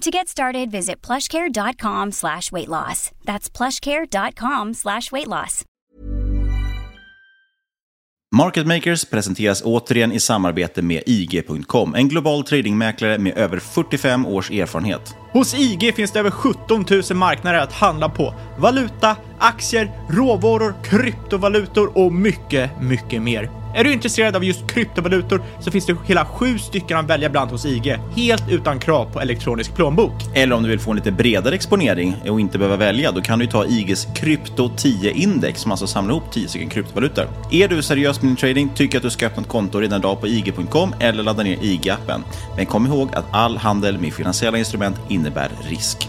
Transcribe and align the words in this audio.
To 0.00 0.10
get 0.10 0.28
started, 0.28 0.70
visit 0.70 1.06
plushcare.com 1.06 2.12
slash 2.12 2.52
weight 2.52 2.68
loss. 2.68 3.10
That's 3.24 3.50
plushcare.com 3.50 4.74
slash 4.74 5.12
weight 5.12 5.26
loss. 5.26 5.64
Market 8.36 8.66
Makers 8.66 9.04
presenteras 9.04 9.62
återigen 9.62 10.12
i 10.12 10.20
samarbete 10.20 10.82
med 10.82 11.02
IG.com, 11.06 11.94
en 11.94 12.08
global 12.08 12.44
tradingmäklare 12.44 13.18
med 13.18 13.38
över 13.38 13.58
45 13.58 14.26
års 14.26 14.50
erfarenhet. 14.50 15.14
Hos 15.32 15.54
IG 15.54 15.94
finns 15.94 16.12
det 16.12 16.18
över 16.18 16.30
17 16.30 16.84
000 16.90 17.18
marknader 17.18 17.58
att 17.58 17.72
handla 17.72 18.08
på. 18.08 18.34
Valuta, 18.58 19.16
aktier, 19.38 19.90
råvaror, 20.08 20.74
kryptovalutor 20.84 21.98
och 21.98 22.12
mycket, 22.12 22.70
mycket 22.82 23.22
mer. 23.22 23.59
Är 23.74 23.84
du 23.84 23.92
intresserad 23.92 24.36
av 24.36 24.44
just 24.44 24.66
kryptovalutor 24.66 25.42
så 25.60 25.70
finns 25.70 25.86
det 25.86 25.96
hela 26.06 26.24
sju 26.24 26.58
stycken 26.58 26.98
att 26.98 27.06
välja 27.06 27.30
bland 27.30 27.50
hos 27.50 27.66
IG, 27.66 27.96
helt 28.16 28.44
utan 28.50 28.78
krav 28.78 29.12
på 29.12 29.20
elektronisk 29.20 29.74
plånbok. 29.74 30.12
Eller 30.34 30.56
om 30.56 30.62
du 30.62 30.68
vill 30.68 30.80
få 30.80 30.90
en 30.90 30.96
lite 30.96 31.12
bredare 31.12 31.54
exponering 31.54 32.16
och 32.28 32.40
inte 32.40 32.58
behöva 32.58 32.76
välja, 32.76 33.12
då 33.12 33.20
kan 33.20 33.38
du 33.38 33.46
ta 33.46 33.66
IGs 33.66 34.08
Krypto 34.14 34.68
10-index 34.68 35.54
som 35.54 35.70
alltså 35.70 35.86
samlar 35.86 36.14
ihop 36.14 36.32
10 36.32 36.48
stycken 36.48 36.68
kryptovalutor. 36.68 37.24
Är 37.50 37.68
du 37.68 37.82
seriös 37.82 38.22
med 38.22 38.30
din 38.30 38.36
trading, 38.36 38.70
tycker 38.74 38.98
att 38.98 39.02
du 39.02 39.10
ska 39.10 39.26
öppna 39.26 39.42
ett 39.42 39.48
konto 39.48 39.80
redan 39.80 40.00
idag 40.00 40.20
på 40.20 40.28
IG.com 40.28 40.94
eller 41.00 41.22
ladda 41.22 41.42
ner 41.42 41.56
IG-appen. 41.56 42.22
Men 42.56 42.66
kom 42.66 42.86
ihåg 42.86 43.08
att 43.12 43.24
all 43.30 43.56
handel 43.56 43.98
med 43.98 44.12
finansiella 44.12 44.58
instrument 44.58 44.96
innebär 45.08 45.50
risk. 45.68 46.08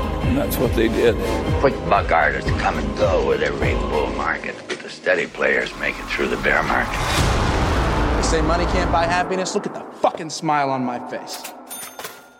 And 0.31 0.39
that's 0.39 0.57
what 0.61 0.73
they 0.75 0.87
did. 0.87 1.15
Quick 1.61 1.75
buck 1.89 2.11
artists 2.11 2.49
come 2.51 2.77
and 2.79 2.97
go 2.97 3.29
with 3.31 3.41
every 3.43 3.73
bull 3.91 4.09
market, 4.17 4.55
but 4.69 4.79
the 4.83 4.89
steady 4.89 5.27
players 5.27 5.69
make 5.79 5.95
it 5.99 6.05
through 6.15 6.29
the 6.35 6.41
bear 6.43 6.63
market. 6.63 6.99
They 8.15 8.23
say 8.23 8.41
money 8.41 8.63
can't 8.65 8.91
buy 8.91 9.03
happiness. 9.13 9.55
Look 9.55 9.67
at 9.67 9.73
the 9.73 9.81
fucking 10.01 10.29
smile 10.29 10.69
on 10.69 10.85
my 10.85 10.99
face. 11.11 11.37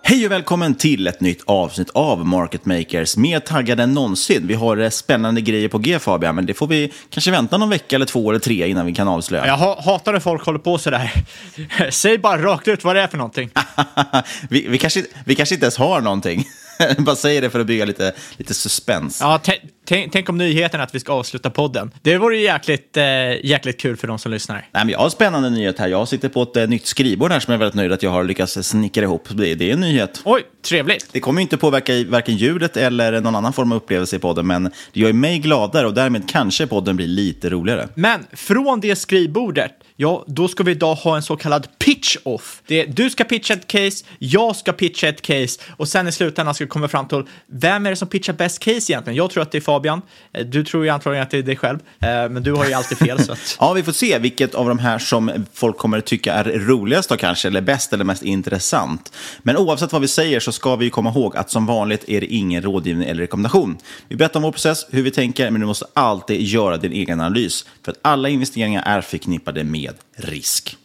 Hej 0.04 0.26
och 0.26 0.32
välkommen 0.32 0.76
till 0.76 1.08
ett 1.08 1.22
nytt 1.22 1.44
avsnitt 1.46 1.90
av 1.90 2.26
Market 2.26 2.66
Makers. 2.66 3.18
Mer 3.18 3.40
taggade 3.40 3.84
än 3.84 3.94
någonsin. 3.94 4.48
Vi 4.48 4.54
har 4.54 4.78
eh, 4.78 4.90
spännande 4.90 5.42
grejer 5.42 5.68
på 5.70 5.78
G 5.78 6.00
Fabian, 6.00 6.36
men 6.36 6.46
det 6.46 6.54
får 6.54 6.68
vi 6.68 6.94
kanske 7.10 7.32
vänta 7.32 7.58
någon 7.58 7.70
vecka 7.70 7.96
eller 7.96 8.06
två 8.06 8.30
eller 8.30 8.40
tre 8.40 8.68
innan 8.68 8.86
vi 8.86 8.94
kan 8.94 9.08
avslöja. 9.08 9.48
Jag 9.48 9.58
ha- 9.58 9.82
hatar 9.82 10.14
när 10.14 10.20
folk 10.20 10.46
håller 10.46 10.60
på 10.60 10.78
sådär. 10.78 11.12
Säg 11.92 12.18
bara 12.18 12.42
rakt 12.42 12.68
ut 12.68 12.84
vad 12.84 12.96
det 12.96 13.02
är 13.02 13.08
för 13.08 13.18
någonting. 13.18 13.50
vi, 14.50 14.68
vi, 14.68 14.78
kanske, 14.78 15.04
vi 15.26 15.36
kanske 15.36 15.56
inte 15.56 15.66
ens 15.66 15.78
har 15.78 16.02
någonting. 16.02 16.46
Bara 16.98 17.16
säger 17.16 17.42
det 17.42 17.50
för 17.50 17.60
att 17.60 17.68
bygga 17.68 17.86
lite, 17.86 18.14
lite 18.38 18.54
suspens. 18.54 19.18
Ja, 19.22 19.40
tä- 19.44 20.10
tänk, 20.12 20.30
om 20.30 20.38
nyheten 20.38 20.82
att 20.82 20.96
vi 20.96 21.00
ska 21.00 21.14
avsluta 21.14 21.50
podden. 21.50 21.92
Det 22.02 22.18
vore 22.18 22.38
ju 22.38 22.44
jäkligt, 22.44 22.98
eh, 22.98 23.04
jäkligt 23.46 23.82
kul 23.82 23.98
för 23.98 24.08
de 24.08 24.20
som 24.20 24.32
lyssnar. 24.32 24.56
Nej, 24.56 24.86
men 24.86 24.90
jag 24.90 24.98
har 24.98 25.06
en 25.06 25.12
spännande 25.12 25.50
nyhet 25.50 25.80
här. 25.80 25.88
Jag 25.88 26.08
sitter 26.08 26.30
på 26.30 26.44
ett 26.44 26.58
eh, 26.58 26.68
nytt 26.68 26.86
skrivbord 26.86 27.32
här 27.32 27.40
som 27.40 27.52
jag 27.52 27.58
är 27.58 27.60
väldigt 27.60 27.76
nöjd 27.76 27.92
att 27.92 28.04
jag 28.04 28.12
har 28.12 28.24
lyckats 28.24 28.54
snickra 28.54 29.04
ihop. 29.04 29.28
Det, 29.30 29.56
det 29.56 29.70
är 29.70 29.74
en 29.74 29.80
nyhet. 29.80 30.22
Oj, 30.26 30.42
trevligt. 30.62 31.08
Det 31.12 31.20
kommer 31.20 31.40
ju 31.40 31.44
inte 31.44 31.58
påverka 31.58 31.94
varken 32.10 32.36
ljudet 32.36 32.78
eller 32.78 33.22
någon 33.22 33.36
annan 33.36 33.54
form 33.54 33.72
av 33.72 33.78
upplevelse 33.78 34.16
i 34.16 34.20
podden, 34.20 34.48
men 34.48 34.64
det 34.64 35.00
gör 35.00 35.08
ju 35.08 35.14
mig 35.14 35.40
gladare 35.40 35.88
och 35.88 35.94
därmed 35.94 36.30
kanske 36.30 36.68
podden 36.68 36.96
blir 36.96 37.08
lite 37.08 37.50
roligare. 37.50 37.88
Men 37.96 38.26
från 38.34 38.80
det 38.80 38.96
skrivbordet, 38.96 39.72
ja, 40.02 40.24
då 40.28 40.48
ska 40.48 40.64
vi 40.64 40.72
idag 40.72 40.96
ha 40.96 41.16
en 41.16 41.24
så 41.24 41.36
kallad 41.36 41.68
pitch-off. 41.80 42.62
Du 42.88 43.10
ska 43.10 43.24
pitcha 43.24 43.54
ett 43.54 43.68
case, 43.68 44.06
jag 44.20 44.56
ska 44.56 44.72
pitcha 44.72 45.08
ett 45.08 45.22
case 45.22 45.62
och 45.78 45.88
sen 45.88 46.08
i 46.08 46.12
slutändan 46.12 46.56
ska 46.56 46.64
vi 46.64 46.70
komma 46.70 46.88
fram 46.88 47.08
till 47.08 47.24
vem 47.48 47.86
är 47.86 47.90
det 47.90 47.96
som 47.96 48.08
pitchar 48.08 48.34
bäst 48.34 48.60
case 48.60 48.92
egentligen? 48.92 49.16
Jag 49.18 49.30
tror 49.30 49.44
att 49.44 49.52
det 49.52 49.58
är 49.58 49.62
Fabian. 49.62 50.02
Eh, 50.34 50.46
du 50.46 50.64
tror 50.64 50.84
ju 50.84 50.90
antagligen 50.90 51.24
att 51.24 51.32
det 51.32 51.38
är 51.38 51.44
dig 51.44 51.56
själv, 51.56 51.80
eh, 52.00 52.08
men 52.08 52.44
du 52.44 52.54
har 52.54 52.66
ju 52.66 52.74
alltid 52.74 52.98
fel. 52.98 53.24
så 53.24 53.32
att... 53.32 53.58
Ja, 53.60 53.74
vi 53.74 53.84
får 53.84 53.92
se 53.92 54.20
vilket 54.20 54.56
av 54.56 54.68
de 54.68 54.80
här 54.80 55.00
som 55.00 55.32
folk 55.54 55.78
kommer 55.78 56.02
tycka 56.02 56.34
är 56.34 56.44
roligast 56.44 57.10
då 57.10 57.18
kanske, 57.18 57.48
eller 57.48 57.62
bäst 57.62 57.94
eller 57.94 58.04
mest 58.04 58.24
intressant. 58.24 59.14
Men 59.44 59.58
oavsett 59.58 59.92
vad 59.92 60.02
vi 60.02 60.08
säger 60.08 60.40
så 60.40 60.52
ska 60.52 60.76
vi 60.76 60.90
komma 60.90 61.10
ihåg 61.10 61.38
att 61.38 61.50
som 61.50 61.66
vanligt 61.66 62.10
är 62.10 62.22
det 62.22 62.28
ingen 62.28 62.62
rådgivning 62.64 63.10
eller 63.10 63.22
rekommendation. 63.22 63.78
Vi 64.08 64.16
berättar 64.16 64.40
om 64.40 64.44
vår 64.44 64.52
process, 64.52 64.86
hur 64.90 65.04
vi 65.04 65.12
tänker, 65.12 65.52
men 65.52 65.62
du 65.62 65.68
måste 65.68 65.86
alltid 65.94 66.42
göra 66.42 66.78
din 66.78 66.92
egen 66.92 67.20
analys. 67.20 67.66
För 67.86 67.92
att 67.92 67.98
alla 68.02 68.30
investeringar 68.30 68.84
är 68.86 69.02
förknippade 69.02 69.64
med 69.64 69.91
risk. 70.16 70.78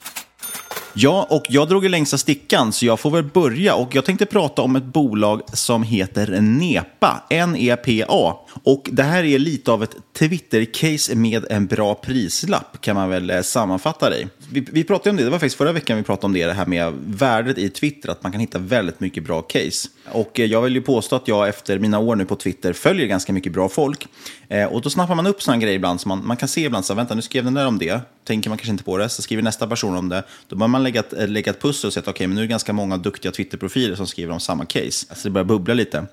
Ja, 0.98 1.26
och 1.30 1.44
jag 1.48 1.68
drog 1.68 1.82
ju 1.82 1.88
längsta 1.88 2.18
stickan 2.18 2.72
så 2.72 2.86
jag 2.86 3.00
får 3.00 3.10
väl 3.10 3.24
börja. 3.24 3.74
Och 3.74 3.94
jag 3.94 4.04
tänkte 4.04 4.26
prata 4.26 4.62
om 4.62 4.76
ett 4.76 4.84
bolag 4.84 5.42
som 5.52 5.82
heter 5.82 6.40
NEPA, 6.40 7.22
N-E-P-A. 7.30 8.36
Och 8.62 8.88
det 8.92 9.02
här 9.02 9.24
är 9.24 9.38
lite 9.38 9.72
av 9.72 9.82
ett 9.82 9.96
Twitter-case 10.18 11.14
med 11.14 11.46
en 11.50 11.66
bra 11.66 11.94
prislapp, 11.94 12.80
kan 12.80 12.96
man 12.96 13.08
väl 13.08 13.30
eh, 13.30 13.42
sammanfatta 13.42 14.10
det 14.10 14.20
i. 14.20 14.26
Vi, 14.50 14.66
vi 14.72 14.84
pratade 14.84 15.10
om 15.10 15.16
det, 15.16 15.24
det 15.24 15.30
var 15.30 15.38
faktiskt 15.38 15.56
förra 15.56 15.72
veckan 15.72 15.96
vi 15.96 16.02
pratade 16.02 16.26
om 16.26 16.32
det, 16.32 16.46
det 16.46 16.52
här 16.52 16.66
med 16.66 16.92
värdet 17.06 17.58
i 17.58 17.68
Twitter, 17.68 18.08
att 18.08 18.22
man 18.22 18.32
kan 18.32 18.40
hitta 18.40 18.58
väldigt 18.58 19.00
mycket 19.00 19.24
bra 19.24 19.42
case. 19.42 19.88
Och 20.12 20.40
eh, 20.40 20.46
jag 20.46 20.62
vill 20.62 20.74
ju 20.74 20.82
påstå 20.82 21.16
att 21.16 21.28
jag 21.28 21.48
efter 21.48 21.78
mina 21.78 21.98
år 21.98 22.16
nu 22.16 22.24
på 22.24 22.36
Twitter 22.36 22.72
följer 22.72 23.06
ganska 23.06 23.32
mycket 23.32 23.52
bra 23.52 23.68
folk. 23.68 24.08
Eh, 24.48 24.64
och 24.64 24.82
då 24.82 24.90
snappar 24.90 25.14
man 25.14 25.26
upp 25.26 25.42
sådana 25.42 25.62
grejer 25.62 25.76
ibland 25.76 26.00
som 26.00 26.08
man, 26.08 26.26
man 26.26 26.36
kan 26.36 26.48
se 26.48 26.64
ibland, 26.64 26.84
så 26.84 26.94
vänta 26.94 27.14
nu 27.14 27.22
skrev 27.22 27.44
den 27.44 27.54
där 27.54 27.66
om 27.66 27.78
det, 27.78 28.00
tänker 28.24 28.50
man 28.50 28.58
kanske 28.58 28.70
inte 28.70 28.84
på 28.84 28.98
det, 28.98 29.08
så 29.08 29.22
skriver 29.22 29.42
nästa 29.42 29.66
person 29.66 29.96
om 29.96 30.08
det. 30.08 30.22
Då 30.48 30.56
börjar 30.56 30.68
man 30.68 30.82
lägga 30.82 31.00
ett, 31.00 31.12
eh, 31.12 31.28
lägga 31.28 31.50
ett 31.50 31.62
pussel 31.62 31.88
och 31.88 31.92
säga 31.92 32.00
att 32.00 32.08
okej, 32.08 32.14
okay, 32.14 32.26
men 32.26 32.34
nu 32.34 32.40
är 32.40 32.46
det 32.46 32.50
ganska 32.50 32.72
många 32.72 32.96
duktiga 32.96 33.32
Twitter-profiler 33.32 33.94
som 33.94 34.06
skriver 34.06 34.32
om 34.32 34.40
samma 34.40 34.64
case. 34.64 35.06
Alltså 35.08 35.28
det 35.28 35.30
börjar 35.30 35.44
bubbla 35.44 35.74
lite. 35.74 36.06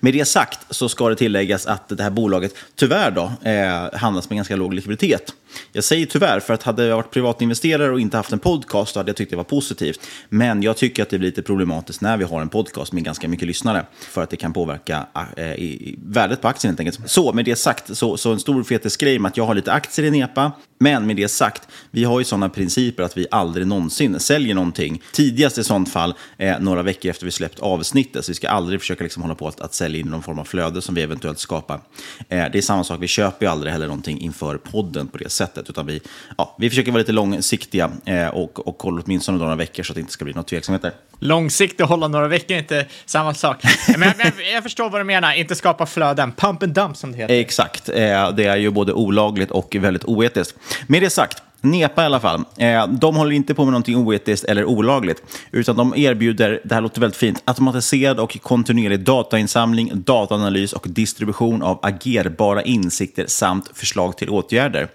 Med 0.00 0.12
det 0.14 0.24
sagt 0.24 0.58
så 0.70 0.88
ska 0.88 1.08
det 1.08 1.16
tilläggas 1.16 1.66
att 1.66 1.88
det 1.88 2.02
här 2.02 2.10
bolaget 2.10 2.54
tyvärr 2.74 3.10
då 3.10 3.50
eh, 3.50 3.98
handlas 3.98 4.30
med 4.30 4.36
ganska 4.36 4.56
låg 4.56 4.74
likviditet. 4.74 5.34
Jag 5.72 5.84
säger 5.84 6.06
tyvärr, 6.06 6.40
för 6.40 6.54
att 6.54 6.62
hade 6.62 6.84
jag 6.84 6.96
varit 6.96 7.10
privatinvesterare 7.10 7.67
och 7.76 8.00
inte 8.00 8.16
haft 8.16 8.32
en 8.32 8.38
podcast 8.38 8.96
hade 8.96 9.08
jag 9.08 9.16
tyckt 9.16 9.30
det 9.30 9.36
var 9.36 9.44
positivt. 9.44 10.00
Men 10.28 10.62
jag 10.62 10.76
tycker 10.76 11.02
att 11.02 11.10
det 11.10 11.18
blir 11.18 11.28
lite 11.28 11.42
problematiskt 11.42 12.00
när 12.00 12.16
vi 12.16 12.24
har 12.24 12.40
en 12.40 12.48
podcast 12.48 12.92
med 12.92 13.04
ganska 13.04 13.28
mycket 13.28 13.48
lyssnare, 13.48 13.86
för 14.00 14.22
att 14.22 14.30
det 14.30 14.36
kan 14.36 14.52
påverka 14.52 15.06
eh, 15.36 15.54
värdet 15.98 16.40
på 16.40 16.48
aktien 16.48 16.70
helt 16.70 16.80
enkelt. 16.80 17.10
Så 17.10 17.32
med 17.32 17.44
det 17.44 17.56
sagt, 17.56 17.96
så, 17.96 18.16
så 18.16 18.32
en 18.32 18.40
stor 18.40 18.64
fetisgrej 18.64 19.18
med 19.18 19.28
att 19.28 19.36
jag 19.36 19.44
har 19.44 19.54
lite 19.54 19.72
aktier 19.72 20.06
i 20.06 20.10
Nepa, 20.10 20.52
men 20.80 21.06
med 21.06 21.16
det 21.16 21.28
sagt, 21.28 21.68
vi 21.90 22.04
har 22.04 22.18
ju 22.18 22.24
sådana 22.24 22.48
principer 22.48 23.02
att 23.02 23.16
vi 23.16 23.26
aldrig 23.30 23.66
någonsin 23.66 24.20
säljer 24.20 24.54
någonting. 24.54 25.02
Tidigast 25.12 25.58
i 25.58 25.64
sånt 25.64 25.92
fall 25.92 26.14
eh, 26.36 26.60
några 26.60 26.82
veckor 26.82 27.10
efter 27.10 27.24
vi 27.24 27.30
släppt 27.30 27.60
avsnittet, 27.60 28.24
så 28.24 28.30
vi 28.30 28.34
ska 28.34 28.48
aldrig 28.48 28.80
försöka 28.80 29.04
liksom 29.04 29.22
hålla 29.22 29.34
på 29.34 29.48
att, 29.48 29.60
att 29.60 29.74
sälja 29.74 30.00
in 30.00 30.06
någon 30.06 30.22
form 30.22 30.38
av 30.38 30.44
flöde 30.44 30.82
som 30.82 30.94
vi 30.94 31.02
eventuellt 31.02 31.38
skapar. 31.38 31.80
Eh, 32.28 32.44
det 32.52 32.58
är 32.58 32.62
samma 32.62 32.84
sak, 32.84 33.02
vi 33.02 33.08
köper 33.08 33.46
ju 33.46 33.52
aldrig 33.52 33.72
heller 33.72 33.86
någonting 33.86 34.20
inför 34.20 34.56
podden 34.56 35.08
på 35.08 35.18
det 35.18 35.30
sättet, 35.30 35.70
utan 35.70 35.86
vi, 35.86 36.00
ja, 36.38 36.56
vi 36.58 36.70
försöker 36.70 36.92
vara 36.92 36.98
lite 36.98 37.12
långsiktiga 37.12 37.57
eh, 38.04 38.28
och, 38.28 38.68
och 38.68 38.82
hålla 38.82 39.02
åtminstone 39.04 39.38
några 39.38 39.56
veckor 39.56 39.82
så 39.82 39.92
att 39.92 39.94
det 39.94 40.00
inte 40.00 40.12
ska 40.12 40.24
bli 40.24 40.34
några 40.34 40.48
tveksamheter. 40.48 40.92
Långsiktigt 41.20 41.80
och 41.80 41.88
hålla 41.88 42.08
några 42.08 42.28
veckor 42.28 42.56
är 42.56 42.58
inte 42.58 42.86
samma 43.06 43.34
sak. 43.34 43.62
Men 43.98 44.12
jag, 44.18 44.32
jag, 44.54 44.62
förstår 44.62 44.90
vad 44.90 45.00
du 45.00 45.04
menar, 45.04 45.32
inte 45.32 45.54
skapa 45.54 45.86
flöden. 45.86 46.32
Pump 46.32 46.62
and 46.62 46.72
dump 46.72 46.96
som 46.96 47.12
det 47.12 47.18
heter. 47.18 47.34
Exakt, 47.34 47.88
eh, 47.88 48.30
det 48.30 48.44
är 48.44 48.56
ju 48.56 48.70
både 48.70 48.92
olagligt 48.92 49.50
och 49.50 49.76
väldigt 49.80 50.04
oetiskt. 50.04 50.58
Med 50.86 51.02
det 51.02 51.10
sagt, 51.10 51.42
Nepa 51.60 52.02
i 52.02 52.04
alla 52.04 52.20
fall, 52.20 52.44
eh, 52.56 52.86
de 52.86 53.16
håller 53.16 53.32
inte 53.32 53.54
på 53.54 53.64
med 53.64 53.72
någonting 53.72 53.96
oetiskt 53.96 54.44
eller 54.44 54.64
olagligt, 54.64 55.22
utan 55.50 55.76
de 55.76 55.96
erbjuder, 55.96 56.60
det 56.64 56.74
här 56.74 56.80
låter 56.80 57.00
väldigt 57.00 57.16
fint, 57.16 57.42
automatiserad 57.44 58.20
och 58.20 58.38
kontinuerlig 58.42 59.00
datainsamling, 59.00 59.90
dataanalys 59.94 60.72
och 60.72 60.86
distribution 60.88 61.62
av 61.62 61.78
agerbara 61.82 62.62
insikter 62.62 63.26
samt 63.26 63.70
förslag 63.74 64.16
till 64.16 64.30
åtgärder. 64.30 64.88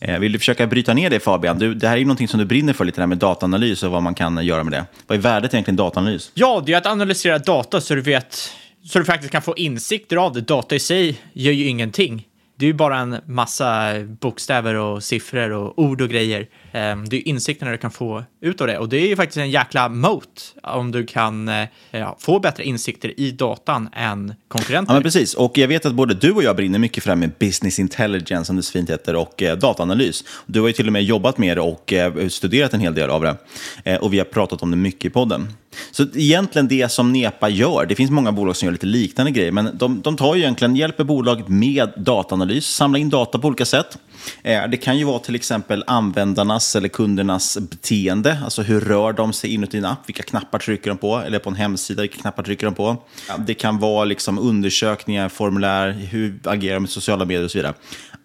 Eh, 0.00 0.18
vill 0.18 0.32
du 0.32 0.38
försöka 0.38 0.66
bryta 0.66 0.94
ner 0.94 1.10
det 1.10 1.20
Fabian? 1.20 1.58
Du, 1.58 1.74
det 1.74 1.88
här 1.88 1.94
är 1.94 1.98
ju 1.98 2.04
någonting 2.04 2.28
som 2.28 2.40
du 2.40 2.46
brinner 2.46 2.72
för 2.72 2.84
lite, 2.84 2.96
det 2.96 3.02
här 3.02 3.06
med 3.06 3.18
dataanalys 3.18 3.82
och 3.82 3.90
vad 3.90 4.02
man 4.02 4.14
kan 4.14 4.44
göra 4.46 4.64
med 4.64 4.72
det. 4.72 4.84
Vad 5.06 5.18
är 5.18 5.22
värdet 5.22 5.54
egentligen 5.54 5.76
dataanalys? 5.76 6.30
Ja, 6.34 6.62
det 6.66 6.72
är 6.72 6.76
att 6.76 6.86
analysera 6.86 7.38
data 7.38 7.80
så 7.80 7.94
du 7.94 8.00
vet 8.00 8.50
så 8.84 8.98
du 8.98 9.04
faktiskt 9.04 9.32
kan 9.32 9.42
få 9.42 9.56
insikter 9.56 10.16
av 10.16 10.32
det. 10.32 10.40
Data 10.40 10.74
i 10.74 10.80
sig 10.80 11.20
gör 11.32 11.52
ju 11.52 11.66
ingenting 11.66 12.26
det 12.60 12.66
är 12.66 12.68
ju 12.68 12.74
bara 12.74 12.98
en 12.98 13.16
massa 13.26 13.92
bokstäver 14.20 14.74
och 14.74 15.04
siffror 15.04 15.50
och 15.50 15.78
ord 15.78 16.00
och 16.00 16.08
grejer. 16.08 16.48
Ehm, 16.72 17.08
det 17.08 17.16
är 17.16 17.28
insikterna 17.28 17.70
du 17.70 17.78
kan 17.78 17.90
få 17.90 18.24
ut 18.40 18.60
av 18.60 18.66
det 18.66 18.78
och 18.78 18.88
det 18.88 18.96
är 18.96 19.08
ju 19.08 19.16
faktiskt 19.16 19.36
en 19.36 19.50
jäkla 19.50 19.88
moat 19.88 20.54
om 20.62 20.90
du 20.90 21.06
kan 21.06 21.48
eh, 21.48 21.68
ja, 21.90 22.16
få 22.20 22.40
bättre 22.40 22.64
insikter 22.64 23.20
i 23.20 23.30
datan 23.30 23.88
än 23.92 24.34
konkurrenter. 24.48 24.92
Ja, 24.92 24.94
men 24.94 25.02
precis. 25.02 25.34
Och 25.34 25.58
jag 25.58 25.68
vet 25.68 25.86
att 25.86 25.94
både 25.94 26.14
du 26.14 26.32
och 26.32 26.42
jag 26.42 26.56
brinner 26.56 26.78
mycket 26.78 27.02
för 27.02 27.10
det 27.10 27.14
här 27.14 27.20
med 27.20 27.32
business 27.38 27.78
intelligence, 27.78 28.44
som 28.44 28.56
det 28.56 28.62
så 28.62 28.72
fint 28.72 28.90
heter, 28.90 29.16
och 29.16 29.42
eh, 29.42 29.56
dataanalys. 29.56 30.24
Du 30.46 30.60
har 30.60 30.66
ju 30.66 30.72
till 30.72 30.86
och 30.86 30.92
med 30.92 31.04
jobbat 31.04 31.38
med 31.38 31.56
det 31.56 31.60
och 31.60 31.92
eh, 31.92 32.28
studerat 32.28 32.74
en 32.74 32.80
hel 32.80 32.94
del 32.94 33.10
av 33.10 33.22
det. 33.22 33.36
Eh, 33.84 33.96
och 33.96 34.12
vi 34.12 34.18
har 34.18 34.24
pratat 34.24 34.62
om 34.62 34.70
det 34.70 34.76
mycket 34.76 35.04
i 35.04 35.10
podden. 35.10 35.48
Så 35.90 36.02
egentligen 36.14 36.68
det 36.68 36.92
som 36.92 37.12
Nepa 37.12 37.48
gör, 37.48 37.86
det 37.86 37.94
finns 37.94 38.10
många 38.10 38.32
bolag 38.32 38.56
som 38.56 38.66
gör 38.66 38.72
lite 38.72 38.86
liknande 38.86 39.30
grejer, 39.30 39.52
men 39.52 39.78
de, 39.78 40.00
de 40.00 40.16
tar 40.16 40.34
ju 40.34 40.40
egentligen, 40.40 40.76
hjälper 40.76 41.04
bolaget 41.04 41.48
med 41.48 41.92
dataanalys, 41.96 42.66
samlar 42.66 43.00
in 43.00 43.10
data 43.10 43.38
på 43.38 43.48
olika 43.48 43.64
sätt. 43.64 43.98
Eh, 44.42 44.68
det 44.68 44.76
kan 44.76 44.98
ju 44.98 45.04
vara 45.04 45.18
till 45.18 45.34
exempel 45.34 45.84
användarnas 45.86 46.76
eller 46.76 46.88
kundernas 46.88 47.58
beteende, 47.58 48.38
alltså 48.44 48.62
hur 48.62 48.80
rör 48.80 49.12
de 49.12 49.32
sig 49.32 49.54
inuti 49.54 49.78
en 49.78 49.84
app, 49.84 50.08
vilka 50.08 50.22
knappar 50.22 50.58
trycker 50.58 50.90
de 50.90 50.98
på, 50.98 51.16
eller 51.18 51.38
på 51.38 51.50
en 51.50 51.56
hemsida, 51.56 52.02
vilka 52.02 52.18
knappar 52.20 52.42
trycker 52.42 52.66
de 52.66 52.74
på. 52.74 52.96
Det 53.38 53.54
kan 53.54 53.78
vara 53.78 54.04
liksom 54.04 54.38
undersökningar, 54.38 55.28
formulär, 55.28 55.92
hur 55.92 56.40
agerar 56.44 56.74
de 56.74 56.80
med 56.80 56.90
sociala 56.90 57.24
medier 57.24 57.44
och 57.44 57.50
så 57.50 57.58
vidare. 57.58 57.74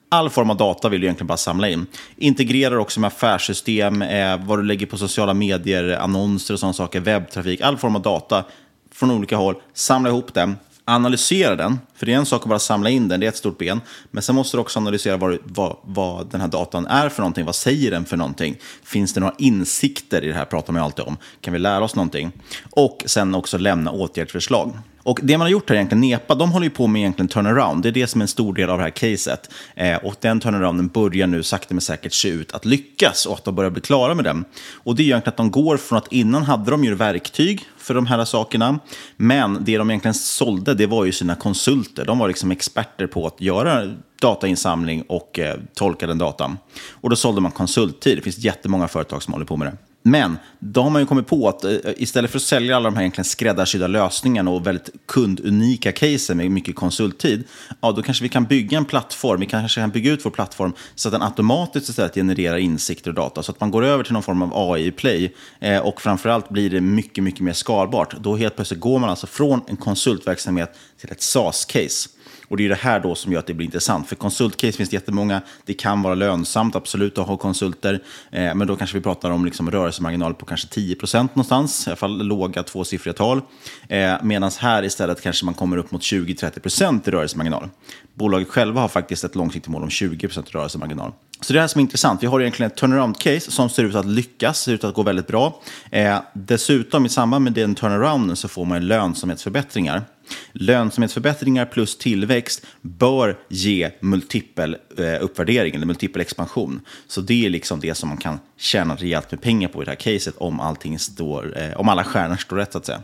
All 0.09 0.29
form 0.29 0.49
av 0.49 0.57
data 0.57 0.89
vill 0.89 1.01
du 1.01 1.07
egentligen 1.07 1.27
bara 1.27 1.37
samla 1.37 1.69
in. 1.69 1.87
Integrerar 2.17 2.75
också 2.75 2.99
med 2.99 3.07
affärssystem, 3.07 4.01
eh, 4.01 4.45
vad 4.45 4.59
du 4.59 4.63
lägger 4.63 4.85
på 4.85 4.97
sociala 4.97 5.33
medier, 5.33 5.97
annonser 5.97 6.53
och 6.53 6.59
sådana 6.59 6.73
saker, 6.73 6.99
webbtrafik, 6.99 7.61
all 7.61 7.77
form 7.77 7.95
av 7.95 8.01
data 8.01 8.43
från 8.91 9.11
olika 9.11 9.37
håll. 9.37 9.55
Samla 9.73 10.09
ihop 10.09 10.33
den, 10.33 10.55
analysera 10.85 11.55
den, 11.55 11.79
för 11.95 12.05
det 12.05 12.13
är 12.13 12.17
en 12.17 12.25
sak 12.25 12.41
att 12.41 12.49
bara 12.49 12.59
samla 12.59 12.89
in 12.89 13.07
den, 13.07 13.19
det 13.19 13.25
är 13.25 13.29
ett 13.29 13.37
stort 13.37 13.57
ben. 13.57 13.81
Men 14.11 14.23
sen 14.23 14.35
måste 14.35 14.57
du 14.57 14.61
också 14.61 14.79
analysera 14.79 15.17
vad, 15.17 15.37
vad, 15.43 15.77
vad 15.81 16.31
den 16.31 16.41
här 16.41 16.47
datan 16.47 16.87
är 16.87 17.09
för 17.09 17.21
någonting, 17.21 17.45
vad 17.45 17.55
säger 17.55 17.91
den 17.91 18.05
för 18.05 18.17
någonting? 18.17 18.57
Finns 18.83 19.13
det 19.13 19.19
några 19.19 19.35
insikter 19.37 20.23
i 20.23 20.27
det 20.27 20.33
här, 20.33 20.45
pratar 20.45 20.73
man 20.73 20.81
ju 20.81 20.85
alltid 20.85 21.05
om. 21.05 21.17
Kan 21.41 21.53
vi 21.53 21.59
lära 21.59 21.83
oss 21.83 21.95
någonting? 21.95 22.31
Och 22.69 23.03
sen 23.05 23.35
också 23.35 23.57
lämna 23.57 23.91
åtgärdsförslag. 23.91 24.73
Och 25.05 25.19
det 25.23 25.37
man 25.37 25.45
har 25.45 25.49
gjort 25.49 25.69
här 25.69 25.75
egentligen, 25.75 26.01
Nepa, 26.01 26.35
de 26.35 26.51
håller 26.51 26.63
ju 26.63 26.69
på 26.69 26.87
med 26.87 26.99
egentligen 26.99 27.27
turnaround. 27.27 27.83
Det 27.83 27.89
är 27.89 27.91
det 27.91 28.07
som 28.07 28.21
är 28.21 28.23
en 28.23 28.27
stor 28.27 28.53
del 28.53 28.69
av 28.69 28.77
det 28.77 28.83
här 28.83 28.89
caset. 28.89 29.49
Eh, 29.75 29.97
och 29.97 30.15
den 30.19 30.39
turnarounden 30.39 30.87
börjar 30.87 31.27
nu 31.27 31.43
sakta 31.43 31.73
men 31.73 31.81
säkert 31.81 32.13
se 32.13 32.29
ut 32.29 32.51
att 32.51 32.65
lyckas 32.65 33.25
och 33.25 33.33
att 33.33 33.43
de 33.43 33.55
börjar 33.55 33.71
bli 33.71 33.81
klara 33.81 34.15
med 34.15 34.25
den. 34.25 34.45
Och 34.73 34.95
det 34.95 35.03
är 35.03 35.05
egentligen 35.05 35.31
att 35.31 35.37
de 35.37 35.51
går 35.51 35.77
från 35.77 35.97
att 35.97 36.11
innan 36.11 36.43
hade 36.43 36.71
de 36.71 36.83
ju 36.83 36.95
verktyg 36.95 37.61
för 37.77 37.93
de 37.93 38.05
här 38.05 38.25
sakerna. 38.25 38.79
Men 39.17 39.63
det 39.63 39.77
de 39.77 39.89
egentligen 39.89 40.15
sålde, 40.15 40.73
det 40.73 40.87
var 40.87 41.05
ju 41.05 41.11
sina 41.11 41.35
konsulter. 41.35 42.05
De 42.05 42.19
var 42.19 42.27
liksom 42.27 42.51
experter 42.51 43.07
på 43.07 43.27
att 43.27 43.41
göra 43.41 43.93
datainsamling 44.21 45.01
och 45.01 45.39
eh, 45.39 45.55
tolka 45.73 46.07
den 46.07 46.17
datan. 46.17 46.57
Och 46.89 47.09
då 47.09 47.15
sålde 47.15 47.41
man 47.41 47.51
konsulttid. 47.51 48.17
Det 48.17 48.21
finns 48.21 48.37
jättemånga 48.37 48.87
företag 48.87 49.23
som 49.23 49.33
håller 49.33 49.45
på 49.45 49.57
med 49.57 49.67
det. 49.67 49.77
Men 50.07 50.37
då 50.59 50.81
har 50.81 50.89
man 50.89 51.01
ju 51.01 51.05
kommit 51.05 51.27
på 51.27 51.49
att 51.49 51.63
eh, 51.63 51.71
istället 51.97 52.31
för 52.31 52.37
att 52.37 52.43
sälja 52.43 52.75
alla 52.75 52.89
de 52.89 52.95
här 52.95 53.01
egentligen 53.01 53.25
skräddarsydda 53.25 53.87
lösningarna 53.87 54.51
och 54.51 54.67
väldigt 54.67 54.89
kundunika 55.05 55.91
casen 55.91 56.37
med 56.37 56.51
mycket 56.51 56.75
konsulttid, 56.75 57.43
ja 57.81 57.91
då 57.91 58.01
kanske 58.01 58.23
vi 58.23 58.29
kan 58.29 58.43
bygga 58.45 58.77
en 58.77 58.85
plattform, 58.85 59.39
vi 59.39 59.45
kanske 59.45 59.81
kan 59.81 59.89
bygga 59.89 60.11
ut 60.11 60.25
vår 60.25 60.31
plattform 60.31 60.73
så 60.95 61.07
att 61.07 61.11
den 61.11 61.21
automatiskt 61.21 61.89
istället 61.89 62.15
genererar 62.15 62.57
insikter 62.57 63.09
och 63.09 63.15
data, 63.15 63.43
så 63.43 63.51
att 63.51 63.59
man 63.59 63.71
går 63.71 63.85
över 63.85 64.03
till 64.03 64.13
någon 64.13 64.23
form 64.23 64.41
av 64.41 64.51
AI-play 64.71 65.33
eh, 65.59 65.79
och 65.79 66.01
framförallt 66.01 66.49
blir 66.49 66.69
det 66.69 66.81
mycket, 66.81 67.23
mycket 67.23 67.41
mer 67.41 67.53
skalbart. 67.53 68.15
Då 68.19 68.35
helt 68.35 68.55
plötsligt 68.55 68.79
går 68.79 68.99
man 68.99 69.09
alltså 69.09 69.27
från 69.27 69.61
en 69.67 69.77
konsultverksamhet 69.77 70.77
till 70.99 71.11
ett 71.11 71.21
SaaS-case. 71.21 72.09
Och 72.47 72.57
det 72.57 72.65
är 72.65 72.69
det 72.69 72.75
här 72.75 72.99
då 72.99 73.15
som 73.15 73.31
gör 73.31 73.39
att 73.39 73.47
det 73.47 73.53
blir 73.53 73.65
intressant. 73.65 74.07
För 74.07 74.15
konsultcase 74.15 74.77
finns 74.77 74.89
det 74.89 74.95
jättemånga. 74.95 75.41
Det 75.65 75.73
kan 75.73 76.01
vara 76.01 76.15
lönsamt, 76.15 76.75
absolut, 76.75 77.17
att 77.17 77.27
ha 77.27 77.37
konsulter. 77.37 78.03
Eh, 78.31 78.55
men 78.55 78.67
då 78.67 78.75
kanske 78.75 78.97
vi 78.97 79.03
pratar 79.03 79.31
om 79.31 79.45
liksom 79.45 79.71
rörelsemarginal 79.71 80.33
på 80.33 80.45
kanske 80.45 80.67
10% 80.67 81.29
någonstans. 81.33 81.87
I 81.87 81.89
alla 81.89 81.97
fall 81.97 82.17
låga 82.27 82.63
tvåsiffriga 82.63 83.13
tal. 83.13 83.41
Eh, 83.89 84.13
Medan 84.23 84.51
här 84.59 84.83
istället 84.83 85.21
kanske 85.21 85.45
man 85.45 85.53
kommer 85.53 85.77
upp 85.77 85.91
mot 85.91 86.01
20-30 86.01 87.07
i 87.07 87.11
rörelsemarginal. 87.11 87.69
Bolaget 88.13 88.47
själva 88.47 88.81
har 88.81 88.87
faktiskt 88.87 89.23
ett 89.23 89.35
långsiktigt 89.35 89.71
mål 89.71 89.83
om 89.83 89.89
20% 89.89 90.51
rörelsemarginal. 90.51 91.11
Så 91.41 91.53
det 91.53 91.57
är 91.57 91.59
det 91.59 91.61
här 91.61 91.67
som 91.67 91.79
är 91.79 91.81
intressant. 91.81 92.23
Vi 92.23 92.27
har 92.27 92.41
egentligen 92.41 92.71
ett 92.71 92.77
turnaround-case 92.77 93.51
som 93.51 93.69
ser 93.69 93.83
ut 93.83 93.95
att 93.95 94.05
lyckas, 94.05 94.61
ser 94.61 94.73
ut 94.73 94.83
att 94.83 94.93
gå 94.93 95.03
väldigt 95.03 95.27
bra. 95.27 95.61
Eh, 95.91 96.17
dessutom 96.33 97.05
i 97.05 97.09
samband 97.09 97.43
med 97.43 97.53
den 97.53 97.75
turnarounden 97.75 98.35
så 98.35 98.47
får 98.47 98.65
man 98.65 98.87
lönsamhetsförbättringar. 98.87 100.01
Lönsamhetsförbättringar 100.51 101.65
plus 101.65 101.97
tillväxt 101.97 102.65
bör 102.81 103.37
ge 103.49 103.91
multipel 103.99 104.77
eh, 104.97 105.23
uppvärdering 105.23 105.75
eller 105.75 105.85
multipel 105.85 106.21
expansion. 106.21 106.81
Så 107.07 107.21
det 107.21 107.45
är 107.45 107.49
liksom 107.49 107.79
det 107.79 107.95
som 107.95 108.09
man 108.09 108.17
kan 108.17 108.39
tjäna 108.57 108.95
rejält 108.95 109.31
med 109.31 109.41
pengar 109.41 109.67
på 109.67 109.81
i 109.81 109.85
det 109.85 109.91
här 109.91 109.95
caset 109.95 110.37
om, 110.37 110.59
allting 110.59 110.99
står, 110.99 111.57
eh, 111.57 111.79
om 111.79 111.89
alla 111.89 112.03
stjärnor 112.03 112.35
står 112.35 112.55
rätt 112.55 112.71
så 112.71 112.77
att 112.77 112.85
säga. 112.85 113.03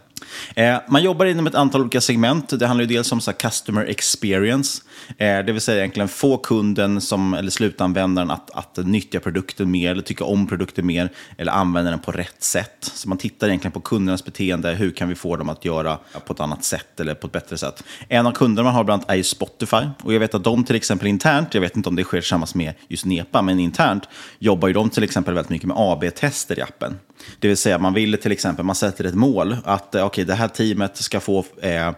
Eh, 0.55 0.77
man 0.87 1.03
jobbar 1.03 1.25
inom 1.25 1.47
ett 1.47 1.55
antal 1.55 1.81
olika 1.81 2.01
segment. 2.01 2.59
Det 2.59 2.67
handlar 2.67 2.85
ju 2.85 2.95
dels 2.95 3.11
om 3.11 3.21
så 3.21 3.33
customer 3.33 3.85
experience, 3.85 4.81
eh, 5.17 5.39
det 5.45 5.51
vill 5.51 5.61
säga 5.61 5.77
egentligen 5.77 6.07
få 6.07 6.37
kunden 6.37 7.01
som, 7.01 7.33
eller 7.33 7.51
slutanvändaren 7.51 8.31
att, 8.31 8.51
att 8.51 8.77
nyttja 8.77 9.19
produkten 9.19 9.71
mer, 9.71 9.91
eller 9.91 10.01
tycka 10.01 10.23
om 10.23 10.47
produkten 10.47 10.85
mer, 10.85 11.09
eller 11.37 11.51
använda 11.51 11.91
den 11.91 11.99
på 11.99 12.11
rätt 12.11 12.43
sätt. 12.43 12.91
Så 12.93 13.09
man 13.09 13.17
tittar 13.17 13.47
egentligen 13.47 13.71
på 13.71 13.79
kundernas 13.79 14.25
beteende, 14.25 14.71
hur 14.71 14.91
kan 14.91 15.09
vi 15.09 15.15
få 15.15 15.35
dem 15.35 15.49
att 15.49 15.65
göra 15.65 15.97
på 16.25 16.33
ett 16.33 16.39
annat 16.39 16.63
sätt 16.63 16.99
eller 16.99 17.13
på 17.13 17.27
ett 17.27 17.33
bättre 17.33 17.57
sätt. 17.57 17.83
En 18.07 18.27
av 18.27 18.31
kunderna 18.31 18.63
man 18.63 18.75
har 18.75 18.83
bland 18.83 19.03
annat 19.03 19.17
är 19.17 19.23
Spotify, 19.23 19.89
och 20.03 20.13
jag 20.13 20.19
vet 20.19 20.35
att 20.35 20.43
de 20.43 20.63
till 20.63 20.75
exempel 20.75 21.07
internt, 21.07 21.53
jag 21.53 21.61
vet 21.61 21.75
inte 21.75 21.89
om 21.89 21.95
det 21.95 22.03
sker 22.03 22.21
tillsammans 22.21 22.55
med 22.55 22.73
just 22.87 23.05
Nepa, 23.05 23.41
men 23.41 23.59
internt 23.59 24.03
jobbar 24.39 24.67
ju 24.67 24.73
de 24.73 24.89
till 24.89 25.03
exempel 25.03 25.33
väldigt 25.33 25.49
mycket 25.49 25.67
med 25.67 25.77
AB-tester 25.77 26.59
i 26.59 26.61
appen. 26.61 26.99
Det 27.39 27.47
vill 27.47 27.57
säga 27.57 27.77
man 27.77 27.93
vill 27.93 28.17
till 28.17 28.31
exempel, 28.31 28.65
man 28.65 28.75
sätter 28.75 29.03
ett 29.03 29.15
mål 29.15 29.57
att 29.63 29.95
eh, 29.95 30.05
okay, 30.05 30.23
det 30.23 30.33
här 30.33 30.47
teamet 30.47 30.97
ska 30.97 31.19
få 31.19 31.45
eh, 31.61 31.91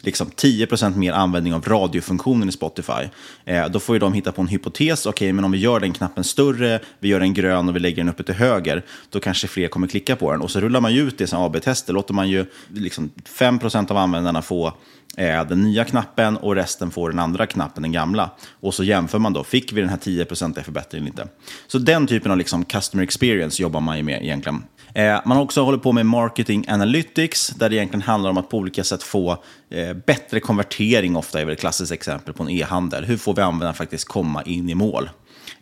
liksom 0.00 0.30
10% 0.30 0.96
mer 0.96 1.12
användning 1.12 1.54
av 1.54 1.64
radiofunktionen 1.64 2.48
i 2.48 2.52
Spotify. 2.52 3.08
Eh, 3.44 3.68
då 3.68 3.80
får 3.80 3.94
ju 3.94 4.00
de 4.00 4.12
hitta 4.12 4.32
på 4.32 4.42
en 4.42 4.48
hypotes. 4.48 5.06
Okej, 5.06 5.32
men 5.32 5.44
om 5.44 5.52
vi 5.52 5.58
gör 5.58 5.80
den 5.80 5.92
knappen 5.92 6.24
större, 6.24 6.80
vi 6.98 7.08
gör 7.08 7.20
den 7.20 7.34
grön 7.34 7.68
och 7.68 7.76
vi 7.76 7.80
lägger 7.80 7.96
den 7.96 8.08
uppe 8.08 8.22
till 8.22 8.34
höger, 8.34 8.84
då 9.10 9.20
kanske 9.20 9.48
fler 9.48 9.68
kommer 9.68 9.86
klicka 9.86 10.16
på 10.16 10.32
den. 10.32 10.40
Och 10.40 10.50
så 10.50 10.60
rullar 10.60 10.80
man 10.80 10.94
ju 10.94 11.00
ut 11.00 11.18
det 11.18 11.26
som 11.26 11.42
AB-tester. 11.42 11.92
låter 11.92 12.14
man 12.14 12.28
ju 12.28 12.46
liksom 12.68 13.10
5% 13.38 13.90
av 13.90 13.96
användarna 13.96 14.42
få 14.42 14.72
Eh, 15.16 15.44
den 15.44 15.62
nya 15.62 15.84
knappen 15.84 16.36
och 16.36 16.54
resten 16.54 16.90
får 16.90 17.10
den 17.10 17.18
andra 17.18 17.46
knappen, 17.46 17.82
den 17.82 17.92
gamla. 17.92 18.30
Och 18.60 18.74
så 18.74 18.84
jämför 18.84 19.18
man 19.18 19.32
då, 19.32 19.44
fick 19.44 19.72
vi 19.72 19.80
den 19.80 19.90
här 19.90 19.96
10% 19.96 20.62
förbättringen 20.62 21.06
eller 21.06 21.22
inte? 21.22 21.34
Så 21.66 21.78
den 21.78 22.06
typen 22.06 22.32
av 22.32 22.38
liksom 22.38 22.64
customer 22.64 23.04
experience 23.04 23.62
jobbar 23.62 23.80
man 23.80 23.96
ju 23.96 24.02
med 24.02 24.22
egentligen. 24.22 24.64
Eh, 24.94 25.20
man 25.24 25.36
har 25.36 25.44
också 25.44 25.62
hållit 25.62 25.82
på 25.82 25.92
med 25.92 26.06
marketing 26.06 26.64
analytics, 26.68 27.48
där 27.48 27.68
det 27.68 27.76
egentligen 27.76 28.02
handlar 28.02 28.30
om 28.30 28.38
att 28.38 28.48
på 28.48 28.56
olika 28.56 28.84
sätt 28.84 29.02
få 29.02 29.32
eh, 29.70 29.92
bättre 30.06 30.40
konvertering, 30.40 31.16
ofta 31.16 31.40
är 31.40 31.44
väl 31.44 31.52
ett 31.52 31.60
klassiskt 31.60 31.92
exempel 31.92 32.34
på 32.34 32.42
en 32.42 32.50
e-handel. 32.50 33.04
Hur 33.04 33.16
får 33.16 33.34
vi 33.34 33.42
användaren 33.42 33.74
faktiskt 33.74 34.04
komma 34.04 34.42
in 34.42 34.70
i 34.70 34.74
mål? 34.74 35.10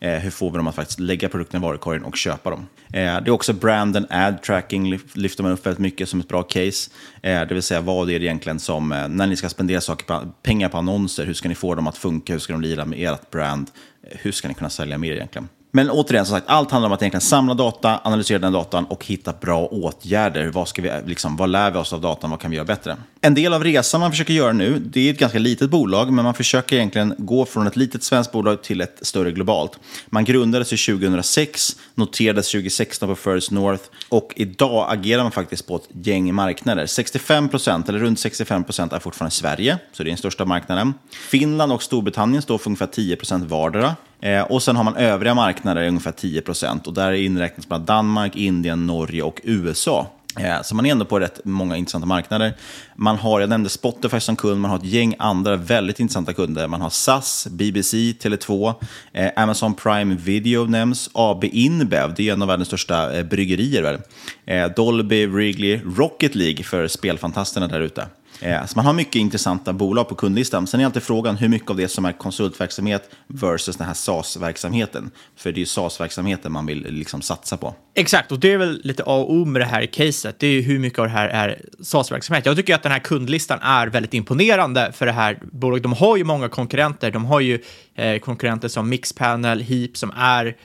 Eh, 0.00 0.18
hur 0.18 0.30
får 0.30 0.50
vi 0.50 0.56
dem 0.56 0.66
att 0.66 0.74
faktiskt 0.74 1.00
lägga 1.00 1.28
produkterna 1.28 1.58
i 1.58 1.62
varukorgen 1.62 2.04
och 2.04 2.16
köpa 2.16 2.50
dem? 2.50 2.66
Eh, 2.92 2.92
det 2.92 3.26
är 3.26 3.30
också 3.30 3.52
brand 3.52 3.96
and 3.96 4.06
ad 4.10 4.42
tracking 4.42 5.00
lyfter 5.12 5.42
man 5.42 5.52
upp 5.52 5.66
väldigt 5.66 5.78
mycket 5.80 6.08
som 6.08 6.20
ett 6.20 6.28
bra 6.28 6.42
case. 6.42 6.90
Eh, 7.22 7.40
det 7.40 7.54
vill 7.54 7.62
säga 7.62 7.80
vad 7.80 8.10
är 8.10 8.18
det 8.18 8.24
egentligen 8.24 8.58
som, 8.58 8.92
eh, 8.92 9.08
när 9.08 9.26
ni 9.26 9.36
ska 9.36 9.48
spendera 9.48 9.80
saker 9.80 10.04
på, 10.06 10.32
pengar 10.42 10.68
på 10.68 10.78
annonser, 10.78 11.26
hur 11.26 11.34
ska 11.34 11.48
ni 11.48 11.54
få 11.54 11.74
dem 11.74 11.86
att 11.86 11.98
funka, 11.98 12.32
hur 12.32 12.40
ska 12.40 12.52
de 12.52 12.62
lira 12.62 12.84
med 12.84 13.12
ert 13.12 13.30
brand, 13.30 13.70
eh, 14.02 14.18
hur 14.22 14.32
ska 14.32 14.48
ni 14.48 14.54
kunna 14.54 14.70
sälja 14.70 14.98
mer 14.98 15.12
egentligen? 15.12 15.48
Men 15.70 15.90
återigen, 15.90 16.26
som 16.26 16.36
sagt, 16.36 16.48
allt 16.48 16.70
handlar 16.70 16.88
om 16.88 16.92
att 16.92 17.02
egentligen 17.02 17.20
samla 17.20 17.54
data, 17.54 18.00
analysera 18.04 18.38
den 18.38 18.52
datan 18.52 18.84
och 18.84 19.06
hitta 19.06 19.32
bra 19.32 19.66
åtgärder. 19.66 20.46
Vad, 20.46 20.68
ska 20.68 20.82
vi, 20.82 20.90
liksom, 21.06 21.36
vad 21.36 21.48
lär 21.48 21.70
vi 21.70 21.78
oss 21.78 21.92
av 21.92 22.00
datan? 22.00 22.30
Vad 22.30 22.40
kan 22.40 22.50
vi 22.50 22.56
göra 22.56 22.66
bättre? 22.66 22.96
En 23.20 23.34
del 23.34 23.54
av 23.54 23.64
resan 23.64 24.00
man 24.00 24.10
försöker 24.10 24.34
göra 24.34 24.52
nu, 24.52 24.78
det 24.78 25.00
är 25.00 25.12
ett 25.12 25.18
ganska 25.18 25.38
litet 25.38 25.70
bolag, 25.70 26.12
men 26.12 26.24
man 26.24 26.34
försöker 26.34 26.76
egentligen 26.76 27.14
gå 27.18 27.44
från 27.44 27.66
ett 27.66 27.76
litet 27.76 28.02
svenskt 28.02 28.32
bolag 28.32 28.62
till 28.62 28.80
ett 28.80 28.98
större 29.02 29.32
globalt. 29.32 29.78
Man 30.06 30.24
grundades 30.24 30.68
2006, 30.68 31.76
noterades 31.94 32.50
2016 32.50 33.08
på 33.08 33.14
First 33.14 33.50
North 33.50 33.84
och 34.08 34.32
idag 34.36 34.86
agerar 34.90 35.22
man 35.22 35.32
faktiskt 35.32 35.66
på 35.66 35.76
ett 35.76 35.88
gäng 36.06 36.34
marknader. 36.34 36.86
65 36.86 37.48
procent, 37.48 37.88
eller 37.88 37.98
runt 37.98 38.18
65 38.18 38.64
procent, 38.64 38.92
är 38.92 38.98
fortfarande 38.98 39.34
Sverige, 39.34 39.78
så 39.92 40.02
det 40.02 40.08
är 40.08 40.10
den 40.10 40.18
största 40.18 40.44
marknaden. 40.44 40.94
Finland 41.30 41.72
och 41.72 41.82
Storbritannien 41.82 42.42
står 42.42 42.58
för 42.58 42.68
ungefär 42.68 42.86
10 42.86 43.16
procent 43.16 43.50
vardera. 43.50 43.96
Eh, 44.20 44.42
och 44.42 44.62
sen 44.62 44.76
har 44.76 44.84
man 44.84 44.96
övriga 44.96 45.34
marknader, 45.34 45.88
ungefär 45.88 46.12
10 46.12 46.40
procent. 46.40 46.86
Och 46.86 46.94
där 46.94 47.12
inräknas 47.12 47.68
bland 47.68 47.84
Danmark, 47.84 48.36
Indien, 48.36 48.86
Norge 48.86 49.22
och 49.22 49.40
USA. 49.44 50.06
Eh, 50.38 50.62
så 50.62 50.74
man 50.74 50.86
är 50.86 50.90
ändå 50.90 51.04
på 51.04 51.20
rätt 51.20 51.40
många 51.44 51.76
intressanta 51.76 52.06
marknader. 52.06 52.54
Man 52.96 53.16
har, 53.16 53.40
jag 53.40 53.48
nämnde 53.48 53.68
Spotify 53.68 54.20
som 54.20 54.36
kund, 54.36 54.60
man 54.60 54.70
har 54.70 54.78
ett 54.78 54.84
gäng 54.84 55.14
andra 55.18 55.56
väldigt 55.56 56.00
intressanta 56.00 56.32
kunder. 56.32 56.68
Man 56.68 56.80
har 56.80 56.90
SAS, 56.90 57.46
BBC, 57.50 57.96
Tele2, 57.96 58.74
eh, 59.12 59.30
Amazon 59.36 59.74
Prime 59.74 60.14
Video 60.14 60.64
nämns, 60.64 61.10
AB 61.12 61.44
Inbev, 61.44 62.14
det 62.14 62.28
är 62.28 62.32
en 62.32 62.42
av 62.42 62.48
världens 62.48 62.68
största 62.68 63.16
eh, 63.16 63.24
bryggerier. 63.24 63.82
Väl? 63.82 63.98
Eh, 64.46 64.74
Dolby, 64.76 65.26
Wrigley, 65.26 65.80
Rocket 65.96 66.34
League 66.34 66.64
för 66.64 66.88
spelfantasterna 66.88 67.68
där 67.68 67.80
ute. 67.80 68.06
Eh, 68.40 68.66
Så 68.66 68.72
man 68.78 68.86
har 68.86 68.92
mycket 68.92 69.14
intressanta 69.14 69.72
bolag 69.72 70.08
på 70.08 70.14
kundlistan. 70.14 70.66
Sen 70.66 70.80
är 70.80 70.84
alltid 70.84 71.02
frågan 71.02 71.36
hur 71.36 71.48
mycket 71.48 71.70
av 71.70 71.76
det 71.76 71.88
som 71.88 72.04
är 72.04 72.12
konsultverksamhet 72.12 73.10
versus 73.26 73.76
den 73.76 73.86
här 73.86 73.94
SaaS-verksamheten. 73.94 75.10
För 75.36 75.52
det 75.52 75.56
är 75.56 75.60
ju 75.60 75.66
SaaS-verksamheten 75.66 76.52
man 76.52 76.66
vill 76.66 76.86
liksom 76.90 77.22
satsa 77.22 77.56
på. 77.56 77.74
Exakt, 77.94 78.32
och 78.32 78.40
det 78.40 78.52
är 78.52 78.58
väl 78.58 78.80
lite 78.84 79.02
A 79.02 79.16
och 79.16 79.32
O 79.32 79.44
med 79.44 79.60
det 79.62 79.66
här 79.66 79.86
caset. 79.86 80.38
Det 80.38 80.46
är 80.46 80.50
ju 80.52 80.60
hur 80.60 80.78
mycket 80.78 80.98
av 80.98 81.04
det 81.04 81.10
här 81.10 81.28
är 81.28 81.60
SaaS-verksamhet. 81.80 82.46
Jag 82.46 82.56
tycker 82.56 82.74
att 82.74 82.82
den 82.82 82.92
här 82.92 82.98
kundlistan 82.98 83.58
är 83.62 83.86
väldigt 83.86 84.14
imponerande 84.14 84.92
för 84.92 85.06
det 85.06 85.12
här 85.12 85.38
bolaget. 85.52 85.82
De 85.82 85.92
har 85.92 86.16
ju 86.16 86.24
många 86.24 86.48
konkurrenter. 86.48 87.10
De 87.10 87.24
har 87.24 87.40
ju 87.40 87.62
eh, 87.94 88.18
konkurrenter 88.18 88.68
som 88.68 88.88
Mixpanel, 88.88 89.60
Heap 89.60 89.96
som 89.96 90.10
är 90.16 90.56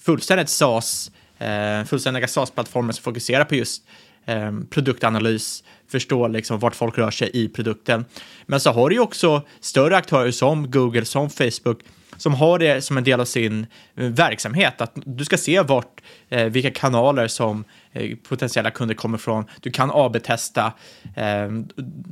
fullständigt 0.00 0.48
SaaS, 0.48 1.10
eh, 1.38 1.84
fullständiga 1.84 2.26
SaaS-plattformar 2.26 2.92
som 2.92 3.02
fokuserar 3.02 3.44
på 3.44 3.54
just 3.54 3.82
eh, 4.26 4.52
produktanalys, 4.70 5.64
förstå 5.94 6.28
liksom 6.28 6.58
vart 6.58 6.74
folk 6.74 6.98
rör 6.98 7.10
sig 7.10 7.30
i 7.32 7.48
produkten. 7.48 8.04
Men 8.46 8.60
så 8.60 8.70
har 8.70 8.88
du 8.88 8.94
ju 8.94 9.00
också 9.00 9.42
större 9.60 9.96
aktörer 9.96 10.30
som 10.30 10.70
Google, 10.70 11.04
som 11.04 11.30
Facebook, 11.30 11.80
som 12.16 12.34
har 12.34 12.58
det 12.58 12.84
som 12.84 12.96
en 12.96 13.04
del 13.04 13.20
av 13.20 13.24
sin 13.24 13.66
eh, 13.96 14.06
verksamhet. 14.06 14.80
Att 14.80 14.92
du 14.94 15.24
ska 15.24 15.36
se 15.36 15.60
vart, 15.60 16.00
eh, 16.28 16.44
vilka 16.44 16.70
kanaler 16.70 17.28
som 17.28 17.64
eh, 17.92 18.16
potentiella 18.28 18.70
kunder 18.70 18.94
kommer 18.94 19.18
från. 19.18 19.44
Du 19.60 19.70
kan 19.70 19.90
AB-testa 19.94 20.72
eh, 21.16 21.48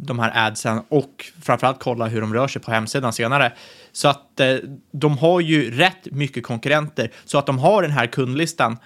de 0.06 0.18
här 0.18 0.46
adsen 0.46 0.82
och 0.88 1.30
framförallt 1.42 1.80
kolla 1.80 2.06
hur 2.06 2.20
de 2.20 2.34
rör 2.34 2.48
sig 2.48 2.62
på 2.62 2.70
hemsidan 2.70 3.12
senare. 3.12 3.52
Så 3.92 4.08
att 4.08 4.40
eh, 4.40 4.56
de 4.92 5.18
har 5.18 5.40
ju 5.40 5.70
rätt 5.70 6.06
mycket 6.10 6.44
konkurrenter. 6.44 7.10
Så 7.24 7.38
att 7.38 7.46
de 7.46 7.58
har 7.58 7.82
den 7.82 7.90
här 7.90 8.06
kundlistan 8.06 8.78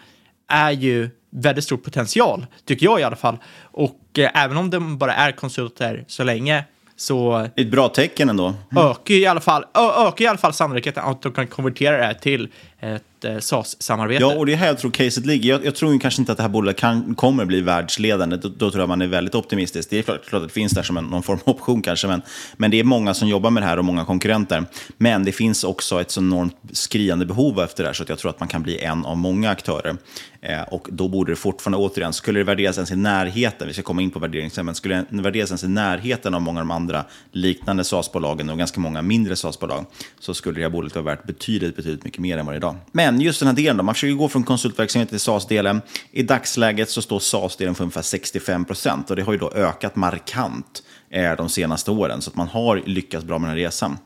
är 0.49 0.71
ju 0.71 1.11
väldigt 1.37 1.65
stor 1.65 1.77
potential, 1.77 2.47
tycker 2.65 2.87
jag 2.87 3.01
i 3.01 3.03
alla 3.03 3.17
fall. 3.17 3.37
Och 3.63 4.01
eh, 4.19 4.31
även 4.45 4.57
om 4.57 4.71
de 4.71 4.99
bara 4.99 5.15
är 5.15 5.33
konsulter 5.33 6.05
så 6.09 6.25
länge 6.25 6.65
så 6.97 7.49
Ett 7.57 7.71
bra 7.71 7.89
tecken 7.89 8.29
ändå. 8.29 8.55
ökar 8.77 9.15
ju 9.15 9.21
i 9.21 9.27
alla 9.27 9.41
fall, 9.41 9.63
ö- 9.75 10.07
ökar 10.09 10.25
i 10.25 10.29
alla 10.29 10.39
fall 10.39 10.53
sannolikheten 10.53 11.05
att 11.05 11.23
de 11.23 11.33
kan 11.33 11.47
konvertera 11.47 11.97
det 11.97 12.05
här 12.05 12.15
till 12.15 12.49
ett 12.81 13.16
eh, 13.27 13.39
SAS-samarbete. 13.39 14.21
Ja, 14.21 14.35
och 14.35 14.47
det 14.47 14.53
är 14.53 14.57
här 14.57 14.67
jag 14.67 14.79
tror 14.79 14.91
caset 14.91 15.27
ligger. 15.27 15.51
Jag, 15.51 15.65
jag 15.65 15.75
tror 15.75 15.93
ju 15.93 15.99
kanske 15.99 16.23
inte 16.23 16.33
att 16.33 16.39
det 16.39 16.43
här 16.43 16.51
bolaget 16.51 16.77
kan, 16.77 17.15
kommer 17.15 17.45
bli 17.45 17.61
världsledande. 17.61 18.37
Då, 18.37 18.49
då 18.49 18.71
tror 18.71 18.83
jag 18.83 18.89
man 18.89 19.03
är 19.03 19.07
väldigt 19.07 19.35
optimistisk. 19.35 19.91
Det 19.91 19.99
är 19.99 20.03
klart, 20.03 20.25
klart 20.25 20.43
att 20.43 20.49
det 20.49 20.55
finns 20.55 20.73
där 20.73 20.83
som 20.83 20.97
en, 20.97 21.05
någon 21.05 21.23
form 21.23 21.39
av 21.45 21.55
option 21.55 21.83
kanske, 21.83 22.07
men, 22.07 22.23
men 22.57 22.71
det 22.71 22.81
är 22.81 22.85
många 22.85 23.15
som 23.15 23.29
jobbar 23.29 23.51
med 23.51 23.63
det 23.63 23.67
här 23.67 23.79
och 23.79 23.85
många 23.85 24.05
konkurrenter. 24.05 24.65
Men 24.97 25.25
det 25.25 25.33
finns 25.33 25.65
också 25.65 26.01
ett 26.01 26.11
så 26.11 26.21
enormt 26.21 26.57
skriande 26.73 27.27
behov 27.27 27.61
efter 27.61 27.83
det 27.83 27.89
här, 27.89 27.95
så 27.95 28.03
att 28.03 28.09
jag 28.09 28.19
tror 28.19 28.31
att 28.31 28.41
man 28.41 28.49
kan 28.49 28.63
bli 28.63 28.79
en 28.79 29.05
av 29.05 29.17
många 29.17 29.51
aktörer. 29.51 29.97
Eh, 30.41 30.63
och 30.63 30.89
då 30.93 31.09
borde 31.09 31.33
det 31.33 31.37
fortfarande, 31.37 31.79
återigen, 31.79 32.13
skulle 32.13 32.41
det 32.41 32.45
värderas 32.45 32.77
ens 32.77 32.91
i 32.91 32.97
närheten, 32.97 33.69
vi 33.69 33.73
ska 33.73 33.83
komma 33.83 34.03
in 34.03 34.11
på 34.11 34.19
värdering 34.19 34.51
sen, 34.51 34.67
men 34.67 34.75
skulle 34.75 35.05
det 35.11 35.23
värderas 35.23 35.51
ens 35.51 35.65
i 35.65 35.69
närheten 35.69 36.35
av 36.35 36.43
många 36.43 36.61
av 36.61 36.67
de 36.67 36.71
andra 36.71 37.05
liknande 37.33 37.85
SAS-bolagen 37.85 38.51
och 38.51 38.59
ganska 38.59 38.81
många 38.81 39.03
mindre 39.03 39.37
SAS-bolag 39.37 39.87
så 40.21 40.35
skulle 40.35 40.59
det 40.59 40.63
här 40.63 40.71
bolaget 40.71 40.95
vara 40.95 41.05
värt 41.05 41.25
betydligt, 41.25 41.77
betydligt 41.77 42.05
mycket 42.05 42.21
mer 42.21 42.39
än 42.39 42.47
vad 42.47 42.55
det 42.55 42.57
är 42.57 42.61
idag. 42.61 42.77
Men 42.93 43.16
just 43.21 43.41
den 43.41 43.49
här 43.49 43.57
delen 43.57 43.77
då, 43.77 43.83
man 43.83 43.95
försöker 43.95 44.15
gå 44.15 44.29
från 44.29 44.45
konsultverksamhet 44.45 45.09
till 45.09 45.21
SaaS-delen. 45.21 45.83
I 46.13 46.23
dagsläget 46.23 46.91
så 46.91 47.03
står 47.03 47.19
SaaS-delen 47.19 47.75
för 47.75 47.85
ungefär 47.85 48.03
65 48.03 48.65
procent 48.65 49.11
och 49.11 49.17
det 49.17 49.23
har 49.23 49.33
ju 49.33 49.39
då 49.39 49.51
ökat 49.51 49.97
markant 49.97 50.83
eh, 51.11 51.37
de 51.37 51.49
senaste 51.49 51.91
åren, 51.91 52.23
så 52.23 52.31
att 52.31 52.37
man 52.37 52.49
har 52.49 52.83
lyckats 52.87 53.25
bra 53.25 53.39
med 53.39 53.51
den 53.51 53.57
här 53.57 53.65
resan. 53.65 53.99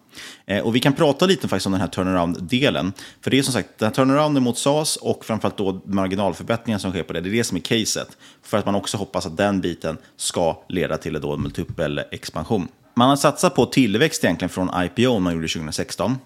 Eh, 0.47 0.63
och 0.63 0.77
vi 0.77 0.81
kan 0.81 0.93
prata 0.93 1.27
lite 1.27 1.49
faktiskt 1.49 1.67
om 1.67 1.73
den 1.73 1.81
här 1.81 1.89
turnaround-delen. 1.89 2.93
För 3.21 3.31
det 3.31 3.39
är 3.39 3.43
som 3.43 3.53
sagt, 3.53 3.69
den 3.79 3.87
här 3.87 3.95
turnarounden 3.95 4.43
mot 4.43 4.59
SAS 4.59 4.97
och 4.97 5.25
framförallt 5.25 5.57
då 5.57 5.81
marginalförbättringen 5.85 6.81
som 6.81 6.91
sker 6.91 7.03
på 7.03 7.13
det, 7.13 7.21
det 7.21 7.29
är 7.29 7.33
det 7.33 7.45
som 7.45 7.57
är 7.57 7.61
caset. 7.61 8.17
För 8.43 8.59
att 8.59 8.67
man 8.67 8.75
också 8.75 8.97
hoppas 8.97 9.27
att 9.27 9.37
den 9.37 9.61
biten 9.61 9.99
ska 10.17 10.65
leda 10.69 10.97
till 10.97 11.17
en 11.17 11.23
då 11.23 11.37
multipel 11.37 11.99
expansion. 12.11 12.69
Man 12.95 13.09
har 13.09 13.17
satsat 13.17 13.55
på 13.55 13.67
tillväxt 13.67 14.25
egentligen 14.25 14.49
från 14.49 14.71
IPO 14.85 15.19
man 15.19 15.33
gjorde 15.35 15.49
2016. 15.49 16.19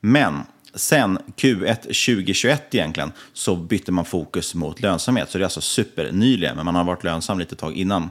Men 0.00 0.40
sen 0.74 1.18
Q1 1.36 1.82
2021 1.82 2.74
egentligen 2.74 3.12
så 3.32 3.56
bytte 3.56 3.92
man 3.92 4.04
fokus 4.04 4.54
mot 4.54 4.80
lönsamhet. 4.80 5.30
Så 5.30 5.38
det 5.38 5.42
är 5.42 5.44
alltså 5.44 5.60
supernyligen, 5.60 6.56
men 6.56 6.64
man 6.64 6.74
har 6.74 6.84
varit 6.84 7.04
lönsam 7.04 7.38
lite 7.38 7.56
tag 7.56 7.76
innan. 7.76 8.10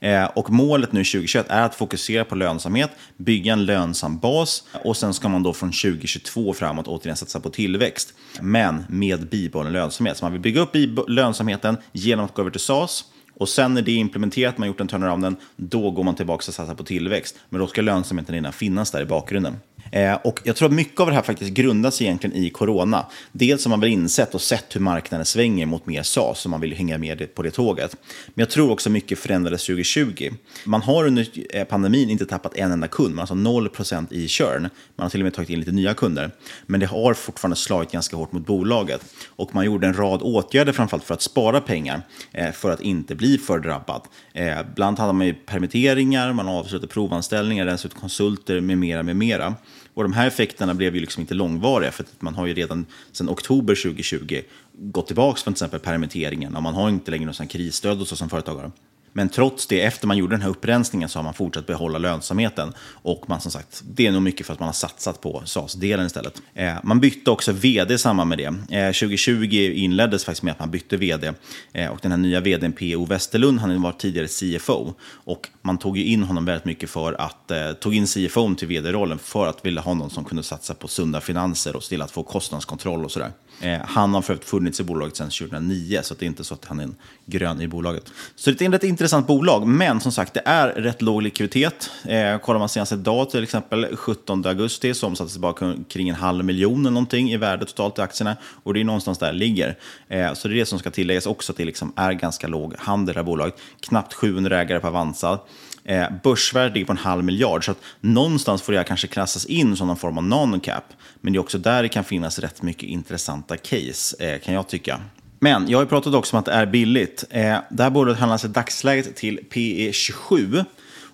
Eh, 0.00 0.24
och 0.24 0.50
målet 0.50 0.92
nu 0.92 1.04
2021 1.04 1.46
är 1.48 1.62
att 1.62 1.74
fokusera 1.74 2.24
på 2.24 2.34
lönsamhet, 2.34 2.90
bygga 3.16 3.52
en 3.52 3.64
lönsam 3.64 4.18
bas 4.18 4.64
och 4.84 4.96
sen 4.96 5.14
ska 5.14 5.28
man 5.28 5.42
då 5.42 5.52
från 5.52 5.72
2022 5.72 6.54
framåt 6.54 6.88
återigen 6.88 7.16
satsa 7.16 7.40
på 7.40 7.50
tillväxt. 7.50 8.14
Men 8.40 8.84
med 8.88 9.28
bibehållen 9.28 9.72
lönsamhet. 9.72 10.16
Så 10.16 10.24
man 10.24 10.32
vill 10.32 10.40
bygga 10.40 10.60
upp 10.60 10.76
lönsamheten 11.08 11.76
genom 11.92 12.24
att 12.24 12.34
gå 12.34 12.42
över 12.42 12.50
till 12.50 12.60
SaaS. 12.60 13.04
Och 13.36 13.48
sen 13.48 13.74
när 13.74 13.82
det 13.82 13.90
är 13.90 13.96
implementerat, 13.96 14.58
man 14.58 14.62
har 14.62 14.68
gjort 14.68 14.78
den 14.78 14.88
turnarounden, 14.88 15.36
då 15.56 15.90
går 15.90 16.04
man 16.04 16.14
tillbaka 16.14 16.44
och 16.48 16.54
satsar 16.54 16.74
på 16.74 16.84
tillväxt. 16.84 17.36
Men 17.48 17.60
då 17.60 17.66
ska 17.66 17.82
lönsamheten 17.82 18.34
redan 18.34 18.52
finnas 18.52 18.90
där 18.90 19.02
i 19.02 19.04
bakgrunden. 19.04 19.56
Eh, 19.90 20.14
och 20.14 20.40
jag 20.44 20.56
tror 20.56 20.68
att 20.68 20.74
mycket 20.74 21.00
av 21.00 21.06
det 21.06 21.14
här 21.14 21.22
faktiskt 21.22 21.50
grundas 21.50 22.02
egentligen 22.02 22.36
i 22.36 22.50
corona. 22.50 23.06
Dels 23.32 23.64
har 23.64 23.70
man 23.70 23.80
väl 23.80 23.90
insett 23.90 24.34
och 24.34 24.40
sett 24.40 24.76
hur 24.76 24.80
marknaden 24.80 25.26
svänger 25.26 25.66
mot 25.66 25.86
mer 25.86 26.02
SaaS, 26.02 26.40
så 26.40 26.48
man 26.48 26.60
vill 26.60 26.72
hänga 26.72 26.98
med 26.98 27.34
på 27.34 27.42
det 27.42 27.50
tåget. 27.50 27.96
Men 28.26 28.42
jag 28.42 28.50
tror 28.50 28.70
också 28.70 28.90
mycket 28.90 29.18
förändrades 29.18 29.66
2020. 29.66 30.30
Man 30.64 30.82
har 30.82 31.06
under 31.06 31.28
eh, 31.56 31.64
pandemin 31.64 32.10
inte 32.10 32.26
tappat 32.26 32.56
en 32.56 32.72
enda 32.72 32.88
kund, 32.88 33.14
man 33.14 33.28
har 33.28 33.36
alltså 33.36 33.84
0% 33.84 34.12
i 34.12 34.28
churn. 34.28 34.62
Man 34.96 35.04
har 35.04 35.08
till 35.08 35.20
och 35.20 35.24
med 35.24 35.34
tagit 35.34 35.50
in 35.50 35.58
lite 35.58 35.72
nya 35.72 35.94
kunder. 35.94 36.30
Men 36.66 36.80
det 36.80 36.86
har 36.86 37.14
fortfarande 37.14 37.56
slagit 37.56 37.92
ganska 37.92 38.16
hårt 38.16 38.32
mot 38.32 38.46
bolaget. 38.46 39.04
Och 39.26 39.54
man 39.54 39.64
gjorde 39.64 39.86
en 39.86 39.94
rad 39.94 40.22
åtgärder 40.22 40.72
framförallt 40.72 41.04
för 41.04 41.14
att 41.14 41.22
spara 41.22 41.60
pengar, 41.60 42.02
eh, 42.32 42.52
för 42.52 42.70
att 42.70 42.80
inte 42.80 43.14
bli 43.14 43.21
för 43.38 43.58
drabbad. 43.58 44.02
Eh, 44.32 44.58
bland 44.74 44.88
annat 44.88 44.98
hade 44.98 45.12
man 45.12 45.26
ju 45.26 45.34
permitteringar, 45.34 46.32
man 46.32 46.48
avslutade 46.48 46.92
provanställningar, 46.92 47.66
rensade 47.66 47.94
ut 47.94 48.00
konsulter 48.00 48.60
med 48.60 48.78
mera, 48.78 49.02
med 49.02 49.16
mera. 49.16 49.54
Och 49.94 50.02
de 50.02 50.12
här 50.12 50.26
effekterna 50.26 50.74
blev 50.74 50.94
ju 50.94 51.00
liksom 51.00 51.20
inte 51.20 51.34
långvariga, 51.34 51.90
för 51.90 52.02
att 52.02 52.22
man 52.22 52.34
har 52.34 52.46
ju 52.46 52.54
redan 52.54 52.86
sedan 53.12 53.28
oktober 53.28 53.74
2020 53.74 54.40
gått 54.72 55.06
tillbaka 55.06 55.40
från 55.40 55.54
till 55.54 55.64
exempel 55.64 55.80
permitteringen 55.80 56.56
och 56.56 56.62
man 56.62 56.74
har 56.74 56.88
inte 56.88 57.10
längre 57.10 57.26
någon 57.26 57.46
krisstöd 57.46 58.00
och 58.00 58.06
så 58.06 58.16
som 58.16 58.28
företagare. 58.28 58.70
Men 59.12 59.28
trots 59.28 59.66
det, 59.66 59.80
efter 59.80 60.06
man 60.06 60.16
gjorde 60.16 60.34
den 60.34 60.42
här 60.42 60.48
upprensningen 60.48 61.08
så 61.08 61.18
har 61.18 61.24
man 61.24 61.34
fortsatt 61.34 61.66
behålla 61.66 61.98
lönsamheten. 61.98 62.72
Och 62.90 63.28
man 63.28 63.40
som 63.40 63.50
sagt, 63.50 63.82
det 63.84 64.06
är 64.06 64.12
nog 64.12 64.22
mycket 64.22 64.46
för 64.46 64.52
att 64.52 64.60
man 64.60 64.66
har 64.68 64.72
satsat 64.72 65.20
på 65.20 65.42
SAS-delen 65.44 66.06
istället. 66.06 66.42
Eh, 66.54 66.74
man 66.82 67.00
bytte 67.00 67.30
också 67.30 67.52
vd 67.52 67.94
i 67.94 67.98
samband 67.98 68.28
med 68.28 68.38
det. 68.38 68.76
Eh, 68.76 68.92
2020 68.92 69.72
inleddes 69.74 70.24
faktiskt 70.24 70.42
med 70.42 70.52
att 70.52 70.58
man 70.58 70.70
bytte 70.70 70.96
vd. 70.96 71.32
Eh, 71.72 71.90
och 71.90 71.98
den 72.02 72.10
här 72.10 72.18
nya 72.18 72.40
vdn 72.40 72.72
P.O. 72.72 73.04
Westerlund, 73.04 73.60
han 73.60 73.82
var 73.82 73.92
tidigare 73.92 74.28
CFO. 74.28 74.94
Och 75.02 75.48
man 75.62 75.78
tog 75.78 75.98
ju 75.98 76.04
in 76.04 76.22
honom 76.22 76.44
väldigt 76.44 76.64
mycket 76.64 76.90
för 76.90 77.12
att, 77.12 77.50
eh, 77.50 77.72
tog 77.72 77.94
in 77.94 78.06
CFO 78.06 78.54
till 78.54 78.68
vd-rollen 78.68 79.18
för 79.18 79.46
att 79.46 79.66
vilja 79.66 79.82
ha 79.82 79.94
någon 79.94 80.10
som 80.10 80.24
kunde 80.24 80.42
satsa 80.42 80.74
på 80.74 80.88
sunda 80.88 81.20
finanser 81.20 81.76
och 81.76 81.82
se 81.82 81.88
till 81.88 82.02
att 82.02 82.10
få 82.10 82.22
kostnadskontroll 82.22 83.04
och 83.04 83.10
sådär. 83.10 83.32
Eh, 83.62 83.80
han 83.84 84.14
har 84.14 84.22
för 84.22 84.32
övrigt 84.32 84.48
funnits 84.48 84.80
i 84.80 84.82
bolaget 84.82 85.16
sedan 85.16 85.30
2009, 85.30 86.00
så 86.02 86.14
det 86.14 86.24
är 86.24 86.26
inte 86.26 86.44
så 86.44 86.54
att 86.54 86.64
han 86.64 86.80
är 86.80 86.84
en 86.84 86.94
grön 87.26 87.60
i 87.60 87.68
bolaget. 87.68 88.12
Så 88.36 88.50
det 88.50 88.62
är 88.62 88.68
ett 88.68 88.74
rätt 88.74 88.84
intressant 88.84 89.26
bolag, 89.26 89.66
men 89.66 90.00
som 90.00 90.12
sagt, 90.12 90.34
det 90.34 90.42
är 90.44 90.68
rätt 90.68 91.02
låg 91.02 91.22
likviditet. 91.22 91.90
Eh, 92.04 92.38
kollar 92.38 92.58
man 92.58 92.68
senaste 92.68 92.96
dag, 92.96 93.30
till 93.30 93.42
exempel 93.42 93.96
17 93.96 94.46
augusti, 94.46 94.94
så 94.94 95.06
omsattes 95.06 95.34
det 95.34 95.40
bara 95.40 95.74
kring 95.88 96.08
en 96.08 96.14
halv 96.14 96.44
miljon 96.44 96.80
eller 96.80 96.90
någonting 96.90 97.32
i 97.32 97.36
värde 97.36 97.64
totalt 97.66 97.98
i 97.98 98.00
aktierna. 98.00 98.36
Och 98.62 98.74
det 98.74 98.80
är 98.80 98.84
någonstans 98.84 99.18
där 99.18 99.32
det 99.32 99.38
ligger. 99.38 99.78
Eh, 100.08 100.32
så 100.32 100.48
det 100.48 100.54
är 100.54 100.58
det 100.58 100.66
som 100.66 100.78
ska 100.78 100.90
tilläggas 100.90 101.26
också, 101.26 101.52
att 101.52 101.56
det 101.56 101.64
liksom 101.64 101.92
är 101.96 102.12
ganska 102.12 102.48
låg 102.48 102.74
handel 102.78 103.12
i 103.12 103.14
det 103.14 103.18
här 103.18 103.24
bolaget. 103.24 103.54
Knappt 103.80 104.14
700 104.14 104.60
ägare 104.60 104.80
på 104.80 104.86
Avanza. 104.86 105.38
Eh, 105.84 106.06
börsvärdet 106.22 106.74
ligger 106.74 106.86
på 106.86 106.92
en 106.92 106.98
halv 106.98 107.24
miljard, 107.24 107.64
så 107.64 107.70
att 107.70 107.78
någonstans 108.00 108.62
får 108.62 108.72
det 108.72 108.78
här 108.78 108.84
kanske 108.84 109.06
klassas 109.06 109.44
in 109.44 109.76
som 109.76 109.86
någon 109.86 109.96
form 109.96 110.18
av 110.18 110.24
non-cap. 110.24 110.84
Men 111.20 111.32
det 111.32 111.36
är 111.36 111.40
också 111.40 111.58
där 111.58 111.82
det 111.82 111.88
kan 111.88 112.04
finnas 112.04 112.38
rätt 112.38 112.62
mycket 112.62 112.88
intressanta 112.88 113.56
case, 113.56 114.16
eh, 114.18 114.40
kan 114.40 114.54
jag 114.54 114.68
tycka. 114.68 115.00
Men 115.38 115.68
jag 115.68 115.78
har 115.78 115.82
ju 115.82 115.88
pratat 115.88 116.14
också 116.14 116.36
om 116.36 116.40
att 116.40 116.46
det 116.46 116.52
är 116.52 116.66
billigt. 116.66 117.24
Eh, 117.30 117.58
det 117.70 117.82
här 117.82 117.90
bolaget 117.90 118.20
handlas 118.20 118.44
i 118.44 118.48
dagsläget 118.48 119.16
till 119.16 119.36
PE 119.50 119.92
27. 119.92 120.64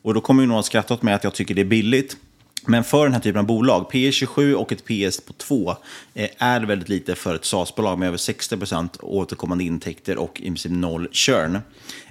Och 0.02 0.14
då 0.14 0.20
kommer 0.20 0.42
ju 0.42 0.46
någon 0.46 0.58
att 0.58 0.66
skratta 0.66 0.94
åt 0.94 1.02
mig 1.02 1.14
att 1.14 1.24
jag 1.24 1.34
tycker 1.34 1.54
det 1.54 1.60
är 1.60 1.64
billigt. 1.64 2.16
Men 2.66 2.84
för 2.84 3.04
den 3.04 3.12
här 3.12 3.20
typen 3.20 3.38
av 3.38 3.46
bolag, 3.46 3.90
P 3.90 4.12
27 4.12 4.54
och 4.54 4.72
ett 4.72 4.84
PS 4.84 5.20
på 5.20 5.32
2 5.32 5.76
är 6.38 6.60
väldigt 6.60 6.88
lite 6.88 7.14
för 7.14 7.34
ett 7.34 7.44
SaaS-bolag 7.44 7.98
med 7.98 8.08
över 8.08 8.18
60% 8.18 8.88
återkommande 9.02 9.64
intäkter 9.64 10.16
och 10.16 10.40
i 10.40 10.44
princip 10.44 10.72
noll 10.72 11.08
churn. 11.12 11.58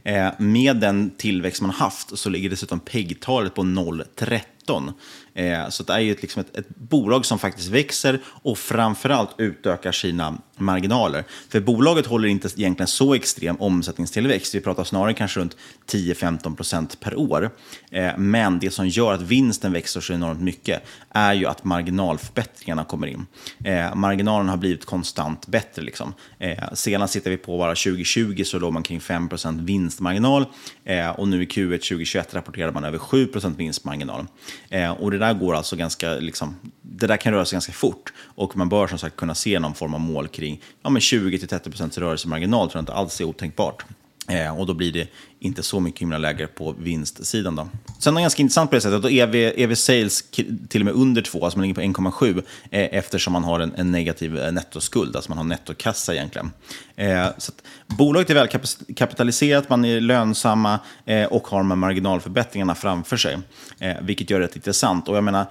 Eh, 0.03 0.29
med 0.37 0.75
den 0.75 1.09
tillväxt 1.17 1.61
man 1.61 1.71
haft 1.71 2.17
så 2.17 2.29
ligger 2.29 2.49
dessutom 2.49 2.79
PEG-talet 2.79 3.53
på 3.53 3.61
0,13. 3.63 4.93
Eh, 5.37 5.69
så 5.69 5.83
det 5.83 5.93
är 5.93 5.99
ju 5.99 6.11
ett, 6.11 6.21
liksom 6.21 6.39
ett, 6.39 6.57
ett, 6.57 6.69
bolag 6.69 7.25
som 7.25 7.39
faktiskt 7.39 7.69
växer 7.69 8.19
och 8.25 8.57
framförallt 8.57 9.29
utökar 9.37 9.91
sina 9.91 10.37
marginaler. 10.57 11.23
För 11.49 11.59
bolaget 11.59 12.05
håller 12.05 12.27
inte 12.27 12.47
egentligen 12.55 12.87
så 12.87 13.13
extrem 13.13 13.55
omsättningstillväxt. 13.61 14.55
Vi 14.55 14.61
pratar 14.61 14.83
snarare 14.83 15.13
kanske 15.13 15.39
runt 15.39 15.57
10-15% 15.91 16.97
per 16.99 17.15
år. 17.15 17.49
Eh, 17.91 18.17
men 18.17 18.59
det 18.59 18.71
som 18.71 18.87
gör 18.87 19.13
att 19.13 19.21
vinsten 19.21 19.73
växer 19.73 20.01
så 20.01 20.13
enormt 20.13 20.41
mycket 20.41 20.83
är 21.09 21.33
ju 21.33 21.45
att 21.45 21.63
marginalförbättringarna 21.63 22.83
kommer 22.83 23.07
in. 23.07 23.25
Eh, 23.63 23.95
marginalen 23.95 24.49
har 24.49 24.57
blivit 24.57 24.85
konstant 24.85 25.47
bättre. 25.47 25.81
Liksom. 25.81 26.13
Eh, 26.39 26.73
senast 26.73 27.13
sitter 27.13 27.31
vi 27.31 27.37
på 27.37 27.57
bara 27.57 27.75
2020 27.75 28.43
så 28.43 28.59
låg 28.59 28.73
man 28.73 28.83
kring 28.83 28.99
5% 28.99 29.65
vinstmarginal 29.65 30.45
eh, 30.85 31.09
och 31.09 31.27
nu 31.27 31.43
i 31.43 31.45
Q1 31.45 31.77
2021 31.77 32.33
rapporterar 32.33 32.71
man 32.71 32.83
över 32.83 32.97
7% 32.97 33.55
vinstmarginal. 33.55 34.25
Eh, 34.69 34.91
och 34.91 35.11
det 35.11 35.26
där 35.27 35.33
går 35.33 35.55
alltså 35.55 35.75
ganska, 35.75 36.13
liksom, 36.13 36.55
det 36.81 37.07
där 37.07 37.17
kan 37.17 37.33
röra 37.33 37.45
sig 37.45 37.55
ganska 37.55 37.73
fort 37.73 38.13
och 38.19 38.57
man 38.57 38.69
bör 38.69 38.87
som 38.87 38.97
sagt 38.97 39.15
kunna 39.15 39.35
se 39.35 39.59
någon 39.59 39.73
form 39.73 39.93
av 39.93 39.99
mål 39.99 40.27
kring 40.27 40.61
ja, 40.81 40.89
20-30% 40.89 41.99
rörelsemarginal, 41.99 42.69
tror 42.69 42.77
jag 42.77 42.81
inte 42.81 42.93
alls 42.93 43.21
är 43.21 43.25
otänkbart. 43.25 43.85
Eh, 44.29 44.59
och 44.59 44.65
då 44.65 44.73
blir 44.73 44.91
det 44.91 45.07
inte 45.39 45.63
så 45.63 45.79
mycket 45.79 46.01
himla 46.01 46.17
lägre 46.17 46.47
på 46.47 46.75
vinstsidan. 46.79 47.55
Då. 47.55 47.69
Sen 47.99 48.13
är 48.13 48.19
det 48.19 48.21
ganska 48.21 48.41
intressant 48.41 48.69
på 48.69 48.75
det 48.75 48.81
sättet 48.81 49.01
då 49.01 49.09
EV, 49.09 49.35
EV 49.35 49.75
sales 49.75 50.23
till 50.69 50.81
och 50.81 50.85
med 50.85 50.93
under 50.93 51.21
2, 51.21 51.45
alltså 51.45 51.59
man 51.59 51.67
ligger 51.67 51.93
på 51.93 52.01
1,7 52.01 52.43
eh, 52.71 52.97
eftersom 52.97 53.33
man 53.33 53.43
har 53.43 53.59
en, 53.59 53.73
en, 53.75 53.91
negativ 53.91 54.37
eh, 54.37 54.51
nettoskuld, 54.51 55.15
alltså 55.15 55.31
man 55.31 55.37
har 55.37 55.45
nettokassa 55.45 56.15
egentligen. 56.15 56.51
Eh, 56.95 57.27
så 57.37 57.51
bolaget 57.87 58.29
är 58.29 58.33
välkapitaliserat, 58.33 59.69
man 59.69 59.85
är 59.85 60.01
lönsamma 60.01 60.79
eh, 61.05 61.25
och 61.25 61.47
har 61.47 61.57
de 61.57 61.71
här 61.71 61.75
marginalförbättringarna 61.75 62.75
framför 62.75 63.17
sig, 63.17 63.37
eh, 63.79 63.95
vilket 64.01 64.29
gör 64.29 64.39
det 64.39 64.45
rätt 64.45 64.55
intressant. 64.55 65.09
Och 65.09 65.17
jag 65.17 65.23
menar, 65.23 65.45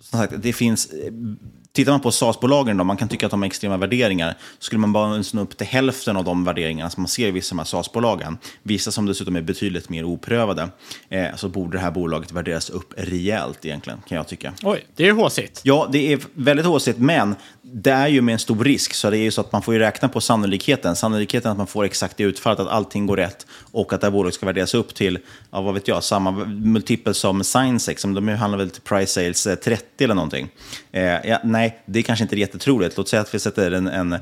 som 0.00 0.18
sagt, 0.18 0.32
det 0.36 0.52
finns 0.52 0.86
eh, 0.86 1.12
Tittar 1.76 1.92
man 1.92 2.00
på 2.00 2.12
SAS-bolagen, 2.12 2.76
då, 2.76 2.84
man 2.84 2.96
kan 2.96 3.08
tycka 3.08 3.26
att 3.26 3.30
de 3.30 3.42
har 3.42 3.46
extrema 3.46 3.76
värderingar. 3.76 4.34
Skulle 4.58 4.78
man 4.78 4.92
bara 4.92 5.22
nå 5.32 5.42
upp 5.42 5.56
till 5.56 5.66
hälften 5.66 6.16
av 6.16 6.24
de 6.24 6.44
värderingarna 6.44 6.90
som 6.90 7.02
man 7.02 7.08
ser 7.08 7.28
i 7.28 7.30
vissa 7.30 7.52
av 7.52 7.56
de 7.56 7.58
här 7.58 7.64
SAS-bolagen, 7.64 8.38
vissa 8.62 8.90
som 8.90 9.06
dessutom 9.06 9.36
är 9.36 9.40
betydligt 9.40 9.88
mer 9.88 10.04
oprövade, 10.04 10.68
eh, 11.08 11.26
så 11.36 11.48
borde 11.48 11.76
det 11.76 11.80
här 11.80 11.90
bolaget 11.90 12.32
värderas 12.32 12.70
upp 12.70 12.94
rejält 12.96 13.64
egentligen, 13.64 13.98
kan 14.08 14.16
jag 14.16 14.28
tycka. 14.28 14.52
Oj, 14.62 14.86
det 14.96 15.08
är 15.08 15.12
håsigt. 15.12 15.60
Ja, 15.62 15.88
det 15.92 16.12
är 16.12 16.20
väldigt 16.34 16.66
håsigt, 16.66 16.98
men 16.98 17.34
det 17.62 17.90
är 17.90 18.08
ju 18.08 18.20
med 18.20 18.32
en 18.32 18.38
stor 18.38 18.64
risk, 18.64 18.94
så 18.94 19.10
det 19.10 19.18
är 19.18 19.22
ju 19.22 19.30
så 19.30 19.40
att 19.40 19.52
man 19.52 19.62
får 19.62 19.74
ju 19.74 19.80
räkna 19.80 20.08
på 20.08 20.20
sannolikheten. 20.20 20.96
Sannolikheten 20.96 21.50
att 21.50 21.58
man 21.58 21.66
får 21.66 21.84
exakt 21.84 22.16
det 22.16 22.24
utfallet, 22.24 22.60
att 22.60 22.68
allting 22.68 23.06
går 23.06 23.16
rätt 23.16 23.46
och 23.72 23.92
att 23.92 24.00
det 24.00 24.06
här 24.06 24.12
bolaget 24.12 24.34
ska 24.34 24.46
värderas 24.46 24.74
upp 24.74 24.94
till, 24.94 25.18
ja, 25.50 25.60
vad 25.60 25.74
vet 25.74 25.88
jag, 25.88 26.04
samma 26.04 26.30
multipel 26.46 27.14
som 27.14 27.44
Signsex, 27.44 28.02
de 28.02 28.28
handlar 28.28 28.58
väl 28.58 28.70
till 28.70 28.82
price 28.82 29.12
sales 29.12 29.42
30 29.42 29.72
eh, 29.72 30.04
eller 30.04 30.14
någonting. 30.14 30.48
Eh, 30.92 31.02
ja, 31.02 31.40
nej, 31.44 31.65
det 31.86 31.98
är 31.98 32.02
kanske 32.02 32.22
inte 32.22 32.36
är 32.36 32.38
jättetroligt. 32.38 32.96
Låt 32.96 33.08
säga 33.08 33.22
att 33.22 33.34
vi 33.34 33.38
sätter 33.38 33.70
en, 33.70 33.86
en 33.86 34.18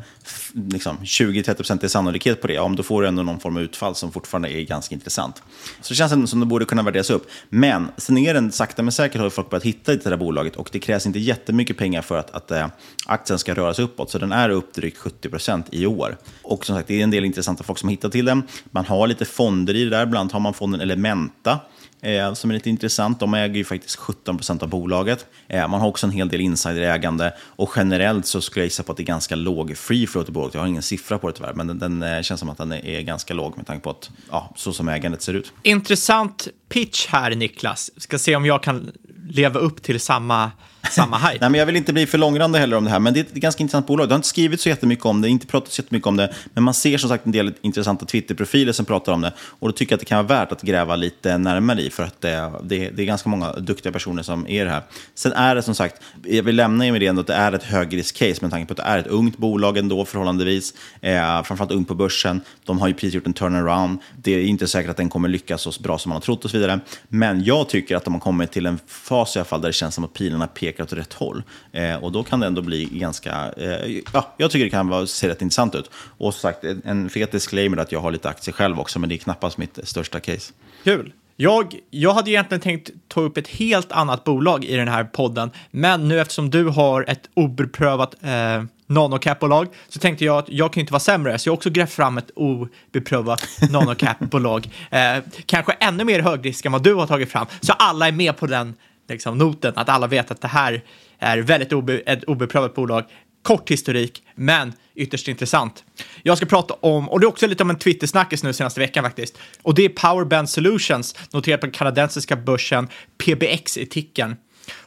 liksom 0.54 0.98
20-30% 0.98 1.88
sannolikhet 1.88 2.40
på 2.40 2.46
det. 2.46 2.54
Ja, 2.54 2.74
då 2.76 2.82
får 2.82 3.02
du 3.02 3.08
ändå 3.08 3.22
någon 3.22 3.40
form 3.40 3.56
av 3.56 3.62
utfall 3.62 3.94
som 3.94 4.12
fortfarande 4.12 4.52
är 4.52 4.62
ganska 4.62 4.94
intressant. 4.94 5.42
Så 5.80 5.88
det 5.88 5.94
känns 5.96 6.12
ändå 6.12 6.26
som 6.26 6.40
det 6.40 6.46
borde 6.46 6.64
kunna 6.64 6.82
värderas 6.82 7.10
upp. 7.10 7.26
Men 7.48 7.88
sen 7.96 8.18
är 8.18 8.34
den 8.34 8.52
sakta 8.52 8.82
men 8.82 8.92
säkert 8.92 9.20
har 9.20 9.30
folk 9.30 9.50
börjat 9.50 9.64
hitta 9.64 9.92
i 9.92 9.96
det 9.96 10.10
här 10.10 10.16
bolaget 10.16 10.56
och 10.56 10.68
det 10.72 10.78
krävs 10.78 11.06
inte 11.06 11.18
jättemycket 11.18 11.76
pengar 11.76 12.02
för 12.02 12.18
att, 12.18 12.30
att 12.30 12.50
äh, 12.50 12.66
aktien 13.06 13.38
ska 13.38 13.54
röra 13.54 13.74
sig 13.74 13.84
uppåt. 13.84 14.10
Så 14.10 14.18
den 14.18 14.32
är 14.32 14.48
upp 14.48 14.74
drygt 14.74 14.98
70% 14.98 15.62
i 15.70 15.86
år. 15.86 16.16
Och 16.42 16.66
som 16.66 16.76
sagt, 16.76 16.88
det 16.88 17.00
är 17.00 17.04
en 17.04 17.10
del 17.10 17.24
intressanta 17.24 17.64
folk 17.64 17.78
som 17.78 17.88
har 17.88 17.90
hittat 17.90 18.12
till 18.12 18.24
den. 18.24 18.42
Man 18.70 18.84
har 18.84 19.06
lite 19.06 19.24
fonder 19.24 19.74
i 19.74 19.84
det 19.84 19.90
där. 19.90 20.06
Bland 20.06 20.20
annat 20.20 20.32
har 20.32 20.40
man 20.40 20.54
fonden 20.54 20.80
Elementa 20.80 21.60
eh, 22.04 22.34
som 22.34 22.50
är 22.50 22.54
lite 22.54 22.70
intressant. 22.70 23.20
De 23.20 23.34
äger 23.34 23.56
ju 23.56 23.64
faktiskt 23.64 23.98
17% 23.98 24.62
av 24.62 24.68
bolaget. 24.68 25.26
Eh, 25.48 25.68
man 25.68 25.80
har 25.80 25.88
också 25.88 26.06
en 26.06 26.12
hel 26.12 26.28
del 26.28 26.40
insiderägande 26.40 27.32
och 27.40 27.72
generellt 27.76 28.26
så 28.26 28.40
skulle 28.40 28.62
jag 28.62 28.66
gissa 28.66 28.82
på 28.82 28.92
att 28.92 28.96
det 28.96 29.02
är 29.02 29.04
ganska 29.04 29.34
låg 29.34 29.76
free 29.76 30.06
float 30.06 30.28
lågt. 30.44 30.54
Jag 30.54 30.60
har 30.60 30.68
ingen 30.68 30.82
siffra 30.82 31.18
på 31.18 31.26
det 31.26 31.32
tyvärr, 31.36 31.54
men 31.54 31.66
den, 31.66 31.78
den 31.78 32.02
eh, 32.02 32.22
känns 32.22 32.40
som 32.40 32.50
att 32.50 32.58
den 32.58 32.72
är, 32.72 32.86
är 32.86 33.02
ganska 33.02 33.34
låg 33.34 33.56
med 33.56 33.66
tanke 33.66 33.84
på 33.84 33.90
att, 33.90 34.10
ja, 34.30 34.52
så 34.56 34.72
som 34.72 34.88
ägandet 34.88 35.22
ser 35.22 35.34
ut. 35.34 35.52
Intressant 35.62 36.48
pitch 36.68 37.06
här, 37.06 37.34
Niklas. 37.34 37.90
Ska 37.96 38.18
se 38.18 38.36
om 38.36 38.46
jag 38.46 38.62
kan 38.62 38.90
leva 39.28 39.60
upp 39.60 39.82
till 39.82 40.00
samma 40.00 40.50
samma 40.90 41.18
hype. 41.18 41.38
Nej, 41.40 41.50
men 41.50 41.58
jag 41.58 41.66
vill 41.66 41.76
inte 41.76 41.92
bli 41.92 42.06
för 42.06 42.18
långrandig 42.18 42.58
heller 42.58 42.76
om 42.76 42.84
det 42.84 42.90
här, 42.90 42.98
men 42.98 43.14
det 43.14 43.20
är 43.20 43.24
ett 43.24 43.32
ganska 43.32 43.62
intressant 43.62 43.86
bolag. 43.86 44.08
Det 44.08 44.12
har 44.12 44.16
inte 44.16 44.28
skrivit 44.28 44.60
så 44.60 44.68
jättemycket 44.68 45.04
om 45.04 45.20
det, 45.20 45.28
inte 45.28 45.46
pratat 45.46 45.72
så 45.72 45.82
jättemycket 45.82 46.06
om 46.06 46.16
det, 46.16 46.34
men 46.54 46.64
man 46.64 46.74
ser 46.74 46.98
som 46.98 47.10
sagt 47.10 47.26
en 47.26 47.32
del 47.32 47.54
intressanta 47.60 48.06
Twitter-profiler 48.06 48.72
som 48.72 48.86
pratar 48.86 49.12
om 49.12 49.20
det. 49.20 49.32
Och 49.38 49.68
då 49.68 49.72
tycker 49.72 49.92
jag 49.92 49.96
att 49.96 50.00
det 50.00 50.06
kan 50.06 50.26
vara 50.26 50.38
värt 50.40 50.52
att 50.52 50.62
gräva 50.62 50.96
lite 50.96 51.38
närmare 51.38 51.82
i, 51.82 51.90
för 51.90 52.02
att 52.02 52.20
det, 52.20 52.52
det, 52.62 52.90
det 52.90 53.02
är 53.02 53.06
ganska 53.06 53.28
många 53.28 53.52
duktiga 53.52 53.92
personer 53.92 54.22
som 54.22 54.48
är 54.48 54.64
det 54.64 54.70
här. 54.70 54.82
Sen 55.14 55.32
är 55.32 55.54
det 55.54 55.62
som 55.62 55.74
sagt, 55.74 56.02
jag 56.24 56.42
vill 56.42 56.56
lämna 56.56 56.84
med 56.84 57.00
det 57.00 57.06
ändå 57.06 57.20
att 57.20 57.26
det 57.26 57.34
är 57.34 57.52
ett 57.52 57.64
högrisk-case 57.64 58.38
med 58.40 58.50
tanke 58.50 58.66
på 58.66 58.72
att 58.72 58.86
det 58.86 58.92
är 58.92 58.98
ett 58.98 59.06
ungt 59.06 59.38
bolag 59.38 59.78
ändå 59.78 60.04
förhållandevis, 60.04 60.74
eh, 61.00 61.42
framförallt 61.42 61.72
ungt 61.72 61.88
på 61.88 61.94
börsen. 61.94 62.40
De 62.64 62.78
har 62.78 62.88
ju 62.88 62.94
precis 62.94 63.14
gjort 63.14 63.26
en 63.26 63.32
turnaround. 63.32 63.98
Det 64.16 64.34
är 64.34 64.42
inte 64.42 64.66
säkert 64.66 64.90
att 64.90 64.96
den 64.96 65.08
kommer 65.08 65.28
lyckas 65.28 65.62
så 65.62 65.82
bra 65.82 65.98
som 65.98 66.08
man 66.08 66.16
har 66.16 66.20
trott 66.20 66.44
och 66.44 66.50
så 66.50 66.56
vidare. 66.56 66.80
Men 67.08 67.44
jag 67.44 67.68
tycker 67.68 67.96
att 67.96 68.04
de 68.04 68.14
har 68.14 68.20
kommit 68.20 68.52
till 68.52 68.66
en 68.66 68.78
fas 68.86 69.36
i 69.36 69.38
alla 69.38 69.44
fall 69.44 69.60
där 69.60 69.68
det 69.68 69.72
känns 69.72 69.94
som 69.94 70.04
att 70.04 70.12
pilarna 70.12 70.46
pekar 70.46 70.73
pekar 70.74 70.84
åt 70.84 70.92
rätt 70.92 71.12
håll. 71.12 71.42
Eh, 71.72 72.04
och 72.04 72.12
då 72.12 72.22
kan 72.22 72.40
det 72.40 72.46
ändå 72.46 72.62
bli 72.62 72.84
ganska, 72.84 73.52
eh, 73.56 74.02
ja, 74.12 74.34
jag 74.36 74.50
tycker 74.50 74.64
det 74.64 74.70
kan 74.70 74.88
vara, 74.88 75.06
se 75.06 75.28
rätt 75.28 75.42
intressant 75.42 75.74
ut. 75.74 75.90
Och 75.94 76.34
som 76.34 76.40
sagt, 76.40 76.64
en 76.84 77.10
fet 77.10 77.32
disclaimer 77.32 77.76
att 77.76 77.92
jag 77.92 78.00
har 78.00 78.12
lite 78.12 78.28
aktier 78.28 78.52
själv 78.52 78.80
också, 78.80 78.98
men 78.98 79.08
det 79.08 79.14
är 79.14 79.18
knappast 79.18 79.58
mitt 79.58 79.78
största 79.82 80.20
case. 80.20 80.52
Kul. 80.84 81.12
Jag, 81.36 81.74
jag 81.90 82.14
hade 82.14 82.30
egentligen 82.30 82.60
tänkt 82.60 82.90
ta 83.08 83.20
upp 83.20 83.36
ett 83.36 83.48
helt 83.48 83.92
annat 83.92 84.24
bolag 84.24 84.64
i 84.64 84.76
den 84.76 84.88
här 84.88 85.04
podden, 85.04 85.50
men 85.70 86.08
nu 86.08 86.20
eftersom 86.20 86.50
du 86.50 86.64
har 86.64 87.04
ett 87.08 87.30
obeprövat 87.34 88.14
eh, 88.22 88.64
nanocap-bolag 88.86 89.68
så 89.88 89.98
tänkte 89.98 90.24
jag 90.24 90.38
att 90.38 90.48
jag 90.48 90.72
kan 90.72 90.80
inte 90.80 90.92
vara 90.92 91.00
sämre, 91.00 91.38
så 91.38 91.48
jag 91.48 91.52
har 91.52 91.56
också 91.56 91.70
grävt 91.70 91.92
fram 91.92 92.18
ett 92.18 92.30
obeprövat 92.34 93.48
nanocap-bolag. 93.70 94.70
Eh, 94.90 95.22
kanske 95.46 95.72
ännu 95.72 96.04
mer 96.04 96.20
högrisk 96.20 96.64
än 96.64 96.72
vad 96.72 96.82
du 96.82 96.94
har 96.94 97.06
tagit 97.06 97.32
fram, 97.32 97.46
så 97.60 97.72
alla 97.72 98.08
är 98.08 98.12
med 98.12 98.36
på 98.36 98.46
den 98.46 98.74
liksom, 99.08 99.38
noten, 99.38 99.72
att 99.76 99.88
alla 99.88 100.06
vet 100.06 100.30
att 100.30 100.40
det 100.40 100.48
här 100.48 100.84
är 101.18 101.38
väldigt 101.38 101.72
obe, 101.72 101.98
ett 101.98 102.24
obeprövat 102.24 102.74
bolag. 102.74 103.04
Kort 103.42 103.70
historik, 103.70 104.22
men 104.34 104.72
ytterst 104.94 105.28
intressant. 105.28 105.84
Jag 106.22 106.36
ska 106.36 106.46
prata 106.46 106.74
om, 106.74 107.08
och 107.08 107.20
det 107.20 107.24
är 107.24 107.28
också 107.28 107.46
lite 107.46 107.62
om 107.62 107.70
en 107.70 107.78
Twitter-snackis 107.78 108.42
nu 108.42 108.52
senaste 108.52 108.80
veckan 108.80 109.04
faktiskt, 109.04 109.38
och 109.62 109.74
det 109.74 109.84
är 109.84 109.88
Powerband 109.88 110.50
Solutions, 110.50 111.14
noterat 111.30 111.60
på 111.60 111.66
den 111.66 111.72
kanadensiska 111.72 112.36
börsen, 112.36 112.88
PBX 113.24 113.78
i 113.78 113.86
ticken. 113.86 114.36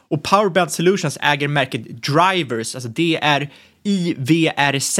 Och 0.08 0.22
Powerband 0.22 0.72
Solutions 0.72 1.18
äger 1.20 1.48
märket 1.48 2.02
Drivers, 2.02 2.74
alltså 2.74 2.88
det 2.88 3.18
är 3.22 3.50
IVRZ, 3.82 4.98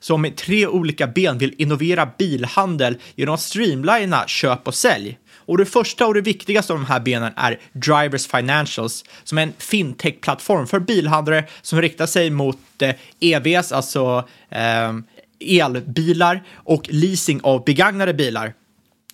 som 0.00 0.22
med 0.22 0.36
tre 0.36 0.66
olika 0.66 1.06
ben 1.06 1.38
vill 1.38 1.54
innovera 1.58 2.08
bilhandel 2.18 2.98
genom 3.14 3.34
att 3.34 3.40
streamlina 3.40 4.26
köp 4.26 4.68
och 4.68 4.74
sälj. 4.74 5.18
Och 5.48 5.58
det 5.58 5.66
första 5.66 6.06
och 6.06 6.14
det 6.14 6.20
viktigaste 6.20 6.72
av 6.72 6.78
de 6.78 6.86
här 6.86 7.00
benen 7.00 7.32
är 7.36 7.58
Drivers 7.72 8.26
Financials, 8.26 9.04
som 9.24 9.38
är 9.38 9.42
en 9.42 9.52
fintech-plattform 9.58 10.66
för 10.66 10.80
bilhandlare 10.80 11.44
som 11.62 11.82
riktar 11.82 12.06
sig 12.06 12.30
mot 12.30 12.58
eh, 12.82 12.94
EVs, 13.20 13.72
alltså 13.72 14.28
eh, 14.48 14.94
elbilar 15.40 16.44
och 16.54 16.88
leasing 16.88 17.40
av 17.42 17.64
begagnade 17.64 18.14
bilar. 18.14 18.54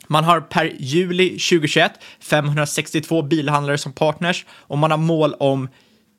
Man 0.07 0.25
har 0.25 0.41
per 0.41 0.73
juli 0.79 1.29
2021 1.29 1.93
562 2.21 3.23
bilhandlare 3.23 3.79
som 3.79 3.93
partners 3.93 4.47
och 4.51 4.79
man 4.79 4.91
har 4.91 4.99
mål 4.99 5.35
om 5.35 5.69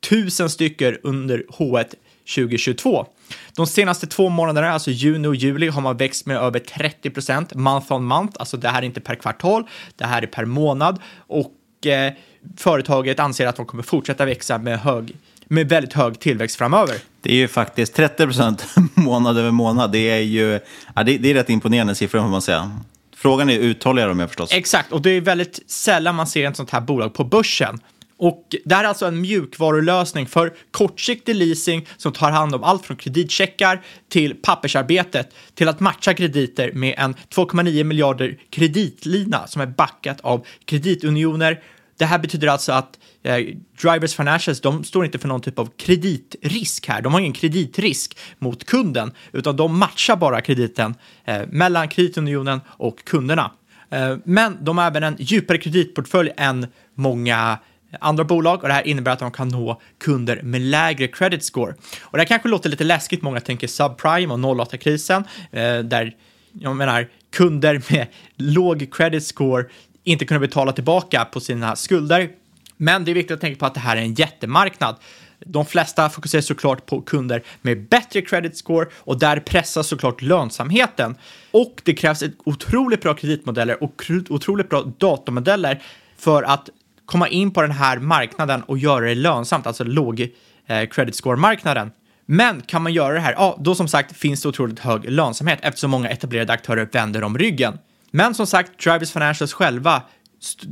1000 0.06 0.50
stycken 0.50 0.96
under 1.02 1.44
H1 1.48 1.94
2022. 2.34 3.06
De 3.56 3.66
senaste 3.66 4.06
två 4.06 4.28
månaderna, 4.28 4.70
alltså 4.70 4.90
juni 4.90 5.28
och 5.28 5.36
juli, 5.36 5.68
har 5.68 5.80
man 5.80 5.96
växt 5.96 6.26
med 6.26 6.36
över 6.36 6.58
30 6.58 7.10
procent 7.10 7.54
month 7.54 7.92
on 7.92 8.04
month. 8.04 8.36
Alltså 8.38 8.56
det 8.56 8.68
här 8.68 8.82
är 8.82 8.86
inte 8.86 9.00
per 9.00 9.14
kvartal, 9.14 9.64
det 9.96 10.04
här 10.04 10.22
är 10.22 10.26
per 10.26 10.44
månad 10.44 11.00
och 11.26 11.86
eh, 11.86 12.12
företaget 12.56 13.20
anser 13.20 13.46
att 13.46 13.56
de 13.56 13.66
kommer 13.66 13.82
fortsätta 13.82 14.24
växa 14.24 14.58
med 14.58 14.80
hög 14.80 15.16
med 15.48 15.68
väldigt 15.68 15.92
hög 15.92 16.20
tillväxt 16.20 16.56
framöver. 16.56 16.96
Det 17.20 17.32
är 17.32 17.36
ju 17.36 17.48
faktiskt 17.48 17.94
30 17.94 18.24
procent 18.24 18.66
månad 18.94 19.38
över 19.38 19.50
månad. 19.50 19.92
Det 19.92 20.10
är 20.10 20.20
ju 20.20 20.60
ja, 20.94 21.02
det, 21.02 21.18
det 21.18 21.30
är 21.30 21.34
rätt 21.34 21.50
imponerande 21.50 21.94
siffror 21.94 22.20
får 22.20 22.28
man 22.28 22.42
säga. 22.42 22.80
Frågan 23.16 23.50
är 23.50 23.58
uthålligare 23.58 24.10
om 24.10 24.20
jag 24.20 24.28
förstås. 24.28 24.52
Exakt, 24.52 24.92
och 24.92 25.02
det 25.02 25.10
är 25.10 25.20
väldigt 25.20 25.60
sällan 25.70 26.14
man 26.14 26.26
ser 26.26 26.48
ett 26.50 26.56
sånt 26.56 26.70
här 26.70 26.80
bolag 26.80 27.14
på 27.14 27.24
börsen. 27.24 27.80
Och 28.18 28.54
det 28.64 28.74
här 28.74 28.84
är 28.84 28.88
alltså 28.88 29.06
en 29.06 29.20
mjukvarulösning 29.20 30.26
för 30.26 30.54
kortsiktig 30.70 31.34
leasing 31.34 31.86
som 31.96 32.12
tar 32.12 32.30
hand 32.30 32.54
om 32.54 32.64
allt 32.64 32.86
från 32.86 32.96
kreditcheckar 32.96 33.82
till 34.08 34.34
pappersarbetet 34.34 35.34
till 35.54 35.68
att 35.68 35.80
matcha 35.80 36.14
krediter 36.14 36.72
med 36.72 36.94
en 36.98 37.14
2,9 37.14 37.84
miljarder 37.84 38.38
kreditlina 38.50 39.46
som 39.46 39.62
är 39.62 39.66
backat 39.66 40.20
av 40.20 40.46
kreditunioner. 40.64 41.62
Det 41.98 42.04
här 42.04 42.18
betyder 42.18 42.48
alltså 42.48 42.72
att 42.72 42.98
eh, 43.22 43.36
Drivers 43.82 44.14
Financials, 44.14 44.60
de 44.60 44.84
står 44.84 45.04
inte 45.04 45.18
för 45.18 45.28
någon 45.28 45.40
typ 45.40 45.58
av 45.58 45.70
kreditrisk 45.76 46.88
här. 46.88 47.02
De 47.02 47.12
har 47.12 47.20
ingen 47.20 47.32
kreditrisk 47.32 48.18
mot 48.38 48.64
kunden, 48.64 49.12
utan 49.32 49.56
de 49.56 49.78
matchar 49.78 50.16
bara 50.16 50.40
krediten 50.40 50.94
eh, 51.24 51.42
mellan 51.48 51.88
kreditunionen 51.88 52.60
och 52.66 53.04
kunderna. 53.04 53.50
Eh, 53.90 54.16
men 54.24 54.64
de 54.64 54.78
har 54.78 54.86
även 54.86 55.02
en 55.02 55.16
djupare 55.18 55.58
kreditportfölj 55.58 56.30
än 56.36 56.66
många 56.94 57.58
andra 58.00 58.24
bolag 58.24 58.62
och 58.62 58.68
det 58.68 58.74
här 58.74 58.86
innebär 58.86 59.12
att 59.12 59.18
de 59.18 59.30
kan 59.30 59.48
nå 59.48 59.80
kunder 59.98 60.42
med 60.42 60.60
lägre 60.60 61.08
credit 61.08 61.44
score. 61.44 61.74
Och 62.00 62.12
det 62.12 62.18
här 62.18 62.26
kanske 62.26 62.48
låter 62.48 62.70
lite 62.70 62.84
läskigt, 62.84 63.22
många 63.22 63.40
tänker 63.40 63.66
subprime 63.66 64.34
och 64.34 64.38
08-krisen, 64.38 65.24
eh, 65.50 65.78
där 65.78 66.14
jag 66.52 66.76
menar 66.76 67.08
kunder 67.30 67.82
med 67.90 68.06
låg 68.36 68.88
credit 68.92 69.24
score 69.24 69.64
inte 70.04 70.24
kunde 70.24 70.40
betala 70.40 70.72
tillbaka 70.72 71.24
på 71.24 71.40
sina 71.40 71.76
skulder. 71.76 72.30
Men 72.76 73.04
det 73.04 73.10
är 73.10 73.14
viktigt 73.14 73.34
att 73.34 73.40
tänka 73.40 73.58
på 73.58 73.66
att 73.66 73.74
det 73.74 73.80
här 73.80 73.96
är 73.96 74.00
en 74.00 74.14
jättemarknad. 74.14 74.96
De 75.38 75.66
flesta 75.66 76.10
fokuserar 76.10 76.42
såklart 76.42 76.86
på 76.86 77.00
kunder 77.00 77.42
med 77.62 77.88
bättre 77.88 78.22
credit 78.22 78.56
score 78.56 78.86
och 78.94 79.18
där 79.18 79.40
pressas 79.40 79.86
såklart 79.86 80.22
lönsamheten. 80.22 81.16
Och 81.50 81.80
det 81.84 81.94
krävs 81.94 82.22
ett 82.22 82.34
otroligt 82.44 83.02
bra 83.02 83.14
kreditmodeller 83.14 83.82
och 83.82 84.02
otroligt 84.28 84.68
bra 84.68 84.82
datamodeller 84.98 85.82
för 86.16 86.42
att 86.42 86.70
komma 87.06 87.28
in 87.28 87.50
på 87.50 87.62
den 87.62 87.70
här 87.70 87.98
marknaden 87.98 88.62
och 88.62 88.78
göra 88.78 89.04
det 89.04 89.14
lönsamt, 89.14 89.66
alltså 89.66 89.84
låg 89.84 90.28
eh, 90.66 90.88
credit 90.88 91.14
score-marknaden. 91.14 91.90
Men 92.26 92.60
kan 92.60 92.82
man 92.82 92.92
göra 92.92 93.14
det 93.14 93.20
här, 93.20 93.32
ja, 93.32 93.56
då 93.60 93.74
som 93.74 93.88
sagt 93.88 94.16
finns 94.16 94.42
det 94.42 94.48
otroligt 94.48 94.78
hög 94.78 95.10
lönsamhet 95.10 95.58
eftersom 95.62 95.90
många 95.90 96.08
etablerade 96.08 96.52
aktörer 96.52 96.88
vänder 96.92 97.24
om 97.24 97.38
ryggen. 97.38 97.78
Men 98.10 98.34
som 98.34 98.46
sagt, 98.46 98.78
Drivers 98.78 99.12
Financials 99.12 99.52
själva 99.52 100.02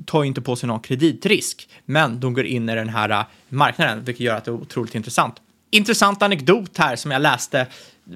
tar 0.07 0.25
inte 0.25 0.41
på 0.41 0.57
sig 0.57 0.67
någon 0.67 0.81
kreditrisk, 0.81 1.69
men 1.85 2.21
de 2.21 2.35
går 2.35 2.45
in 2.45 2.69
i 2.69 2.75
den 2.75 2.89
här 2.89 3.11
eh, 3.11 3.23
marknaden, 3.49 4.05
vilket 4.05 4.21
gör 4.21 4.37
att 4.37 4.45
det 4.45 4.51
är 4.51 4.53
otroligt 4.53 4.95
intressant. 4.95 5.35
Intressant 5.71 6.23
anekdot 6.23 6.79
här 6.79 6.97
som 6.97 7.11
jag 7.11 7.23
läste 7.23 7.67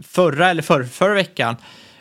förra 0.02 0.50
eller 0.50 0.62
förra, 0.62 0.85
förra 0.85 1.14
veckan 1.14 1.57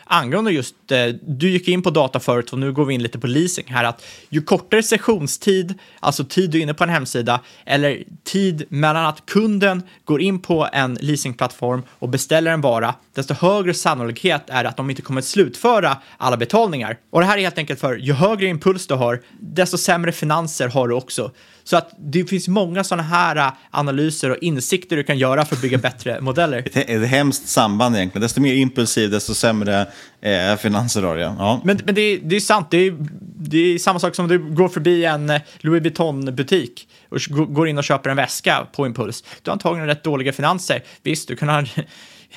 angående 0.08 0.50
just, 0.52 0.74
eh, 0.90 1.06
du 1.22 1.50
gick 1.50 1.68
in 1.68 1.82
på 1.82 1.90
data 1.90 2.20
förut 2.20 2.52
och 2.52 2.58
nu 2.58 2.72
går 2.72 2.84
vi 2.84 2.94
in 2.94 3.02
lite 3.02 3.18
på 3.18 3.26
leasing 3.26 3.66
här, 3.68 3.84
att 3.84 4.04
ju 4.28 4.42
kortare 4.42 4.82
sessionstid, 4.82 5.74
alltså 6.00 6.24
tid 6.24 6.50
du 6.50 6.58
är 6.58 6.62
inne 6.62 6.74
på 6.74 6.84
en 6.84 6.90
hemsida, 6.90 7.40
eller 7.66 8.02
tid 8.24 8.64
mellan 8.68 9.06
att 9.06 9.26
kunden 9.26 9.82
går 10.04 10.20
in 10.20 10.38
på 10.38 10.68
en 10.72 10.94
leasingplattform 10.94 11.82
och 11.98 12.08
beställer 12.08 12.50
en 12.50 12.60
vara, 12.60 12.94
desto 13.14 13.34
högre 13.34 13.74
sannolikhet 13.74 14.42
är 14.46 14.62
det 14.62 14.68
att 14.68 14.76
de 14.76 14.90
inte 14.90 15.02
kommer 15.02 15.20
att 15.20 15.24
slutföra 15.24 15.96
alla 16.16 16.36
betalningar. 16.36 16.98
Och 17.10 17.20
det 17.20 17.26
här 17.26 17.38
är 17.38 17.42
helt 17.42 17.58
enkelt 17.58 17.80
för 17.80 17.96
ju 17.96 18.12
högre 18.12 18.46
impuls 18.46 18.86
du 18.86 18.94
har, 18.94 19.22
desto 19.40 19.78
sämre 19.78 20.12
finanser 20.12 20.68
har 20.68 20.88
du 20.88 20.94
också. 20.94 21.30
Så 21.68 21.76
att 21.76 21.94
det 21.98 22.24
finns 22.24 22.48
många 22.48 22.84
sådana 22.84 23.02
här 23.02 23.36
äh, 23.36 23.52
analyser 23.70 24.30
och 24.30 24.36
insikter 24.40 24.96
du 24.96 25.04
kan 25.04 25.18
göra 25.18 25.44
för 25.44 25.54
att 25.56 25.62
bygga 25.62 25.78
bättre 25.78 26.20
modeller. 26.20 26.58
Ett, 26.58 26.76
ett 26.76 27.08
hemskt 27.08 27.48
samband 27.48 27.96
egentligen. 27.96 28.22
Desto 28.22 28.40
mer 28.40 28.54
impulsiv, 28.54 29.10
desto 29.10 29.34
sämre 29.34 29.86
eh, 30.20 30.56
finanser 30.56 31.02
har 31.02 31.16
du. 31.16 31.20
Ja. 31.20 31.60
Men, 31.64 31.80
men 31.84 31.94
det, 31.94 32.00
är, 32.00 32.18
det 32.22 32.36
är 32.36 32.40
sant. 32.40 32.70
Det 32.70 32.76
är, 32.76 32.96
det 33.36 33.58
är 33.58 33.78
samma 33.78 33.98
sak 33.98 34.14
som 34.14 34.24
om 34.24 34.28
du 34.28 34.38
går 34.38 34.68
förbi 34.68 35.04
en 35.04 35.30
äh, 35.30 35.40
Louis 35.58 35.82
Vuitton-butik 35.82 36.88
och 37.08 37.20
går 37.54 37.68
in 37.68 37.78
och 37.78 37.84
köper 37.84 38.10
en 38.10 38.16
väska 38.16 38.66
på 38.72 38.86
impuls. 38.86 39.24
Du 39.42 39.50
har 39.50 39.52
antagligen 39.52 39.86
rätt 39.86 40.04
dåliga 40.04 40.32
finanser. 40.32 40.82
Visst, 41.02 41.28
du 41.28 41.36
kan 41.36 41.48
ha, 41.48 41.64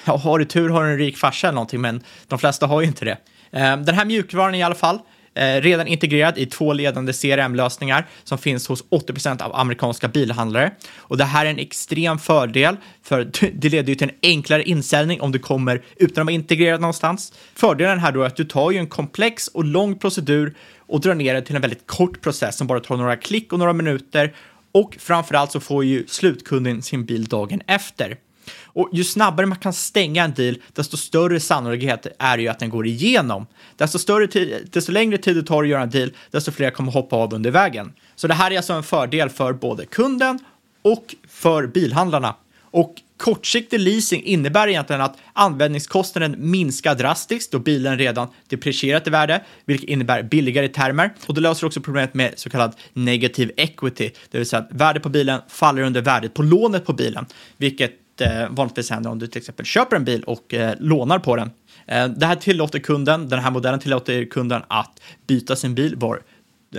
har 0.17 0.39
du 0.39 0.45
tur 0.45 0.69
har 0.69 0.83
du 0.83 0.91
en 0.91 0.97
rik 0.97 1.17
farsa 1.17 1.47
eller 1.47 1.55
någonting, 1.55 1.81
men 1.81 2.03
de 2.27 2.39
flesta 2.39 2.65
har 2.65 2.81
ju 2.81 2.87
inte 2.87 3.05
det. 3.05 3.17
Ehm, 3.51 3.85
den 3.85 3.95
här 3.95 4.05
mjukvaran 4.05 4.55
i 4.55 4.63
alla 4.63 4.75
fall, 4.75 4.99
eh, 5.35 5.61
redan 5.61 5.87
integrerad 5.87 6.37
i 6.37 6.45
två 6.45 6.73
ledande 6.73 7.13
CRM-lösningar 7.13 8.07
som 8.23 8.37
finns 8.37 8.67
hos 8.67 8.83
80% 8.83 9.41
av 9.41 9.55
amerikanska 9.55 10.07
bilhandlare. 10.07 10.71
Och 10.97 11.17
det 11.17 11.23
här 11.23 11.45
är 11.45 11.49
en 11.49 11.59
extrem 11.59 12.19
fördel 12.19 12.77
för 13.03 13.31
det 13.53 13.69
leder 13.69 13.89
ju 13.89 13.95
till 13.95 14.09
en 14.09 14.15
enklare 14.23 14.63
insäljning 14.63 15.21
om 15.21 15.31
du 15.31 15.39
kommer 15.39 15.81
utan 15.95 16.21
att 16.21 16.25
vara 16.25 16.33
integrerad 16.33 16.81
någonstans. 16.81 17.33
Fördelen 17.55 17.99
här 17.99 18.11
då 18.11 18.21
är 18.21 18.27
att 18.27 18.35
du 18.35 18.45
tar 18.45 18.71
ju 18.71 18.77
en 18.77 18.87
komplex 18.87 19.47
och 19.47 19.65
lång 19.65 19.99
procedur 19.99 20.55
och 20.77 21.01
drar 21.01 21.15
ner 21.15 21.33
det 21.33 21.41
till 21.41 21.55
en 21.55 21.61
väldigt 21.61 21.87
kort 21.87 22.21
process 22.21 22.57
som 22.57 22.67
bara 22.67 22.79
tar 22.79 22.97
några 22.97 23.15
klick 23.15 23.53
och 23.53 23.59
några 23.59 23.73
minuter 23.73 24.33
och 24.71 24.97
framförallt 24.99 25.51
så 25.51 25.59
får 25.59 25.85
ju 25.85 26.07
slutkunden 26.07 26.81
sin 26.81 27.05
bil 27.05 27.25
dagen 27.25 27.61
efter. 27.67 28.17
Och 28.65 28.89
ju 28.91 29.03
snabbare 29.03 29.45
man 29.45 29.57
kan 29.57 29.73
stänga 29.73 30.23
en 30.23 30.33
deal, 30.33 30.57
desto 30.73 30.97
större 30.97 31.39
sannolikhet 31.39 32.07
är 32.19 32.37
det 32.37 32.43
ju 32.43 32.49
att 32.49 32.59
den 32.59 32.69
går 32.69 32.87
igenom. 32.87 33.47
Desto, 33.75 33.99
större 33.99 34.27
tid, 34.27 34.69
desto 34.71 34.91
längre 34.91 35.17
tid 35.17 35.35
det 35.35 35.43
tar 35.43 35.63
att 35.63 35.69
göra 35.69 35.81
en 35.81 35.89
deal, 35.89 36.11
desto 36.31 36.51
fler 36.51 36.71
kommer 36.71 36.91
hoppa 36.91 37.15
av 37.15 37.33
under 37.33 37.51
vägen. 37.51 37.93
Så 38.15 38.27
det 38.27 38.33
här 38.33 38.51
är 38.51 38.57
alltså 38.57 38.73
en 38.73 38.83
fördel 38.83 39.29
för 39.29 39.53
både 39.53 39.85
kunden 39.85 40.39
och 40.81 41.15
för 41.27 41.67
bilhandlarna. 41.67 42.35
Och 42.71 42.95
kortsiktig 43.17 43.79
leasing 43.79 44.23
innebär 44.23 44.67
egentligen 44.67 45.01
att 45.01 45.17
användningskostnaden 45.33 46.35
minskar 46.37 46.95
drastiskt 46.95 47.51
då 47.51 47.59
bilen 47.59 47.97
redan 47.97 48.27
deprecierat 48.47 49.07
i 49.07 49.09
värde, 49.09 49.43
vilket 49.65 49.89
innebär 49.89 50.23
billigare 50.23 50.67
termer. 50.67 51.13
Och 51.25 51.33
det 51.33 51.41
löser 51.41 51.67
också 51.67 51.81
problemet 51.81 52.13
med 52.13 52.33
så 52.35 52.49
kallad 52.49 52.75
negativ 52.93 53.51
equity, 53.57 54.11
det 54.31 54.37
vill 54.37 54.47
säga 54.47 54.59
att 54.59 54.69
värdet 54.71 55.03
på 55.03 55.09
bilen 55.09 55.41
faller 55.49 55.81
under 55.81 56.01
värdet 56.01 56.33
på 56.33 56.43
lånet 56.43 56.85
på 56.85 56.93
bilen, 56.93 57.25
vilket 57.57 58.00
eh, 58.21 58.49
vanligtvis 58.49 58.89
händer 58.89 59.09
om 59.09 59.19
du 59.19 59.27
till 59.27 59.37
exempel 59.37 59.65
köper 59.65 59.95
en 59.95 60.03
bil 60.03 60.23
och 60.23 60.53
eh, 60.53 60.75
lånar 60.79 61.19
på 61.19 61.35
den. 61.35 61.51
Eh, 61.87 62.07
det 62.07 62.25
här 62.25 62.35
tillåter 62.35 62.79
kunden, 62.79 63.29
den 63.29 63.39
här 63.39 63.51
modellen 63.51 63.79
tillåter 63.79 64.25
kunden 64.25 64.61
att 64.67 65.01
byta 65.27 65.55
sin 65.55 65.75
bil 65.75 65.95
var 65.95 66.21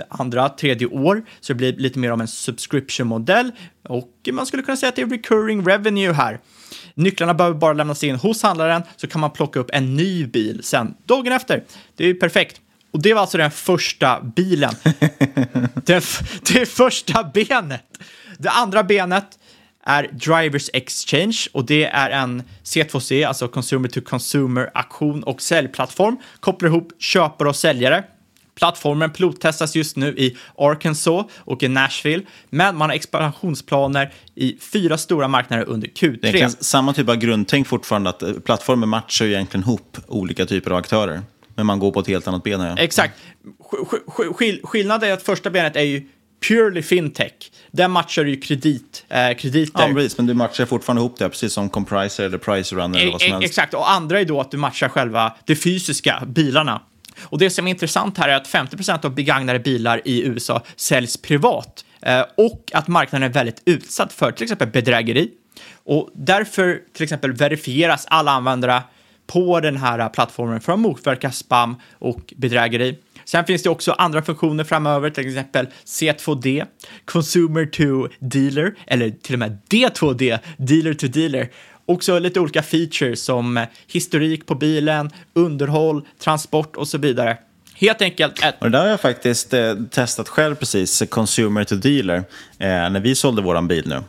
andra, 0.09 0.49
tredje 0.49 0.87
år, 0.87 1.23
så 1.39 1.53
det 1.53 1.57
blir 1.57 1.73
lite 1.73 1.99
mer 1.99 2.11
av 2.11 2.21
en 2.21 2.27
subscription-modell 2.27 3.51
och 3.89 4.29
man 4.31 4.45
skulle 4.45 4.63
kunna 4.63 4.77
säga 4.77 4.89
att 4.89 4.95
det 4.95 5.01
är 5.01 5.05
recurring 5.05 5.65
revenue 5.65 6.13
här. 6.13 6.39
Nycklarna 6.95 7.33
behöver 7.33 7.57
bara 7.57 7.73
lämnas 7.73 8.03
in 8.03 8.15
hos 8.15 8.43
handlaren 8.43 8.83
så 8.95 9.07
kan 9.07 9.21
man 9.21 9.31
plocka 9.31 9.59
upp 9.59 9.69
en 9.73 9.95
ny 9.95 10.25
bil 10.25 10.63
sen 10.63 10.93
dagen 11.05 11.33
efter. 11.33 11.63
Det 11.95 12.05
är 12.05 12.13
perfekt. 12.13 12.61
Och 12.91 13.01
det 13.01 13.13
var 13.13 13.21
alltså 13.21 13.37
den 13.37 13.51
första 13.51 14.21
bilen. 14.21 14.73
det, 15.85 16.05
det 16.53 16.65
första 16.65 17.23
benet. 17.23 17.83
Det 18.37 18.49
andra 18.49 18.83
benet 18.83 19.39
är 19.85 20.09
Drivers 20.11 20.69
Exchange 20.73 21.37
och 21.51 21.65
det 21.65 21.85
är 21.85 22.09
en 22.09 22.43
C2C, 22.63 23.27
alltså 23.27 23.47
Consumer 23.47 23.89
to 23.89 24.01
Consumer 24.01 24.69
auktion 24.73 25.23
och 25.23 25.41
säljplattform. 25.41 26.17
Kopplar 26.39 26.69
ihop 26.69 26.91
köpare 26.99 27.49
och 27.49 27.55
säljare. 27.55 28.03
Plattformen 28.55 29.09
pilottestas 29.11 29.75
just 29.75 29.97
nu 29.97 30.07
i 30.17 30.37
Arkansas 30.57 31.25
och 31.37 31.63
i 31.63 31.67
Nashville, 31.67 32.23
men 32.49 32.77
man 32.77 32.89
har 32.89 32.95
expansionsplaner 32.95 34.13
i 34.35 34.57
fyra 34.59 34.97
stora 34.97 35.27
marknader 35.27 35.63
under 35.63 35.87
Q3. 35.87 36.19
Det 36.21 36.41
är 36.41 36.47
samma 36.47 36.93
typ 36.93 37.09
av 37.09 37.15
grundtänk 37.15 37.67
fortfarande, 37.67 38.09
att 38.09 38.23
eh, 38.23 38.33
plattformen 38.33 38.89
matchar 38.89 39.25
egentligen 39.25 39.63
ihop 39.63 39.97
olika 40.07 40.45
typer 40.45 40.71
av 40.71 40.77
aktörer. 40.77 41.21
Men 41.55 41.65
man 41.65 41.79
går 41.79 41.91
på 41.91 41.99
ett 41.99 42.07
helt 42.07 42.27
annat 42.27 42.43
ben. 42.43 42.61
Ja. 42.61 42.77
Exakt. 42.77 43.13
Skillnaden 44.63 45.09
är 45.09 45.13
att 45.13 45.23
första 45.23 45.49
benet 45.49 45.75
är 45.75 45.81
ju 45.81 46.07
purely 46.47 46.81
fintech. 46.81 47.33
Där 47.71 47.87
matchar 47.87 48.23
du 48.23 48.29
ju 48.29 48.39
kredit, 48.39 49.05
eh, 49.09 49.33
krediter. 49.37 49.87
Ja, 49.87 49.93
precis, 49.93 50.17
men 50.17 50.25
du 50.27 50.33
matchar 50.33 50.65
fortfarande 50.65 50.99
ihop 51.01 51.17
det, 51.17 51.29
precis 51.29 51.53
som 51.53 51.69
Compriser 51.69 52.23
eller 52.25 52.37
Price 52.37 52.75
Runner 52.75 52.99
eller 52.99 53.11
vad 53.11 53.21
som 53.21 53.29
E- 53.29 53.33
helst. 53.33 53.45
Exakt, 53.49 53.73
och 53.73 53.91
andra 53.91 54.19
är 54.19 54.25
då 54.25 54.41
att 54.41 54.51
du 54.51 54.57
matchar 54.57 54.89
själva 54.89 55.35
det 55.45 55.55
fysiska, 55.55 56.23
bilarna. 56.27 56.81
Och 57.21 57.37
det 57.39 57.49
som 57.49 57.67
är 57.67 57.71
intressant 57.71 58.17
här 58.17 58.29
är 58.29 58.35
att 58.35 58.47
50% 58.47 59.05
av 59.05 59.15
begagnade 59.15 59.59
bilar 59.59 60.01
i 60.05 60.23
USA 60.25 60.61
säljs 60.75 61.17
privat 61.17 61.85
eh, 62.01 62.21
och 62.37 62.71
att 62.73 62.87
marknaden 62.87 63.29
är 63.29 63.33
väldigt 63.33 63.61
utsatt 63.65 64.13
för 64.13 64.31
till 64.31 64.43
exempel 64.43 64.67
bedrägeri. 64.67 65.29
Och 65.85 66.09
därför 66.13 66.79
till 66.93 67.03
exempel 67.03 67.33
verifieras 67.33 68.05
alla 68.07 68.31
användare 68.31 68.81
på 69.27 69.59
den 69.59 69.77
här 69.77 70.09
plattformen 70.09 70.61
för 70.61 70.73
att 70.73 70.79
motverka 70.79 71.31
spam 71.31 71.75
och 71.99 72.33
bedrägeri. 72.37 72.97
Sen 73.25 73.45
finns 73.45 73.63
det 73.63 73.69
också 73.69 73.91
andra 73.91 74.21
funktioner 74.21 74.63
framöver, 74.63 75.09
till 75.09 75.27
exempel 75.27 75.67
C2D, 75.85 76.65
Consumer 77.05 77.65
to 77.65 78.15
Dealer, 78.19 78.75
eller 78.87 79.09
till 79.09 79.35
och 79.35 79.39
med 79.39 79.57
D2D, 79.69 80.39
Dealer 80.57 80.93
to 80.93 81.07
Dealer. 81.07 81.49
Också 81.85 82.19
lite 82.19 82.39
olika 82.39 82.63
features 82.63 83.23
som 83.23 83.65
historik 83.87 84.45
på 84.45 84.55
bilen, 84.55 85.09
underhåll, 85.33 86.07
transport 86.19 86.75
och 86.75 86.87
så 86.87 86.97
vidare. 86.97 87.37
Helt 87.75 88.01
enkelt 88.01 88.43
ett 88.43 88.55
Och 88.59 88.71
det 88.71 88.77
där 88.77 88.83
har 88.83 88.89
jag 88.89 89.01
faktiskt 89.01 89.53
eh, 89.53 89.75
testat 89.91 90.29
själv 90.29 90.55
precis, 90.55 91.03
consumer 91.09 91.63
to 91.63 91.75
dealer, 91.75 92.17
eh, 92.17 92.23
när 92.67 92.99
vi 92.99 93.15
sålde 93.15 93.41
vår 93.41 93.61
bil 93.61 93.87
nu. 93.87 94.03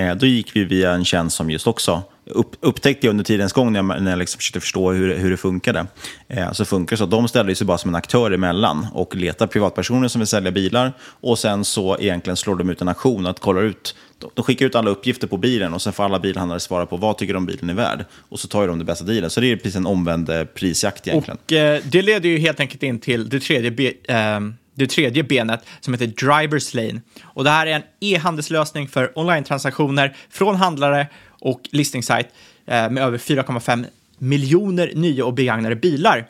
Eh, 0.00 0.14
då 0.14 0.26
gick 0.26 0.56
vi 0.56 0.64
via 0.64 0.92
en 0.92 1.04
tjänst 1.04 1.36
som 1.36 1.50
just 1.50 1.66
också 1.66 2.02
upp, 2.26 2.56
upptäckte 2.60 3.06
jag 3.06 3.10
under 3.10 3.24
tidens 3.24 3.52
gång 3.52 3.72
när 3.72 3.78
jag, 3.78 4.02
när 4.02 4.10
jag 4.10 4.18
liksom 4.18 4.38
försökte 4.38 4.60
förstå 4.60 4.92
hur, 4.92 5.16
hur 5.16 5.30
det 5.30 5.36
funkade. 5.36 5.86
Eh, 6.28 6.52
så 6.52 6.64
funkar 6.64 6.96
det 6.96 6.98
så 6.98 7.04
att 7.04 7.10
de 7.10 7.28
ställer 7.28 7.54
sig 7.54 7.66
bara 7.66 7.78
som 7.78 7.88
en 7.88 7.94
aktör 7.94 8.30
emellan 8.30 8.86
och 8.92 9.16
letar 9.16 9.46
privatpersoner 9.46 10.08
som 10.08 10.18
vill 10.18 10.26
sälja 10.26 10.50
bilar 10.50 10.92
och 11.02 11.38
sen 11.38 11.64
så 11.64 11.96
egentligen 11.98 12.36
slår 12.36 12.56
de 12.56 12.70
ut 12.70 12.80
en 12.80 12.88
aktion. 12.88 13.26
att 13.26 13.40
kolla 13.40 13.60
ut 13.60 13.94
de- 14.34 14.44
skickar 14.44 14.66
ut 14.66 14.74
alla 14.74 14.90
uppgifter 14.90 15.26
på 15.26 15.36
bilen 15.36 15.74
och 15.74 15.82
sen 15.82 15.92
får 15.92 16.04
alla 16.04 16.20
bilhandlare 16.20 16.60
svara 16.60 16.86
på 16.86 16.96
vad 16.96 17.18
tycker 17.18 17.34
de 17.34 17.46
bilen 17.46 17.70
är 17.70 17.74
värd. 17.74 18.04
Och 18.28 18.40
så 18.40 18.48
tar 18.48 18.68
de 18.68 18.78
det 18.78 18.84
bästa 18.84 19.04
dealen. 19.04 19.30
Så 19.30 19.40
det 19.40 19.52
är 19.52 19.56
precis 19.56 19.76
en 19.76 19.86
omvänd 19.86 20.30
eh, 20.30 20.44
prisjakt 20.44 21.08
egentligen. 21.08 21.38
Och 21.44 21.52
eh, 21.52 21.82
det 21.84 22.02
leder 22.02 22.28
ju 22.28 22.38
helt 22.38 22.60
enkelt 22.60 22.82
in 22.82 22.98
till 22.98 23.28
det 23.28 23.40
tredje, 23.40 23.70
be, 23.70 23.92
eh, 24.08 24.40
det 24.74 24.86
tredje 24.86 25.22
benet 25.22 25.60
som 25.80 25.94
heter 25.94 26.06
Drivers 26.06 26.74
Lane. 26.74 27.00
Och 27.24 27.44
det 27.44 27.50
här 27.50 27.66
är 27.66 27.70
en 27.72 27.82
e-handelslösning 28.00 28.88
för 28.88 29.18
online-transaktioner 29.18 30.16
från 30.30 30.56
handlare 30.56 31.06
och 31.44 31.60
listningssajt 31.70 32.26
eh, 32.66 32.90
med 32.90 32.98
över 32.98 33.18
4,5 33.18 33.84
miljoner 34.18 34.92
nya 34.94 35.24
och 35.24 35.34
begagnade 35.34 35.76
bilar. 35.76 36.26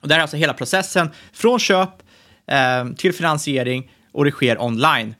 Och 0.00 0.08
det 0.08 0.14
här 0.14 0.18
är 0.18 0.22
alltså 0.22 0.36
hela 0.36 0.52
processen 0.52 1.08
från 1.32 1.58
köp 1.58 1.88
eh, 2.46 2.88
till 2.96 3.12
finansiering 3.12 3.90
och 4.12 4.24
det 4.24 4.30
sker 4.30 4.62
online. 4.62 5.14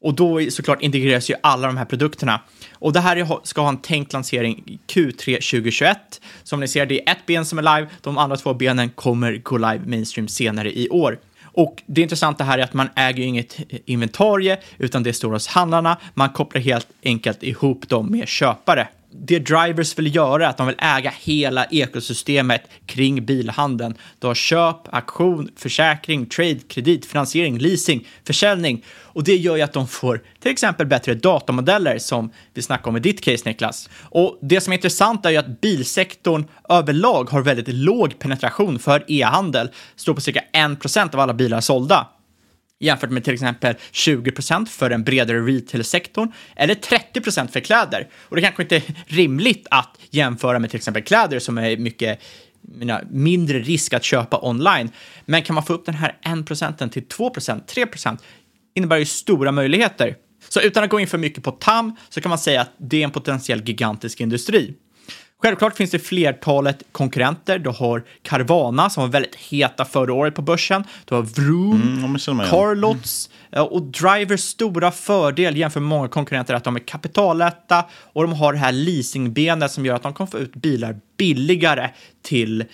Och 0.00 0.14
då 0.14 0.50
såklart 0.50 0.82
integreras 0.82 1.30
ju 1.30 1.34
alla 1.42 1.66
de 1.66 1.76
här 1.76 1.84
produkterna. 1.84 2.40
Och 2.72 2.92
det 2.92 3.00
här 3.00 3.46
ska 3.46 3.60
ha 3.60 3.68
en 3.68 3.78
tänkt 3.78 4.12
lansering 4.12 4.78
Q3 4.86 5.24
2021. 5.24 6.20
Som 6.42 6.60
ni 6.60 6.68
ser, 6.68 6.86
det 6.86 7.08
är 7.08 7.12
ett 7.12 7.26
ben 7.26 7.44
som 7.44 7.58
är 7.58 7.62
live, 7.62 7.88
de 8.00 8.18
andra 8.18 8.36
två 8.36 8.54
benen 8.54 8.88
kommer 8.88 9.36
gå 9.36 9.56
live 9.56 9.80
mainstream 9.86 10.28
senare 10.28 10.78
i 10.78 10.88
år. 10.88 11.18
Och 11.56 11.82
det 11.86 12.02
intressanta 12.02 12.44
här 12.44 12.58
är 12.58 12.62
att 12.62 12.74
man 12.74 12.88
äger 12.94 13.22
ju 13.22 13.28
inget 13.28 13.58
inventarie, 13.84 14.58
utan 14.78 15.02
det 15.02 15.12
står 15.12 15.32
hos 15.32 15.46
handlarna. 15.46 15.96
Man 16.14 16.30
kopplar 16.30 16.62
helt 16.62 16.88
enkelt 17.04 17.42
ihop 17.42 17.88
dem 17.88 18.06
med 18.06 18.28
köpare. 18.28 18.88
Det 19.10 19.38
drivers 19.38 19.98
vill 19.98 20.14
göra 20.14 20.46
är 20.46 20.50
att 20.50 20.56
de 20.56 20.66
vill 20.66 20.76
äga 20.78 21.12
hela 21.20 21.64
ekosystemet 21.64 22.62
kring 22.86 23.26
bilhandeln. 23.26 23.94
Du 24.18 24.26
har 24.26 24.34
köp, 24.34 24.94
auktion, 24.94 25.48
försäkring, 25.56 26.26
trade, 26.26 26.58
kredit, 26.68 27.06
finansiering, 27.06 27.58
leasing, 27.58 28.06
försäljning. 28.24 28.84
Och 29.02 29.24
det 29.24 29.36
gör 29.36 29.56
ju 29.56 29.62
att 29.62 29.72
de 29.72 29.88
får 29.88 30.22
till 30.40 30.52
exempel 30.52 30.86
bättre 30.86 31.14
datamodeller 31.14 31.98
som 31.98 32.30
vi 32.54 32.62
snackade 32.62 32.88
om 32.88 32.96
i 32.96 33.00
ditt 33.00 33.20
case 33.20 33.42
Niklas. 33.48 33.90
Och 34.02 34.38
det 34.42 34.60
som 34.60 34.72
är 34.72 34.76
intressant 34.76 35.26
är 35.26 35.30
ju 35.30 35.36
att 35.36 35.60
bilsektorn 35.60 36.44
överlag 36.68 37.30
har 37.30 37.42
väldigt 37.42 37.68
låg 37.68 38.18
penetration 38.18 38.78
för 38.78 39.04
e-handel. 39.08 39.68
Står 39.96 40.14
på 40.14 40.20
cirka 40.20 40.42
1% 40.52 41.14
av 41.14 41.20
alla 41.20 41.34
bilar 41.34 41.60
sålda 41.60 42.06
jämfört 42.80 43.10
med 43.10 43.24
till 43.24 43.34
exempel 43.34 43.74
20% 43.92 44.66
för 44.66 44.90
den 44.90 45.04
bredare 45.04 45.40
retail-sektorn 45.40 46.32
eller 46.56 46.74
30% 46.74 47.48
för 47.48 47.60
kläder. 47.60 48.08
Och 48.14 48.36
det 48.36 48.42
kanske 48.42 48.62
inte 48.62 48.76
är 48.76 48.82
rimligt 49.06 49.66
att 49.70 49.98
jämföra 50.10 50.58
med 50.58 50.70
till 50.70 50.76
exempel 50.76 51.02
kläder 51.02 51.38
som 51.38 51.58
är 51.58 51.76
mycket 51.76 52.22
mindre 53.10 53.58
risk 53.58 53.92
att 53.92 54.04
köpa 54.04 54.40
online. 54.48 54.90
Men 55.24 55.42
kan 55.42 55.54
man 55.54 55.64
få 55.64 55.72
upp 55.72 55.86
den 55.86 55.94
här 55.94 56.18
1% 56.24 56.88
till 56.88 57.02
2%, 57.02 57.66
3% 57.66 58.18
innebär 58.74 58.96
ju 58.96 59.04
stora 59.04 59.52
möjligheter. 59.52 60.16
Så 60.48 60.60
utan 60.60 60.84
att 60.84 60.90
gå 60.90 61.00
in 61.00 61.06
för 61.06 61.18
mycket 61.18 61.44
på 61.44 61.50
TAM 61.50 61.96
så 62.08 62.20
kan 62.20 62.28
man 62.28 62.38
säga 62.38 62.60
att 62.60 62.70
det 62.78 63.00
är 63.00 63.04
en 63.04 63.10
potentiell 63.10 63.62
gigantisk 63.68 64.20
industri. 64.20 64.74
Självklart 65.46 65.76
finns 65.76 65.90
det 65.90 65.98
flertalet 65.98 66.82
konkurrenter. 66.92 67.58
Du 67.58 67.70
har 67.70 68.04
Carvana 68.22 68.90
som 68.90 69.02
var 69.02 69.08
väldigt 69.08 69.34
heta 69.34 69.84
förra 69.84 70.12
året 70.12 70.34
på 70.34 70.42
börsen. 70.42 70.84
Du 71.04 71.14
har 71.14 71.22
Vroom, 71.22 72.16
Mm. 72.28 72.50
Carlots 72.50 73.30
eh, 73.52 73.62
och 73.62 73.82
Drivers 73.82 74.40
stora 74.40 74.90
fördel 74.90 75.56
jämfört 75.56 75.82
med 75.82 75.88
många 75.88 76.08
konkurrenter 76.08 76.54
är 76.54 76.56
att 76.56 76.64
de 76.64 76.76
är 76.76 76.80
kapitallätta 76.80 77.84
och 78.12 78.22
de 78.22 78.32
har 78.32 78.52
det 78.52 78.58
här 78.58 78.72
leasingbenet 78.72 79.70
som 79.70 79.86
gör 79.86 79.94
att 79.94 80.02
de 80.02 80.14
kan 80.14 80.26
få 80.26 80.38
ut 80.38 80.54
bilar 80.54 80.96
billigare 81.16 81.90
till 82.22 82.64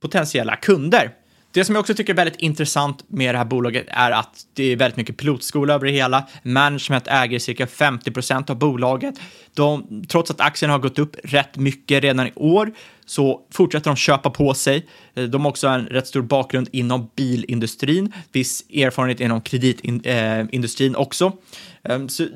potentiella 0.00 0.56
kunder. 0.56 1.10
Det 1.54 1.64
som 1.64 1.74
jag 1.74 1.80
också 1.80 1.94
tycker 1.94 2.12
är 2.12 2.16
väldigt 2.16 2.40
intressant 2.40 3.04
med 3.08 3.34
det 3.34 3.38
här 3.38 3.44
bolaget 3.44 3.86
är 3.88 4.10
att 4.10 4.46
det 4.54 4.72
är 4.72 4.76
väldigt 4.76 4.96
mycket 4.96 5.16
pilotskola 5.16 5.74
över 5.74 5.86
det 5.86 5.92
hela. 5.92 6.28
Management 6.42 7.06
äger 7.06 7.38
cirka 7.38 7.66
50 7.66 8.10
procent 8.10 8.50
av 8.50 8.58
bolaget. 8.58 9.14
De, 9.54 10.02
trots 10.08 10.30
att 10.30 10.40
aktien 10.40 10.70
har 10.70 10.78
gått 10.78 10.98
upp 10.98 11.16
rätt 11.24 11.56
mycket 11.56 12.02
redan 12.02 12.26
i 12.26 12.32
år 12.34 12.72
så 13.06 13.40
fortsätter 13.50 13.90
de 13.90 13.96
köpa 13.96 14.30
på 14.30 14.54
sig. 14.54 14.86
De 15.14 15.44
har 15.44 15.50
också 15.50 15.68
en 15.68 15.86
rätt 15.86 16.06
stor 16.06 16.22
bakgrund 16.22 16.68
inom 16.72 17.10
bilindustrin, 17.16 18.12
viss 18.32 18.64
erfarenhet 18.70 19.20
inom 19.20 19.40
kreditindustrin 19.40 20.94
eh, 20.94 21.00
också. 21.00 21.32
Ehm, 21.82 22.08
så 22.08 22.26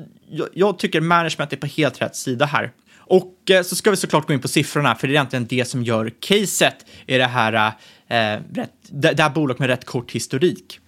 jag, 0.53 0.79
tycker 0.79 1.01
management 1.01 1.53
är 1.53 1.57
på 1.57 1.67
helt 1.67 2.01
rätt 2.01 2.15
sida 2.15 2.45
här. 2.45 2.71
Och 2.97 3.51
eh, 3.51 3.63
så 3.63 3.75
ska 3.75 3.91
vi 3.91 3.97
såklart 3.97 4.27
gå 4.27 4.33
in 4.33 4.39
på 4.39 4.47
siffrorna, 4.47 4.95
för 4.95 5.07
det 5.07 5.11
är 5.11 5.15
egentligen 5.15 5.45
det 5.45 5.65
som 5.65 5.83
gör 5.83 6.11
caset 6.19 6.85
i 7.07 7.17
det 7.17 7.25
här, 7.25 7.53
eh, 7.53 7.71
rätt, 8.53 8.71
det, 8.89 9.13
det 9.13 9.23
här 9.23 9.29
bolaget 9.29 9.59
med 9.59 9.67
rätt 9.67 9.85
kort 9.85 10.11
historik. 10.11 10.79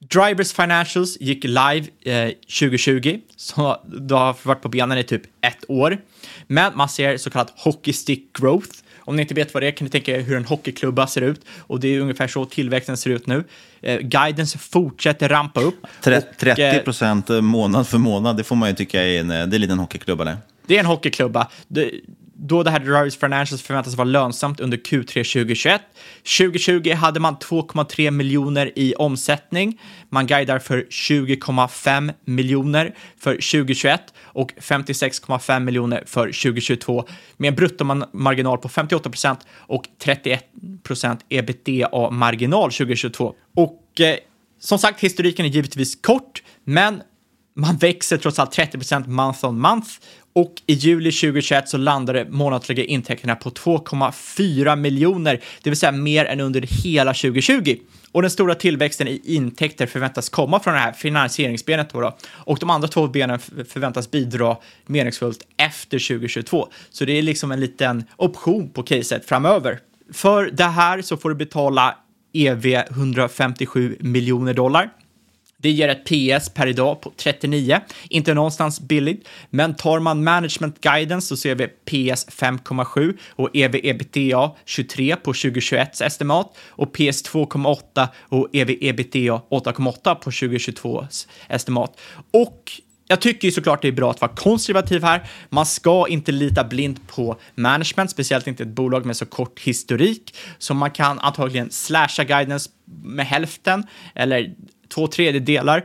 Drivers 0.00 0.52
Financials 0.52 1.20
gick 1.20 1.44
live 1.44 1.86
eh, 2.02 2.28
2020, 2.28 3.18
så 3.36 3.80
det 3.84 4.14
har 4.14 4.36
varit 4.42 4.62
på 4.62 4.68
benen 4.68 4.98
i 4.98 5.04
typ 5.04 5.22
ett 5.40 5.64
år. 5.68 5.98
Men 6.46 6.76
man 6.76 6.88
ser 6.88 7.16
så 7.16 7.30
kallat 7.30 7.52
hockey 7.56 7.92
stick 7.92 8.32
growth. 8.32 8.70
Om 8.98 9.16
ni 9.16 9.22
inte 9.22 9.34
vet 9.34 9.54
vad 9.54 9.62
det 9.62 9.66
är 9.66 9.70
kan 9.70 9.84
ni 9.84 9.90
tänka 9.90 10.16
er 10.16 10.20
hur 10.20 10.36
en 10.36 10.44
hockeyklubba 10.44 11.06
ser 11.06 11.22
ut 11.22 11.40
och 11.58 11.80
det 11.80 11.88
är 11.88 12.00
ungefär 12.00 12.28
så 12.28 12.44
tillväxten 12.44 12.96
ser 12.96 13.10
ut 13.10 13.26
nu. 13.26 13.44
Eh, 13.80 13.98
guidance 13.98 14.58
fortsätter 14.58 15.28
rampa 15.28 15.60
upp. 15.60 15.86
Tre- 16.02 16.16
och, 16.16 16.24
30 16.38 16.62
eh, 16.62 16.78
procent 16.78 17.28
månad 17.28 17.88
för 17.88 17.98
månad, 17.98 18.36
det 18.36 18.44
får 18.44 18.56
man 18.56 18.68
ju 18.68 18.74
tycka 18.74 19.02
är 19.02 19.20
en, 19.20 19.28
det 19.28 19.34
är 19.34 19.54
en 19.54 19.60
liten 19.60 19.78
hockeyklubba 19.78 20.24
det. 20.24 20.38
Det 20.66 20.74
är 20.74 20.80
en 20.80 20.86
hockeyklubba. 20.86 21.48
Det, 21.68 21.90
då 22.40 22.62
det 22.62 22.70
här 22.70 22.80
Drivers 22.80 23.16
Financials 23.16 23.62
förväntas 23.62 23.94
vara 23.94 24.08
lönsamt 24.08 24.60
under 24.60 24.78
Q3 24.78 25.06
2021. 25.06 25.82
2020 26.38 26.92
hade 26.92 27.20
man 27.20 27.36
2,3 27.36 28.10
miljoner 28.10 28.72
i 28.78 28.94
omsättning. 28.94 29.80
Man 30.08 30.26
guidar 30.26 30.58
för 30.58 30.86
20,5 30.90 32.12
miljoner 32.24 32.94
för 33.18 33.32
2021 33.32 34.00
och 34.22 34.52
56,5 34.52 35.60
miljoner 35.60 36.02
för 36.06 36.26
2022 36.26 37.04
med 37.36 37.48
en 37.48 37.54
bruttomarginal 37.54 38.58
på 38.58 38.68
58 38.68 39.10
procent 39.10 39.46
och 39.56 39.84
31 39.98 40.44
procent 40.82 41.20
ebitda-marginal 41.28 42.70
2022. 42.70 43.34
Och 43.54 44.00
eh, 44.00 44.16
som 44.60 44.78
sagt, 44.78 45.00
historiken 45.00 45.46
är 45.46 45.50
givetvis 45.50 45.96
kort, 46.02 46.42
men 46.64 47.02
man 47.58 47.76
växer 47.76 48.16
trots 48.16 48.38
allt 48.38 48.52
30 48.52 48.78
procent 48.78 49.06
month 49.06 49.44
on 49.44 49.60
month 49.60 49.88
och 50.32 50.54
i 50.66 50.72
juli 50.72 51.12
2021 51.12 51.68
så 51.68 51.76
landade 51.76 52.26
månatliga 52.30 52.84
intäkterna 52.84 53.36
på 53.36 53.50
2,4 53.50 54.76
miljoner, 54.76 55.40
det 55.62 55.70
vill 55.70 55.78
säga 55.78 55.92
mer 55.92 56.24
än 56.24 56.40
under 56.40 56.60
hela 56.84 57.14
2020. 57.14 57.76
Och 58.12 58.22
den 58.22 58.30
stora 58.30 58.54
tillväxten 58.54 59.08
i 59.08 59.20
intäkter 59.24 59.86
förväntas 59.86 60.28
komma 60.28 60.60
från 60.60 60.74
det 60.74 60.80
här 60.80 60.92
finansieringsbenet 60.92 61.90
då, 61.90 62.00
då. 62.00 62.16
och 62.30 62.58
de 62.60 62.70
andra 62.70 62.88
två 62.88 63.06
benen 63.06 63.38
förväntas 63.68 64.10
bidra 64.10 64.56
meningsfullt 64.86 65.46
efter 65.56 66.08
2022. 66.08 66.68
Så 66.90 67.04
det 67.04 67.12
är 67.12 67.22
liksom 67.22 67.52
en 67.52 67.60
liten 67.60 68.04
option 68.16 68.70
på 68.70 68.82
caset 68.82 69.24
framöver. 69.24 69.78
För 70.12 70.50
det 70.52 70.64
här 70.64 71.02
så 71.02 71.16
får 71.16 71.28
du 71.28 71.34
betala 71.34 71.96
EV 72.32 72.66
157 72.66 73.96
miljoner 74.00 74.54
dollar. 74.54 74.90
Det 75.62 75.70
ger 75.70 75.88
ett 75.88 76.04
PS 76.04 76.48
per 76.48 76.66
idag 76.66 77.00
på 77.00 77.12
39, 77.16 77.80
inte 78.10 78.34
någonstans 78.34 78.80
billigt, 78.80 79.28
men 79.50 79.74
tar 79.74 80.00
man 80.00 80.24
management 80.24 80.80
guidance 80.80 81.26
så 81.26 81.36
ser 81.36 81.54
vi 81.54 81.66
PS 81.66 82.28
5,7 82.28 83.18
och 83.30 83.50
EV-ebitda 83.54 84.50
23 84.64 85.16
på 85.16 85.32
2021 85.32 86.00
estimat 86.00 86.56
och 86.68 86.92
PS 86.92 87.24
2,8 87.24 88.08
och 88.20 88.48
EV-ebitda 88.52 89.40
8,8 89.50 90.14
på 90.14 90.30
2022 90.30 91.06
estimat. 91.48 92.00
Och 92.30 92.72
jag 93.08 93.20
tycker 93.20 93.48
ju 93.48 93.52
såklart 93.52 93.82
det 93.82 93.88
är 93.88 93.92
bra 93.92 94.10
att 94.10 94.20
vara 94.20 94.34
konservativ 94.34 95.02
här. 95.02 95.28
Man 95.48 95.66
ska 95.66 96.08
inte 96.08 96.32
lita 96.32 96.64
blint 96.64 97.08
på 97.08 97.36
management, 97.54 98.10
speciellt 98.10 98.46
inte 98.46 98.62
ett 98.62 98.68
bolag 98.68 99.06
med 99.06 99.16
så 99.16 99.26
kort 99.26 99.60
historik. 99.60 100.36
Så 100.58 100.74
man 100.74 100.90
kan 100.90 101.18
antagligen 101.18 101.70
slasha 101.70 102.24
guidance 102.24 102.70
med 103.04 103.26
hälften 103.26 103.86
eller 104.14 104.54
två 104.88 105.06
tredjedelar. 105.06 105.84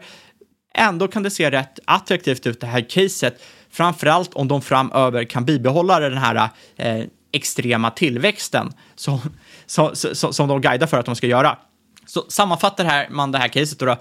Ändå 0.75 1.07
kan 1.07 1.23
det 1.23 1.29
se 1.29 1.51
rätt 1.51 1.79
attraktivt 1.85 2.47
ut 2.47 2.59
det 2.61 2.67
här 2.67 2.89
caset, 2.89 3.43
framförallt 3.71 4.33
om 4.33 4.47
de 4.47 4.61
framöver 4.61 5.23
kan 5.23 5.45
bibehålla 5.45 5.99
den 5.99 6.17
här 6.17 6.49
eh, 6.75 7.03
extrema 7.31 7.91
tillväxten 7.91 8.73
som, 8.95 9.19
som, 9.65 9.95
som, 9.95 10.33
som 10.33 10.47
de 10.47 10.61
guidar 10.61 10.87
för 10.87 10.99
att 10.99 11.05
de 11.05 11.15
ska 11.15 11.27
göra. 11.27 11.57
Så 12.05 12.25
sammanfattar 12.29 12.85
här 12.85 13.09
man 13.09 13.31
det 13.31 13.37
här 13.37 13.47
caset 13.47 13.79
då, 13.79 13.85
då 13.85 13.97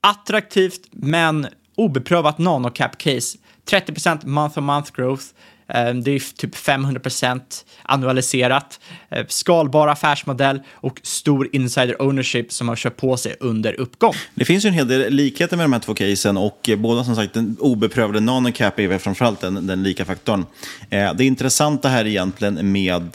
attraktivt 0.00 0.80
men 0.90 1.46
obeprövat 1.76 2.38
nanocap-case. 2.38 3.38
30% 3.70 4.26
month-on-month 4.26 4.92
growth. 4.96 5.24
Eh, 5.68 5.94
Det 5.94 6.10
är 6.10 6.36
typ 6.36 6.54
500% 6.54 7.64
annualiserat. 7.82 8.80
Eh, 9.10 9.26
Skalbar 9.28 9.88
affärsmodell 9.88 10.60
och 10.74 11.00
stor 11.02 11.48
insider 11.52 12.02
ownership 12.02 12.52
som 12.52 12.68
har 12.68 12.76
kört 12.76 12.96
på 12.96 13.16
sig 13.16 13.36
under 13.40 13.80
uppgång. 13.80 14.14
Det 14.34 14.44
finns 14.44 14.64
ju 14.64 14.68
en 14.68 14.74
hel 14.74 14.88
del 14.88 15.12
likheter 15.14 15.56
med 15.56 15.64
de 15.64 15.72
här 15.72 15.80
två 15.80 15.94
casen 15.94 16.36
och 16.36 16.68
eh, 16.68 16.76
båda 16.76 17.04
som 17.04 17.16
sagt 17.16 17.34
den 17.34 17.56
obeprövade 17.60 18.20
nanocap 18.20 18.78
är 18.78 18.88
väl 18.88 18.98
framförallt 18.98 19.40
den, 19.40 19.66
den 19.66 19.82
lika 19.82 20.04
faktorn. 20.04 20.46
Det 20.90 21.24
intressanta 21.24 21.88
här 21.88 22.06
egentligen 22.06 22.72
med 22.72 23.12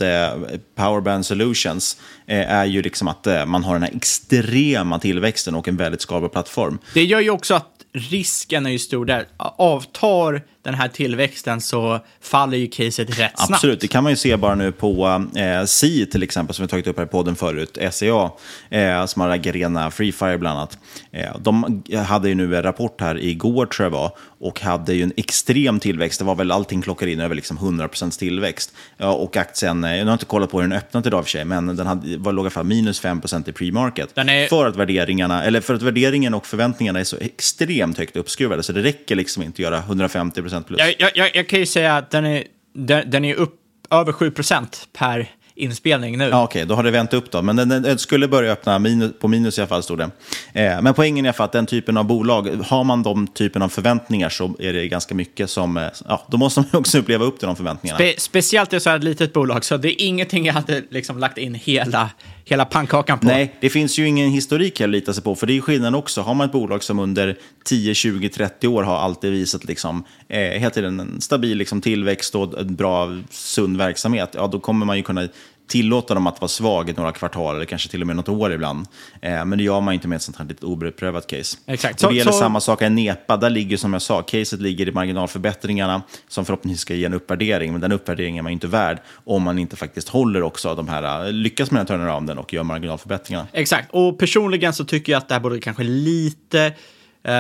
Powerband 0.76 1.26
Solutions 1.26 1.98
är 2.28 2.66
ju 2.66 2.82
liksom 2.82 3.08
att 3.08 3.28
man 3.48 3.64
har 3.64 3.74
den 3.74 3.84
här 3.84 3.96
extrema 3.96 5.00
tillväxten 5.00 5.56
och 5.56 5.68
en 5.68 5.78
väldigt 5.78 6.02
skalbar 6.02 6.30
plattform. 6.30 6.78
Det 6.94 7.04
gör 7.04 7.20
ju 7.20 7.30
också 7.30 7.54
att 7.54 7.70
risken 7.94 8.66
är 8.66 8.70
ju 8.70 8.80
stor 8.80 9.06
där. 9.06 9.26
Avtar 9.38 10.42
den 10.64 10.74
här 10.74 10.88
tillväxten 10.88 11.62
så 11.62 12.00
faller 12.22 12.58
ju 12.58 12.68
caset 12.68 13.10
rätt 13.20 13.32
snabbt. 13.36 13.52
Absolut, 13.52 13.80
det 13.82 13.88
kan 13.88 14.04
man 14.04 14.12
ju 14.12 14.16
se 14.16 14.38
bara 14.38 14.56
nu 14.56 14.72
på 14.72 15.26
eh, 15.36 15.66
Si 15.66 16.06
till 16.06 16.24
exempel, 16.24 16.56
som 16.56 16.64
vi 16.64 16.70
tagit 16.70 16.88
upp 16.88 16.98
här 16.98 17.06
i 17.06 17.08
podden 17.08 17.36
förut, 17.36 17.78
SCA, 17.92 18.32
eh, 18.70 19.06
som 19.06 19.22
har 19.22 19.38
Garena 19.38 19.92
Free 19.92 20.12
Fire 20.12 20.38
bland 20.38 20.58
annat. 20.58 20.78
Eh, 21.12 21.38
de 21.40 21.84
hade 22.08 22.30
ju 22.30 22.36
nu 22.36 22.56
en 22.58 22.64
rapport 22.64 23.02
här 23.02 23.24
igår 23.24 23.66
tror 23.66 23.86
jag 23.86 23.92
var, 23.92 24.12
och 24.40 24.60
hade 24.62 24.94
ju 24.94 25.04
en 25.04 25.14
extrem 25.18 25.80
tillväxt. 25.80 26.20
Det 26.20 26.26
var 26.26 26.36
väl 26.36 26.52
allting 26.52 26.82
klockar 26.82 27.08
in 27.08 27.20
över 27.20 27.36
liksom 27.36 27.58
100% 27.58 28.20
tillväxt. 28.20 28.74
Ja, 28.98 29.12
och 29.14 29.38
aktien, 29.38 29.84
eh, 29.84 29.96
jag 29.96 30.06
har 30.06 30.14
inte 30.14 30.26
kollat 30.26 30.50
på 30.52 30.62
hur 30.62 30.68
den 30.70 30.78
öppnat 30.78 31.06
idag 31.06 31.24
för 31.24 31.30
sig, 31.32 31.46
men 31.46 31.76
den 31.76 31.88
hade, 31.88 32.18
var, 32.18 32.32
låg 32.32 32.44
i 32.44 32.46
alla 32.46 32.50
fall 32.50 32.66
minus 32.66 33.02
5% 33.04 33.50
i 33.50 33.52
pre-market. 33.52 34.10
Är- 34.18 34.48
För, 34.48 34.66
att 34.66 34.76
värderingarna, 34.76 35.44
eller 35.44 35.62
för 35.62 35.74
att 35.74 35.82
värderingen 35.82 36.34
och 36.34 36.48
förväntningarna 36.48 37.00
är 37.00 37.04
så 37.04 37.18
extremt 37.18 37.98
högt 37.98 38.16
uppskruvade, 38.16 38.64
så 38.64 38.74
det 38.74 38.82
räcker 38.84 39.16
liksom 39.16 39.44
inte 39.44 39.56
att 39.56 39.60
göra 39.60 39.82
150% 39.82 40.53
plus. 40.62 40.80
Jag, 41.00 41.12
jag, 41.16 41.32
jag, 41.36 41.50
kan 41.50 41.60
ju 41.60 41.66
säga 41.66 41.98
att 41.98 42.12
den 42.12 42.26
är, 42.26 42.44
den, 42.74 43.10
den 43.10 43.26
är 43.26 43.36
upp 43.36 43.60
över 43.92 44.12
7% 44.12 44.88
per 44.94 45.30
inspelning 45.56 46.18
nu. 46.18 46.24
Ja, 46.24 46.44
Okej, 46.44 46.66
då 46.66 46.76
har 46.76 46.84
det 46.84 46.92
vänt 46.92 47.14
upp 47.14 47.32
då. 47.32 47.42
Men 47.42 47.56
den, 47.56 47.70
den 47.70 48.00
skulle 48.00 48.28
börja 48.28 48.52
öppna 48.52 48.80
minus, 48.80 49.12
på 49.20 49.28
minus 49.28 49.58
i 49.58 49.62
alla 49.62 49.68
fall, 49.68 49.84
stod 49.84 49.98
det. 49.98 50.10
Eh, 50.54 50.82
men 50.82 50.94
poängen 50.94 51.26
är 51.26 51.28
i 51.28 51.30
alla 51.30 51.34
fall 51.34 51.46
att 51.46 51.52
den 51.52 51.66
typen 51.66 51.98
av 51.98 52.06
bolag, 52.06 52.48
har 52.48 52.84
man 52.84 53.04
de 53.04 53.28
typen 53.28 53.62
av 53.62 53.70
förväntningar 53.70 54.30
så 54.30 54.56
är 54.60 54.74
det 54.74 54.88
ganska 54.88 55.16
mycket 55.16 55.50
som, 55.50 55.78
eh, 55.78 55.84
ja, 56.08 56.26
då 56.28 56.38
måste 56.38 56.60
man 56.60 56.70
också 56.74 56.98
uppleva 56.98 57.26
upp 57.26 57.40
till 57.40 57.48
de 57.48 57.56
förväntningarna. 57.56 57.98
Spe, 57.98 58.14
speciellt 58.18 58.74
i 58.74 58.80
så 58.80 58.90
här 58.90 58.98
ett 58.98 59.04
litet 59.04 59.34
bolag, 59.34 59.66
så 59.66 59.78
det 59.78 59.88
är 59.88 60.08
ingenting 60.08 60.46
jag 60.46 60.54
hade 60.54 60.84
liksom 60.90 61.20
lagt 61.20 61.38
in 61.38 61.56
hela, 61.56 62.10
hela 62.46 62.66
pannkakan 62.66 63.20
på. 63.20 63.28
Nej, 63.28 63.56
det 63.60 63.70
finns 63.70 64.00
ju 64.00 64.08
ingen 64.08 64.30
historik 64.30 64.82
att 64.82 64.90
lita 64.90 65.14
sig 65.14 65.24
på, 65.24 65.36
för 65.36 65.48
det 65.48 65.58
är 65.58 65.62
skillnaden 65.62 65.96
också. 65.96 66.22
Har 66.22 66.34
man 66.34 66.46
ett 66.46 66.52
bolag 66.52 66.84
som 66.84 67.00
under 67.00 67.38
10, 67.66 67.94
20, 67.94 68.30
30 68.30 68.68
år 68.68 68.84
har 68.84 68.98
alltid 68.98 69.32
visat 69.32 69.66
liksom, 69.66 70.04
eh, 70.28 70.40
hela 70.40 70.70
tiden 70.70 71.00
en 71.00 71.22
stabil 71.22 71.58
liksom, 71.58 71.82
tillväxt 71.82 72.36
och 72.36 72.60
en 72.60 72.76
bra, 72.76 73.18
sund 73.30 73.78
verksamhet, 73.78 74.30
ja, 74.34 74.48
då 74.48 74.60
kommer 74.60 74.86
man 74.86 74.98
ju 74.98 75.04
kunna 75.04 75.28
tillåta 75.68 76.14
dem 76.14 76.28
att 76.28 76.42
vara 76.42 76.50
svag 76.50 76.90
i 76.90 76.94
några 76.94 77.12
kvartal 77.12 77.56
eller 77.56 77.66
kanske 77.66 77.90
till 77.90 78.02
och 78.02 78.08
med 78.08 78.16
något 78.16 78.30
år 78.30 78.54
ibland. 78.54 78.88
Eh, 79.22 79.46
men 79.46 79.58
det 79.58 79.64
gör 79.64 79.82
man 79.82 79.94
inte 79.94 80.08
med 80.08 80.16
ett 80.16 80.22
sånt 80.22 80.38
här 80.38 80.46
lite 80.46 80.66
obeprövat 80.66 81.28
case. 81.28 81.58
Exakt. 81.66 82.04
Och 82.04 82.10
det 82.10 82.14
Så- 82.14 82.18
gäller 82.18 82.32
så- 82.32 82.40
samma 82.40 82.60
sak 82.60 82.82
i 82.82 82.90
Nepa. 82.90 83.38
Där 83.38 83.50
ligger 83.50 83.78
som 83.78 83.94
jag 83.94 84.02
sa, 84.02 84.22
caset 84.22 84.62
ligger 84.62 84.88
i 84.88 84.92
marginalförbättringarna 84.92 86.02
som 86.28 86.46
förhoppningsvis 86.46 86.82
ska 86.82 86.94
ge 86.94 87.06
en 87.06 87.14
uppvärdering. 87.14 87.72
Men 87.72 87.82
den 87.82 87.92
uppvärderingen 87.92 88.38
är 88.40 88.44
man 88.44 88.52
inte 88.52 88.68
värd 88.68 88.98
om 89.24 89.44
man 89.44 89.60
inte 89.60 89.76
faktiskt 89.76 90.10
håller 90.10 90.42
också 90.44 90.76
de 90.76 90.88
här, 90.90 91.32
lyckas 91.32 91.72
med 91.72 91.80
den 91.80 91.88
här 91.88 91.98
turnarounden 91.98 92.38
och 92.38 92.54
gör 92.54 92.64
marginalförbättringarna. 92.64 93.48
Exakt, 93.54 93.88
och 93.92 94.20
personligen 94.20 94.74
så 94.74 94.86
tycker 94.86 95.12
jag 95.12 95.18
att 95.18 95.28
det 95.28 95.36
här 95.36 95.40
borde 95.42 95.60
kanske 95.60 95.84
lite 95.84 96.66
eh, 96.66 96.74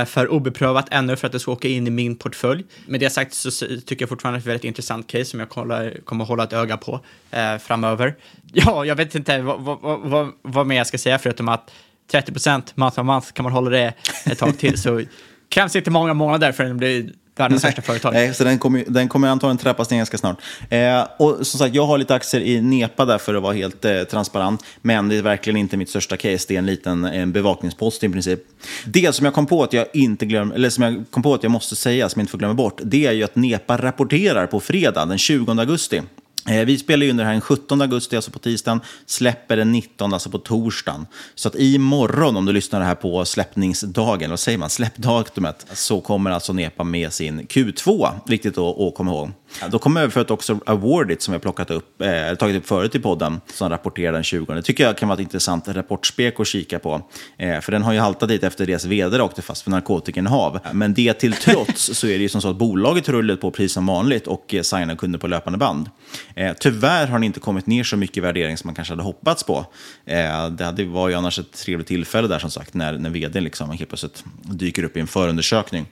för 0.05 0.27
obeprövat 0.31 0.87
ännu 0.91 1.15
för 1.15 1.27
att 1.27 1.31
det 1.31 1.39
ska 1.39 1.51
åka 1.51 1.67
in 1.67 1.87
i 1.87 1.89
min 1.89 2.15
portfölj. 2.15 2.63
Med 2.87 2.99
det 2.99 3.09
sagt 3.09 3.33
så 3.33 3.51
tycker 3.51 4.01
jag 4.01 4.09
fortfarande 4.09 4.37
att 4.37 4.43
det 4.43 4.49
är 4.49 4.51
ett 4.51 4.55
väldigt 4.55 4.67
intressant 4.67 5.07
case 5.07 5.25
som 5.25 5.39
jag 5.39 5.49
kollar, 5.49 5.97
kommer 6.05 6.25
hålla 6.25 6.43
ett 6.43 6.53
öga 6.53 6.77
på 6.77 6.99
eh, 7.31 7.57
framöver. 7.57 8.15
Ja, 8.55 8.85
jag 8.85 8.95
vet 8.95 9.15
inte 9.15 9.41
vad, 9.41 9.61
vad, 9.61 9.99
vad- 10.01 10.31
vad, 10.41 10.67
mer 10.67 10.75
jag 10.77 10.87
ska 10.87 10.97
säga 10.97 11.19
förutom 11.19 11.49
att 11.49 11.71
30% 12.11 12.61
month 12.75 12.99
on 12.99 13.05
month 13.05 13.31
kan 13.33 13.43
man 13.43 13.51
hålla 13.51 13.69
det 13.69 13.93
ett 14.25 14.39
tag 14.39 14.57
till 14.57 14.81
så 14.81 15.01
krävs 15.49 15.75
inte 15.75 15.91
många 15.91 16.13
månader 16.13 16.51
förrän 16.51 16.69
det 16.69 16.75
blir 16.77 17.09
världens 17.35 17.61
största 17.61 17.81
företag. 17.81 18.13
Nej, 18.13 18.33
så 18.33 18.43
den 18.43 18.59
kommer, 18.59 18.83
den 18.87 19.09
kommer 19.09 19.27
antagligen 19.27 19.57
trappas 19.57 19.89
ner 19.89 19.97
ganska 19.97 20.17
snart. 20.17 20.37
Eh, 20.69 21.07
och 21.17 21.47
som 21.47 21.59
sagt, 21.59 21.75
jag 21.75 21.85
har 21.85 21.97
lite 21.97 22.15
aktier 22.15 22.41
i 22.41 22.61
Nepa 22.61 23.05
där 23.05 23.17
för 23.17 23.35
att 23.35 23.43
vara 23.43 23.53
helt 23.53 23.85
eh, 23.85 24.03
transparent. 24.03 24.63
Men 24.81 25.09
det 25.09 25.15
är 25.15 25.21
verkligen 25.21 25.57
inte 25.57 25.77
mitt 25.77 25.89
största 25.89 26.17
case. 26.17 26.45
Det 26.47 26.55
är 26.55 26.59
en 26.59 26.65
liten 26.65 27.05
en 27.05 27.31
bevakningspost 27.31 28.03
i 28.03 28.09
princip. 28.09 28.39
Det 28.85 29.15
som 29.15 29.25
jag 29.25 29.33
kom 29.33 29.45
på 29.45 29.63
att 29.63 29.73
jag 29.73 29.85
inte 29.93 30.25
glöm, 30.25 30.51
eller 30.51 30.69
som 30.69 30.83
jag 30.83 31.03
kom 31.11 31.23
på 31.23 31.33
att 31.33 31.43
jag 31.43 31.51
måste 31.51 31.75
säga, 31.75 32.09
som 32.09 32.19
jag 32.19 32.23
inte 32.23 32.31
får 32.31 32.37
glömma 32.37 32.53
bort, 32.53 32.79
det 32.83 33.05
är 33.05 33.11
ju 33.11 33.23
att 33.23 33.35
Nepa 33.35 33.77
rapporterar 33.77 34.47
på 34.47 34.59
fredag 34.59 35.05
den 35.05 35.17
20 35.17 35.51
augusti. 35.51 36.01
Eh, 36.49 36.65
Vi 36.65 36.77
spelar 36.77 37.03
ju 37.03 37.09
in 37.09 37.17
det 37.17 37.23
här 37.23 37.31
den 37.31 37.41
17 37.41 37.81
augusti, 37.81 38.15
alltså 38.15 38.31
på 38.31 38.39
tisdagen, 38.39 38.81
släpper 39.05 39.57
den 39.57 39.71
19, 39.71 40.13
alltså 40.13 40.29
på 40.29 40.37
torsdagen. 40.37 41.05
Så 41.35 41.47
att 41.47 41.55
imorgon, 41.55 42.37
om 42.37 42.45
du 42.45 42.53
lyssnar 42.53 42.79
det 42.79 42.85
här 42.85 42.95
på 42.95 43.25
släppningsdagen, 43.25 44.29
vad 44.29 44.39
säger 44.39 44.57
man, 44.57 44.69
släppdatumet, 44.69 45.65
så 45.73 46.01
kommer 46.01 46.31
alltså 46.31 46.53
Nepa 46.53 46.83
med 46.83 47.13
sin 47.13 47.41
Q2, 47.47 48.11
viktigt 48.27 48.57
att, 48.57 48.95
komma 48.95 49.11
ihåg. 49.11 49.31
Då 49.69 49.79
kommer 49.79 50.01
överföret 50.01 50.31
också 50.31 50.59
Awardit 50.65 51.21
som 51.21 51.31
vi 51.31 51.35
har 51.35 51.39
plockat 51.39 51.71
upp, 51.71 52.01
eh, 52.01 52.35
tagit 52.35 52.55
upp 52.55 52.67
förut 52.67 52.95
i 52.95 52.99
podden, 52.99 53.41
som 53.53 53.69
rapporterar 53.69 54.13
den 54.13 54.23
20. 54.23 54.53
Det 54.53 54.61
tycker 54.61 54.83
jag 54.83 54.97
kan 54.97 55.09
vara 55.09 55.15
ett 55.15 55.21
intressant 55.23 55.67
rapportspek 55.67 56.39
att 56.39 56.47
kika 56.47 56.79
på. 56.79 57.01
Eh, 57.37 57.59
för 57.59 57.71
den 57.71 57.83
har 57.83 57.93
ju 57.93 57.99
haltat 57.99 58.29
dit 58.29 58.43
efter 58.43 58.65
deras 58.65 58.85
vd 58.85 59.21
åkte 59.21 59.41
fast 59.41 59.61
för 59.61 59.71
narkotikainnehav. 59.71 60.59
Men 60.71 60.93
det 60.93 61.13
till 61.13 61.33
trots 61.33 61.93
så 61.93 62.07
är 62.07 62.17
det 62.17 62.21
ju 62.21 62.29
som 62.29 62.41
så 62.41 62.49
att 62.49 62.55
bolaget 62.55 63.09
rullar 63.09 63.35
på 63.35 63.51
precis 63.51 63.73
som 63.73 63.85
vanligt 63.85 64.27
och 64.27 64.53
eh, 64.53 64.61
signar 64.61 64.95
kunder 64.95 65.19
på 65.19 65.27
löpande 65.27 65.59
band. 65.59 65.89
Eh, 66.35 66.53
tyvärr 66.59 67.07
har 67.07 67.13
den 67.13 67.23
inte 67.23 67.39
kommit 67.39 67.67
ner 67.67 67.83
så 67.83 67.97
mycket 67.97 68.17
i 68.17 68.19
värdering 68.19 68.57
som 68.57 68.67
man 68.67 68.75
kanske 68.75 68.91
hade 68.91 69.03
hoppats 69.03 69.43
på. 69.43 69.65
Eh, 70.05 70.47
det 70.49 70.65
hade, 70.65 70.85
var 70.85 71.09
ju 71.09 71.15
annars 71.15 71.39
ett 71.39 71.51
trevligt 71.51 71.87
tillfälle 71.87 72.27
där 72.27 72.39
som 72.39 72.51
sagt, 72.51 72.73
när, 72.73 72.97
när 72.97 73.09
vdn 73.09 73.43
liksom 73.43 73.69
helt 73.69 73.89
plötsligt 73.89 74.23
dyker 74.43 74.83
upp 74.83 74.97
i 74.97 74.99
en 74.99 75.07
förundersökning. 75.07 75.85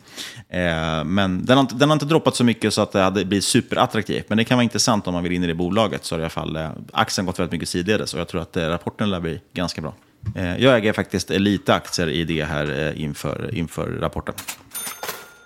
Eh, 0.49 1.03
men 1.03 1.45
den 1.45 1.57
har, 1.57 1.61
inte, 1.61 1.75
den 1.75 1.89
har 1.89 1.95
inte 1.95 2.05
droppat 2.05 2.35
så 2.35 2.43
mycket 2.43 2.73
så 2.73 2.81
att 2.81 2.91
det 2.91 3.01
hade 3.01 3.25
blivit 3.25 3.45
superattraktivt. 3.45 4.29
Men 4.29 4.37
det 4.37 4.43
kan 4.43 4.57
vara 4.57 4.63
intressant 4.63 5.07
om 5.07 5.13
man 5.13 5.23
vill 5.23 5.31
in 5.31 5.43
i 5.43 5.47
det 5.47 5.55
bolaget. 5.55 6.05
Så 6.05 6.15
har 6.15 6.19
i 6.19 6.23
alla 6.23 6.29
fall 6.29 6.55
eh, 6.55 6.69
aktien 6.93 7.25
gått 7.25 7.39
väldigt 7.39 7.51
mycket 7.51 7.69
sidledes 7.69 8.13
och 8.13 8.19
jag 8.19 8.27
tror 8.27 8.41
att 8.41 8.57
eh, 8.57 8.67
rapporten 8.67 9.09
lär 9.09 9.19
bli 9.19 9.41
ganska 9.53 9.81
bra. 9.81 9.93
Eh, 10.35 10.57
jag 10.57 10.77
äger 10.77 10.93
faktiskt 10.93 11.29
lite 11.29 11.73
aktier 11.75 12.09
i 12.09 12.23
det 12.23 12.43
här 12.43 12.87
eh, 12.87 13.01
inför, 13.01 13.55
inför 13.55 13.87
rapporten. 13.87 14.35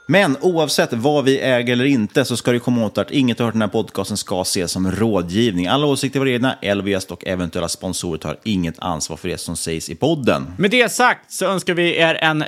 Men 0.07 0.37
oavsett 0.41 0.93
vad 0.93 1.23
vi 1.23 1.39
äger 1.39 1.73
eller 1.73 1.85
inte 1.85 2.25
så 2.25 2.37
ska 2.37 2.51
det 2.51 2.59
komma 2.59 2.85
åt 2.85 2.97
att 2.97 3.11
inget 3.11 3.41
av 3.41 3.51
den 3.51 3.61
här 3.61 3.67
podcasten 3.67 4.17
ska 4.17 4.41
ses 4.41 4.71
som 4.71 4.91
rådgivning. 4.91 5.67
Alla 5.67 5.85
åsikter 5.85 6.19
var 6.19 6.27
egna, 6.27 6.57
LVS 6.61 7.05
och 7.05 7.25
eventuella 7.25 7.69
sponsorer 7.69 8.17
tar 8.17 8.39
inget 8.43 8.79
ansvar 8.79 9.17
för 9.17 9.27
det 9.27 9.37
som 9.37 9.55
sägs 9.55 9.89
i 9.89 9.95
podden. 9.95 10.53
Med 10.57 10.71
det 10.71 10.91
sagt 10.91 11.31
så 11.31 11.45
önskar 11.45 11.73
vi 11.73 11.97
er 11.97 12.15
en 12.15 12.43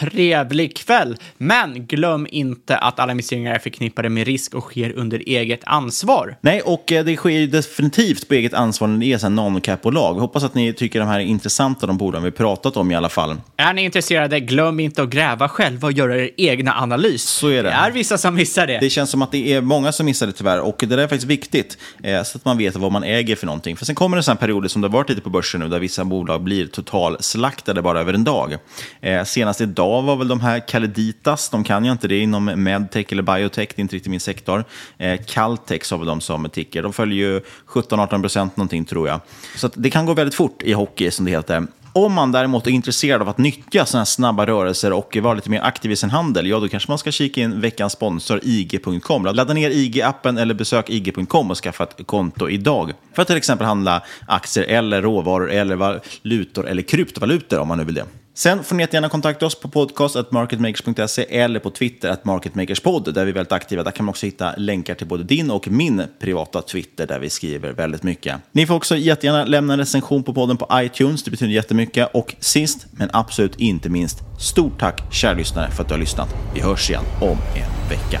trevlig 0.00 0.76
kväll. 0.76 1.16
Men 1.38 1.86
glöm 1.86 2.26
inte 2.30 2.76
att 2.76 3.00
alla 3.00 3.12
investeringar 3.12 3.54
är 3.54 3.58
förknippade 3.58 4.08
med 4.08 4.26
risk 4.26 4.54
och 4.54 4.62
sker 4.62 4.92
under 4.92 5.22
eget 5.26 5.60
ansvar. 5.64 6.36
Nej, 6.40 6.60
och 6.60 6.92
eh, 6.92 7.04
det 7.04 7.16
sker 7.16 7.30
ju 7.30 7.46
definitivt 7.46 8.28
på 8.28 8.34
eget 8.34 8.54
ansvar 8.54 8.88
när 8.88 8.98
det 8.98 9.12
är 9.12 9.26
en 9.26 9.34
nanocap-bolag. 9.34 10.14
Hoppas 10.14 10.44
att 10.44 10.54
ni 10.54 10.72
tycker 10.72 11.00
de 11.00 11.08
här 11.08 11.20
är 11.20 11.24
intressanta, 11.24 11.86
de 11.86 11.98
bolagen 11.98 12.24
vi 12.24 12.30
pratat 12.30 12.76
om 12.76 12.90
i 12.90 12.94
alla 12.94 13.08
fall. 13.08 13.36
Är 13.56 13.72
ni 13.72 13.84
intresserade, 13.84 14.40
glöm 14.40 14.80
inte 14.80 15.02
att 15.02 15.10
gräva 15.10 15.48
själva 15.48 15.86
och 15.88 15.92
göra 15.92 16.16
er 16.16 16.30
egna 16.36 16.74
analys. 16.74 17.22
Så 17.22 17.48
är 17.48 17.62
det. 17.62 17.68
Det 17.68 17.74
är 17.74 17.90
vissa 17.90 18.18
som 18.18 18.34
missar 18.34 18.66
det. 18.66 18.78
Det 18.78 18.90
känns 18.90 19.10
som 19.10 19.22
att 19.22 19.32
det 19.32 19.52
är 19.52 19.60
många 19.60 19.92
som 19.92 20.06
missar 20.06 20.26
det 20.26 20.32
tyvärr 20.32 20.60
och 20.60 20.76
det 20.78 20.86
där 20.86 20.98
är 20.98 21.08
faktiskt 21.08 21.30
viktigt 21.30 21.78
eh, 22.02 22.22
så 22.22 22.38
att 22.38 22.44
man 22.44 22.58
vet 22.58 22.76
vad 22.76 22.92
man 22.92 23.04
äger 23.04 23.36
för 23.36 23.46
någonting. 23.46 23.76
För 23.76 23.84
sen 23.84 23.94
kommer 23.94 24.16
det 24.16 24.22
sådana 24.22 24.38
perioder 24.38 24.68
som 24.68 24.82
det 24.82 24.88
har 24.88 24.92
varit 24.92 25.08
lite 25.08 25.20
på 25.20 25.30
börsen 25.30 25.60
nu 25.60 25.68
där 25.68 25.78
vissa 25.78 26.04
bolag 26.04 26.42
blir 26.42 26.66
totalslaktade 26.66 27.82
bara 27.82 28.00
över 28.00 28.14
en 28.14 28.24
dag. 28.24 28.56
Eh, 29.00 29.24
senast 29.24 29.60
idag 29.60 29.81
av 29.82 30.04
var 30.04 30.16
väl 30.16 30.28
de 30.28 30.40
här 30.40 30.60
Caleditas, 30.60 31.48
de 31.48 31.64
kan 31.64 31.84
jag 31.84 31.94
inte 31.94 32.08
det 32.08 32.18
inom 32.18 32.52
medtech 32.56 33.06
eller 33.12 33.22
biotech, 33.22 33.68
det 33.68 33.80
är 33.80 33.82
inte 33.82 33.96
riktigt 33.96 34.10
min 34.10 34.20
sektor. 34.20 34.64
Eh, 34.98 35.20
Caltex 35.26 35.90
har 35.90 35.98
väl 35.98 36.06
de 36.06 36.20
som 36.20 36.50
ticker, 36.50 36.82
de 36.82 36.92
följer 36.92 37.26
ju 37.26 37.40
17-18 37.66 38.20
procent 38.20 38.56
någonting 38.56 38.84
tror 38.84 39.08
jag. 39.08 39.20
Så 39.56 39.70
det 39.74 39.90
kan 39.90 40.06
gå 40.06 40.14
väldigt 40.14 40.34
fort 40.34 40.62
i 40.62 40.72
hockey 40.72 41.10
som 41.10 41.24
det 41.24 41.30
heter. 41.30 41.66
Om 41.94 42.12
man 42.12 42.32
däremot 42.32 42.66
är 42.66 42.70
intresserad 42.70 43.22
av 43.22 43.28
att 43.28 43.38
nyttja 43.38 43.86
sådana 43.86 44.00
här 44.00 44.04
snabba 44.04 44.46
rörelser 44.46 44.92
och 44.92 45.16
vara 45.16 45.34
lite 45.34 45.50
mer 45.50 45.60
aktiv 45.60 45.90
i 45.90 45.96
sin 45.96 46.10
handel, 46.10 46.46
ja 46.46 46.60
då 46.60 46.68
kanske 46.68 46.90
man 46.90 46.98
ska 46.98 47.10
kika 47.10 47.40
in 47.40 47.60
veckans 47.60 47.92
sponsor 47.92 48.40
IG.com. 48.42 49.24
Ladda 49.24 49.54
ner 49.54 49.70
IG-appen 49.70 50.40
eller 50.40 50.54
besök 50.54 50.90
IG.com 50.90 51.50
och 51.50 51.56
skaffa 51.56 51.84
ett 51.84 52.06
konto 52.06 52.48
idag. 52.48 52.92
För 53.14 53.22
att 53.22 53.28
till 53.28 53.36
exempel 53.36 53.66
handla 53.66 54.02
aktier 54.26 54.64
eller 54.64 55.02
råvaror 55.02 55.50
eller 55.50 55.76
valutor 55.76 56.68
eller 56.68 56.82
kryptovalutor 56.82 57.58
om 57.58 57.68
man 57.68 57.78
nu 57.78 57.84
vill 57.84 57.94
det. 57.94 58.04
Sen 58.34 58.64
får 58.64 58.76
ni 58.76 58.86
gärna 58.90 59.08
kontakta 59.08 59.46
oss 59.46 59.60
på 59.60 59.68
podcast.marketmakers.se 59.68 61.22
eller 61.22 61.60
på 61.60 61.70
Twitter 61.70 62.08
att 62.08 62.24
marketmakerspodd 62.24 63.14
där 63.14 63.24
vi 63.24 63.30
är 63.30 63.34
väldigt 63.34 63.52
aktiva. 63.52 63.82
Där 63.82 63.90
kan 63.90 64.04
man 64.04 64.10
också 64.10 64.26
hitta 64.26 64.54
länkar 64.56 64.94
till 64.94 65.06
både 65.06 65.24
din 65.24 65.50
och 65.50 65.68
min 65.68 66.02
privata 66.20 66.62
Twitter 66.62 67.06
där 67.06 67.18
vi 67.18 67.30
skriver 67.30 67.72
väldigt 67.72 68.02
mycket. 68.02 68.36
Ni 68.52 68.66
får 68.66 68.74
också 68.74 68.96
jättegärna 68.96 69.44
lämna 69.44 69.72
en 69.72 69.78
recension 69.78 70.22
på 70.22 70.34
podden 70.34 70.56
på 70.56 70.68
iTunes. 70.72 71.22
Det 71.22 71.30
betyder 71.30 71.52
jättemycket. 71.52 72.08
Och 72.14 72.34
sist 72.38 72.86
men 72.92 73.10
absolut 73.12 73.60
inte 73.60 73.88
minst, 73.88 74.18
stort 74.40 74.80
tack 74.80 75.14
kära 75.14 75.34
lyssnare 75.34 75.70
för 75.70 75.82
att 75.82 75.88
du 75.88 75.94
har 75.94 76.00
lyssnat. 76.00 76.34
Vi 76.54 76.60
hörs 76.60 76.90
igen 76.90 77.04
om 77.20 77.38
en 77.54 77.88
vecka. 77.90 78.20